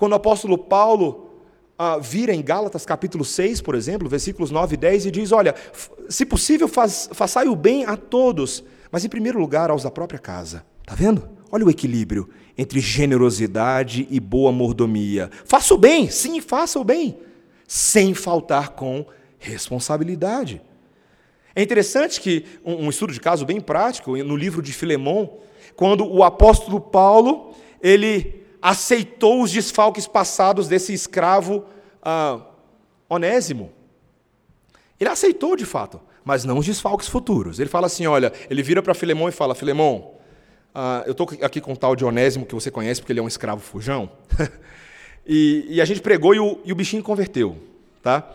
Quando 0.00 0.12
o 0.12 0.14
apóstolo 0.16 0.56
Paulo 0.56 1.28
ah, 1.78 1.98
vira 1.98 2.34
em 2.34 2.40
Gálatas 2.40 2.86
capítulo 2.86 3.22
6, 3.22 3.60
por 3.60 3.74
exemplo, 3.74 4.08
versículos 4.08 4.50
9 4.50 4.72
e 4.72 4.76
10, 4.78 5.04
e 5.04 5.10
diz: 5.10 5.30
Olha, 5.30 5.54
se 6.08 6.24
possível, 6.24 6.66
faz, 6.66 7.10
façai 7.12 7.48
o 7.48 7.54
bem 7.54 7.84
a 7.84 7.98
todos, 7.98 8.64
mas 8.90 9.04
em 9.04 9.10
primeiro 9.10 9.38
lugar 9.38 9.68
aos 9.68 9.82
da 9.82 9.90
própria 9.90 10.18
casa. 10.18 10.64
Está 10.80 10.94
vendo? 10.94 11.28
Olha 11.52 11.66
o 11.66 11.70
equilíbrio 11.70 12.30
entre 12.56 12.80
generosidade 12.80 14.08
e 14.10 14.18
boa 14.18 14.50
mordomia. 14.50 15.30
Faça 15.44 15.74
o 15.74 15.78
bem, 15.78 16.08
sim, 16.08 16.40
faça 16.40 16.80
o 16.80 16.84
bem, 16.84 17.18
sem 17.68 18.14
faltar 18.14 18.70
com 18.70 19.04
responsabilidade. 19.38 20.62
É 21.54 21.62
interessante 21.62 22.22
que 22.22 22.46
um, 22.64 22.86
um 22.86 22.88
estudo 22.88 23.12
de 23.12 23.20
caso 23.20 23.44
bem 23.44 23.60
prático, 23.60 24.16
no 24.16 24.34
livro 24.34 24.62
de 24.62 24.72
Filemão, 24.72 25.40
quando 25.76 26.10
o 26.10 26.24
apóstolo 26.24 26.80
Paulo, 26.80 27.54
ele 27.82 28.40
aceitou 28.60 29.42
os 29.42 29.50
desfalques 29.50 30.06
passados 30.06 30.68
desse 30.68 30.92
escravo 30.92 31.64
ah, 32.02 32.40
onésimo. 33.08 33.72
Ele 34.98 35.08
aceitou 35.08 35.56
de 35.56 35.64
fato, 35.64 36.00
mas 36.24 36.44
não 36.44 36.58
os 36.58 36.66
desfalques 36.66 37.08
futuros. 37.08 37.58
Ele 37.58 37.70
fala 37.70 37.86
assim: 37.86 38.06
olha, 38.06 38.32
ele 38.48 38.62
vira 38.62 38.82
para 38.82 38.94
Filemão 38.94 39.28
e 39.28 39.32
fala: 39.32 39.54
Filemão, 39.54 40.12
ah, 40.74 41.02
eu 41.06 41.12
estou 41.12 41.28
aqui 41.42 41.60
com 41.60 41.72
o 41.72 41.76
tal 41.76 41.96
de 41.96 42.04
Onésimo, 42.04 42.46
que 42.46 42.54
você 42.54 42.70
conhece 42.70 43.00
porque 43.00 43.12
ele 43.12 43.20
é 43.20 43.22
um 43.22 43.28
escravo 43.28 43.60
fujão. 43.60 44.10
e, 45.26 45.66
e, 45.68 45.80
a 45.80 45.84
gente 45.84 46.00
pregou 46.00 46.34
e 46.34 46.38
o, 46.38 46.60
e 46.64 46.72
o 46.72 46.76
bichinho 46.76 47.02
converteu. 47.02 47.56
Tá? 48.02 48.30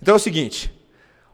Então 0.00 0.14
é 0.14 0.16
o 0.16 0.20
seguinte: 0.20 0.70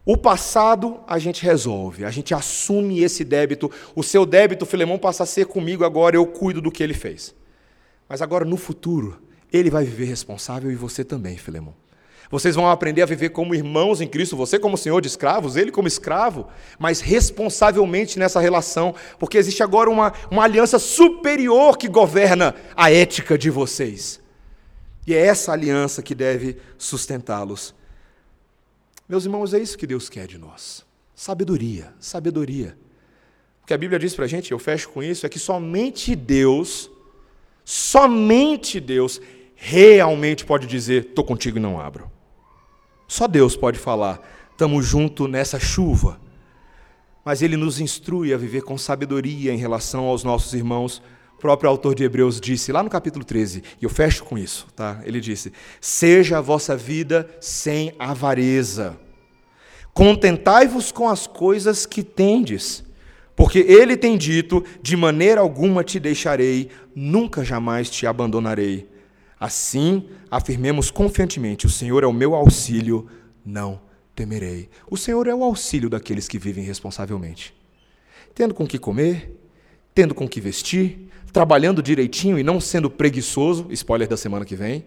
o 0.06 0.16
passado 0.16 1.00
a 1.06 1.18
gente 1.18 1.42
resolve, 1.42 2.04
a 2.04 2.10
gente 2.10 2.32
assume 2.32 3.02
esse 3.02 3.24
débito. 3.24 3.70
O 3.94 4.02
seu 4.02 4.24
débito, 4.24 4.64
Filemão, 4.64 4.98
passa 4.98 5.24
a 5.24 5.26
ser 5.26 5.46
comigo 5.46 5.84
agora, 5.84 6.16
eu 6.16 6.26
cuido 6.26 6.60
do 6.60 6.70
que 6.70 6.82
ele 6.82 6.94
fez. 6.94 7.34
Mas 8.08 8.22
agora, 8.22 8.44
no 8.44 8.56
futuro, 8.56 9.20
ele 9.52 9.70
vai 9.70 9.84
viver 9.84 10.06
responsável 10.06 10.70
e 10.70 10.74
você 10.74 11.04
também, 11.04 11.36
Filemão. 11.36 11.74
Vocês 12.30 12.54
vão 12.54 12.68
aprender 12.68 13.00
a 13.00 13.06
viver 13.06 13.30
como 13.30 13.54
irmãos 13.54 14.00
em 14.00 14.06
Cristo, 14.06 14.36
você 14.36 14.58
como 14.58 14.76
senhor 14.76 15.00
de 15.00 15.08
escravos, 15.08 15.56
ele 15.56 15.70
como 15.70 15.88
escravo, 15.88 16.46
mas 16.78 17.00
responsavelmente 17.00 18.18
nessa 18.18 18.38
relação, 18.38 18.94
porque 19.18 19.38
existe 19.38 19.62
agora 19.62 19.88
uma, 19.88 20.12
uma 20.30 20.44
aliança 20.44 20.78
superior 20.78 21.78
que 21.78 21.88
governa 21.88 22.54
a 22.76 22.90
ética 22.90 23.38
de 23.38 23.48
vocês. 23.48 24.20
E 25.06 25.14
é 25.14 25.26
essa 25.26 25.52
aliança 25.52 26.02
que 26.02 26.14
deve 26.14 26.58
sustentá-los. 26.76 27.74
Meus 29.08 29.24
irmãos, 29.24 29.54
é 29.54 29.58
isso 29.58 29.78
que 29.78 29.86
Deus 29.86 30.10
quer 30.10 30.26
de 30.26 30.36
nós. 30.36 30.84
Sabedoria, 31.14 31.94
sabedoria. 31.98 32.76
O 33.62 33.66
que 33.66 33.72
a 33.72 33.78
Bíblia 33.78 33.98
diz 33.98 34.14
para 34.14 34.26
a 34.26 34.28
gente, 34.28 34.52
eu 34.52 34.58
fecho 34.58 34.90
com 34.90 35.02
isso, 35.02 35.24
é 35.24 35.30
que 35.30 35.38
somente 35.38 36.14
Deus 36.14 36.90
Somente 37.70 38.80
Deus 38.80 39.20
realmente 39.54 40.42
pode 40.42 40.66
dizer: 40.66 41.08
estou 41.08 41.22
contigo 41.22 41.58
e 41.58 41.60
não 41.60 41.78
abro. 41.78 42.10
Só 43.06 43.28
Deus 43.28 43.54
pode 43.54 43.78
falar: 43.78 44.26
estamos 44.52 44.86
juntos 44.86 45.28
nessa 45.28 45.60
chuva. 45.60 46.18
Mas 47.22 47.42
Ele 47.42 47.58
nos 47.58 47.78
instrui 47.78 48.32
a 48.32 48.38
viver 48.38 48.62
com 48.62 48.78
sabedoria 48.78 49.52
em 49.52 49.58
relação 49.58 50.04
aos 50.04 50.24
nossos 50.24 50.54
irmãos. 50.54 51.02
O 51.36 51.40
próprio 51.40 51.68
autor 51.68 51.94
de 51.94 52.04
Hebreus 52.04 52.40
disse 52.40 52.72
lá 52.72 52.82
no 52.82 52.88
capítulo 52.88 53.22
13, 53.22 53.62
e 53.82 53.84
eu 53.84 53.90
fecho 53.90 54.24
com 54.24 54.38
isso, 54.38 54.66
tá? 54.74 55.02
Ele 55.04 55.20
disse: 55.20 55.52
Seja 55.78 56.38
a 56.38 56.40
vossa 56.40 56.74
vida 56.74 57.28
sem 57.38 57.92
avareza, 57.98 58.98
contentai-vos 59.92 60.90
com 60.90 61.06
as 61.06 61.26
coisas 61.26 61.84
que 61.84 62.02
tendes 62.02 62.87
porque 63.38 63.60
ele 63.60 63.96
tem 63.96 64.18
dito: 64.18 64.64
de 64.82 64.96
maneira 64.96 65.40
alguma 65.40 65.84
te 65.84 66.00
deixarei, 66.00 66.70
nunca 66.92 67.44
jamais 67.44 67.88
te 67.88 68.04
abandonarei. 68.04 68.90
Assim, 69.38 70.08
afirmemos 70.28 70.90
confiantemente: 70.90 71.64
o 71.64 71.70
Senhor 71.70 72.02
é 72.02 72.06
o 72.08 72.12
meu 72.12 72.34
auxílio, 72.34 73.06
não 73.46 73.80
temerei. 74.12 74.68
O 74.90 74.96
Senhor 74.96 75.28
é 75.28 75.34
o 75.34 75.44
auxílio 75.44 75.88
daqueles 75.88 76.26
que 76.26 76.36
vivem 76.36 76.64
responsavelmente. 76.64 77.54
Tendo 78.34 78.52
com 78.52 78.66
que 78.66 78.76
comer, 78.76 79.32
tendo 79.94 80.16
com 80.16 80.28
que 80.28 80.40
vestir, 80.40 81.08
trabalhando 81.32 81.80
direitinho 81.80 82.40
e 82.40 82.42
não 82.42 82.60
sendo 82.60 82.90
preguiçoso, 82.90 83.68
spoiler 83.70 84.08
da 84.08 84.16
semana 84.16 84.44
que 84.44 84.56
vem. 84.56 84.84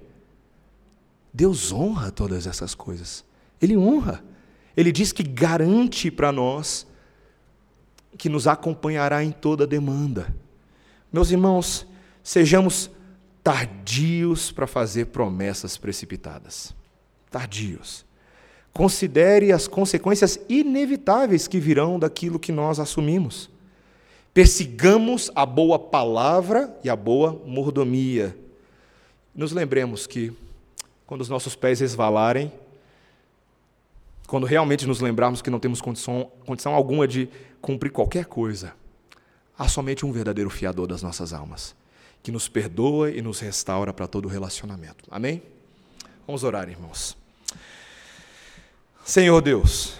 Deus 1.33 1.71
honra 1.71 2.11
todas 2.11 2.45
essas 2.45 2.75
coisas. 2.75 3.23
Ele 3.61 3.77
honra. 3.77 4.21
Ele 4.75 4.91
diz 4.91 5.13
que 5.13 5.23
garante 5.23 6.11
para 6.11 6.33
nós 6.33 6.90
que 8.17 8.29
nos 8.29 8.47
acompanhará 8.47 9.23
em 9.23 9.31
toda 9.31 9.67
demanda. 9.67 10.33
Meus 11.11 11.31
irmãos, 11.31 11.85
sejamos 12.23 12.89
tardios 13.43 14.51
para 14.51 14.67
fazer 14.67 15.07
promessas 15.07 15.77
precipitadas. 15.77 16.75
Tardios. 17.29 18.05
Considere 18.73 19.51
as 19.51 19.67
consequências 19.67 20.39
inevitáveis 20.47 21.47
que 21.47 21.59
virão 21.59 21.99
daquilo 21.99 22.39
que 22.39 22.51
nós 22.51 22.79
assumimos. 22.79 23.49
Persigamos 24.33 25.29
a 25.35 25.45
boa 25.45 25.77
palavra 25.77 26.73
e 26.83 26.89
a 26.89 26.95
boa 26.95 27.41
mordomia. 27.45 28.37
Nos 29.35 29.51
lembremos 29.51 30.07
que, 30.07 30.31
quando 31.05 31.21
os 31.21 31.27
nossos 31.27 31.53
pés 31.53 31.81
resvalarem, 31.81 32.51
quando 34.27 34.45
realmente 34.45 34.87
nos 34.87 35.01
lembrarmos 35.01 35.41
que 35.41 35.49
não 35.49 35.59
temos 35.59 35.81
condição, 35.81 36.31
condição 36.45 36.73
alguma 36.73 37.05
de 37.05 37.27
cumprir 37.61 37.91
qualquer 37.91 38.25
coisa, 38.25 38.73
há 39.57 39.67
somente 39.67 40.05
um 40.05 40.11
verdadeiro 40.11 40.49
fiador 40.49 40.87
das 40.87 41.01
nossas 41.03 41.31
almas, 41.31 41.75
que 42.23 42.31
nos 42.31 42.47
perdoa 42.47 43.11
e 43.11 43.21
nos 43.21 43.39
restaura 43.39 43.93
para 43.93 44.07
todo 44.07 44.27
relacionamento. 44.27 45.05
Amém? 45.09 45.43
Vamos 46.25 46.43
orar, 46.43 46.69
irmãos. 46.69 47.17
Senhor 49.03 49.41
Deus, 49.41 49.95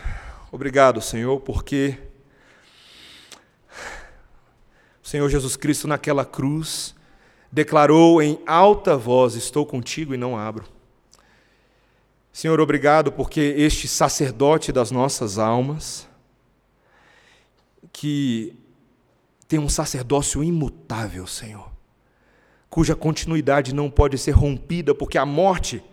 obrigado, 0.52 1.02
Senhor, 1.02 1.40
porque 1.42 1.98
o 5.04 5.08
Senhor 5.08 5.28
Jesus 5.30 5.56
Cristo 5.56 5.88
naquela 5.88 6.24
cruz 6.24 6.96
declarou 7.52 8.22
em 8.22 8.40
alta 8.46 8.96
voz: 8.96 9.36
Estou 9.36 9.66
contigo 9.66 10.14
e 10.14 10.18
não 10.18 10.38
abro. 10.38 10.66
Senhor, 12.32 12.62
obrigado 12.62 13.12
porque 13.12 13.42
este 13.58 13.88
sacerdote 13.88 14.72
das 14.72 14.90
nossas 14.90 15.38
almas, 15.38 16.08
que 17.92 18.56
tem 19.48 19.60
um 19.60 19.70
sacerdócio 19.70 20.44
imutável, 20.44 21.28
Senhor, 21.28 21.72
cuja 22.70 22.96
continuidade 22.96 23.74
não 23.76 23.90
pode 23.90 24.18
ser 24.18 24.32
rompida, 24.32 24.96
porque 24.96 25.18
a 25.18 25.26
morte 25.26 25.84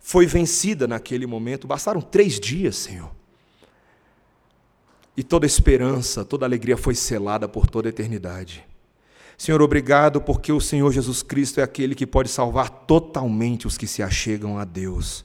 foi 0.00 0.26
vencida 0.26 0.86
naquele 0.86 1.26
momento. 1.26 1.66
Bastaram 1.66 2.00
três 2.00 2.38
dias, 2.38 2.76
Senhor. 2.76 3.10
E 5.16 5.22
toda 5.22 5.46
esperança, 5.46 6.24
toda 6.24 6.44
alegria 6.44 6.76
foi 6.76 6.94
selada 6.94 7.48
por 7.48 7.66
toda 7.66 7.88
a 7.88 7.90
eternidade. 7.90 8.64
Senhor, 9.38 9.60
obrigado 9.60 10.20
porque 10.20 10.52
o 10.52 10.60
Senhor 10.60 10.92
Jesus 10.92 11.22
Cristo 11.22 11.60
é 11.60 11.62
aquele 11.62 11.94
que 11.94 12.06
pode 12.06 12.28
salvar 12.28 12.68
totalmente 12.68 13.66
os 13.66 13.76
que 13.76 13.86
se 13.86 14.02
achegam 14.02 14.58
a 14.58 14.64
Deus 14.64 15.24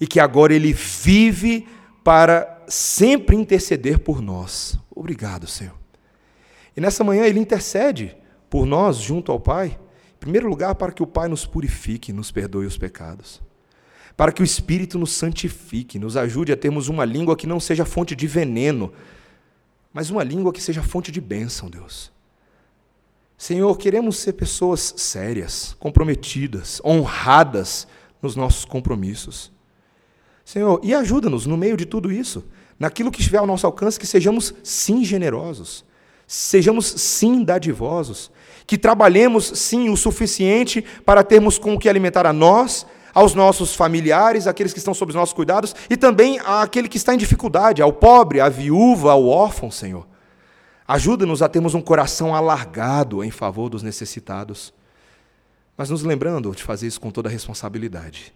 e 0.00 0.06
que 0.06 0.20
agora 0.20 0.54
Ele 0.54 0.72
vive 0.72 1.66
para 2.02 2.62
sempre 2.68 3.36
interceder 3.36 3.98
por 3.98 4.20
nós. 4.20 4.78
Obrigado, 4.94 5.46
Senhor. 5.46 5.74
E 6.76 6.80
nessa 6.80 7.04
manhã 7.04 7.24
Ele 7.24 7.40
intercede 7.40 8.16
por 8.48 8.66
nós 8.66 8.96
junto 8.96 9.32
ao 9.32 9.40
Pai, 9.40 9.78
em 10.16 10.18
primeiro 10.20 10.48
lugar, 10.48 10.74
para 10.74 10.92
que 10.92 11.02
o 11.02 11.06
Pai 11.06 11.28
nos 11.28 11.44
purifique, 11.44 12.12
nos 12.12 12.30
perdoe 12.30 12.66
os 12.66 12.78
pecados. 12.78 13.42
Para 14.16 14.30
que 14.32 14.42
o 14.42 14.44
Espírito 14.44 14.98
nos 14.98 15.10
santifique, 15.10 15.98
nos 15.98 16.16
ajude 16.16 16.52
a 16.52 16.56
termos 16.56 16.88
uma 16.88 17.04
língua 17.04 17.36
que 17.36 17.46
não 17.46 17.58
seja 17.58 17.84
fonte 17.84 18.14
de 18.14 18.26
veneno, 18.26 18.92
mas 19.92 20.10
uma 20.10 20.22
língua 20.22 20.52
que 20.52 20.60
seja 20.60 20.82
fonte 20.82 21.10
de 21.10 21.20
bênção, 21.20 21.68
Deus. 21.68 22.12
Senhor, 23.36 23.76
queremos 23.76 24.16
ser 24.16 24.34
pessoas 24.34 24.94
sérias, 24.96 25.76
comprometidas, 25.78 26.80
honradas 26.84 27.86
nos 28.22 28.36
nossos 28.36 28.64
compromissos. 28.64 29.52
Senhor, 30.44 30.80
e 30.82 30.94
ajuda-nos 30.94 31.46
no 31.46 31.56
meio 31.56 31.76
de 31.76 31.84
tudo 31.84 32.12
isso, 32.12 32.44
naquilo 32.78 33.10
que 33.10 33.20
estiver 33.20 33.38
ao 33.38 33.46
nosso 33.46 33.66
alcance, 33.66 33.98
que 33.98 34.06
sejamos 34.06 34.54
sim 34.62 35.04
generosos, 35.04 35.84
sejamos 36.26 36.86
sim 36.86 37.44
dadivosos, 37.44 38.30
que 38.66 38.78
trabalhemos 38.78 39.46
sim 39.46 39.88
o 39.88 39.96
suficiente 39.96 40.84
para 41.04 41.22
termos 41.22 41.58
com 41.58 41.74
o 41.74 41.78
que 41.78 41.88
alimentar 41.88 42.26
a 42.26 42.32
nós, 42.32 42.86
aos 43.12 43.34
nossos 43.34 43.74
familiares, 43.74 44.46
aqueles 44.46 44.72
que 44.72 44.78
estão 44.78 44.94
sob 44.94 45.10
os 45.10 45.16
nossos 45.16 45.34
cuidados, 45.34 45.74
e 45.88 45.96
também 45.96 46.40
àquele 46.40 46.88
que 46.88 46.96
está 46.96 47.14
em 47.14 47.18
dificuldade, 47.18 47.80
ao 47.80 47.92
pobre, 47.92 48.40
à 48.40 48.48
viúva, 48.48 49.12
ao 49.12 49.26
órfão, 49.26 49.70
Senhor. 49.70 50.06
Ajuda-nos 50.86 51.40
a 51.40 51.48
termos 51.48 51.74
um 51.74 51.80
coração 51.80 52.34
alargado 52.34 53.22
em 53.22 53.30
favor 53.30 53.68
dos 53.68 53.82
necessitados, 53.82 54.74
mas 55.76 55.90
nos 55.90 56.02
lembrando 56.02 56.54
de 56.54 56.62
fazer 56.62 56.86
isso 56.86 57.00
com 57.00 57.10
toda 57.10 57.28
a 57.28 57.32
responsabilidade 57.32 58.32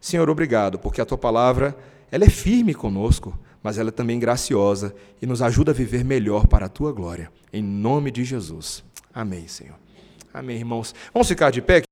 Senhor, 0.00 0.28
obrigado, 0.30 0.78
porque 0.78 1.00
a 1.00 1.04
tua 1.04 1.18
palavra, 1.18 1.76
ela 2.10 2.24
é 2.24 2.30
firme 2.30 2.74
conosco, 2.74 3.38
mas 3.62 3.78
ela 3.78 3.88
é 3.88 3.92
também 3.92 4.18
graciosa 4.18 4.94
e 5.20 5.26
nos 5.26 5.42
ajuda 5.42 5.72
a 5.72 5.74
viver 5.74 6.04
melhor 6.04 6.46
para 6.46 6.66
a 6.66 6.68
tua 6.68 6.92
glória. 6.92 7.30
Em 7.52 7.62
nome 7.62 8.10
de 8.10 8.24
Jesus. 8.24 8.84
Amém, 9.12 9.48
Senhor. 9.48 9.76
Amém, 10.32 10.58
irmãos. 10.58 10.94
Vamos 11.14 11.28
ficar 11.28 11.50
de 11.50 11.62
pé? 11.62 11.80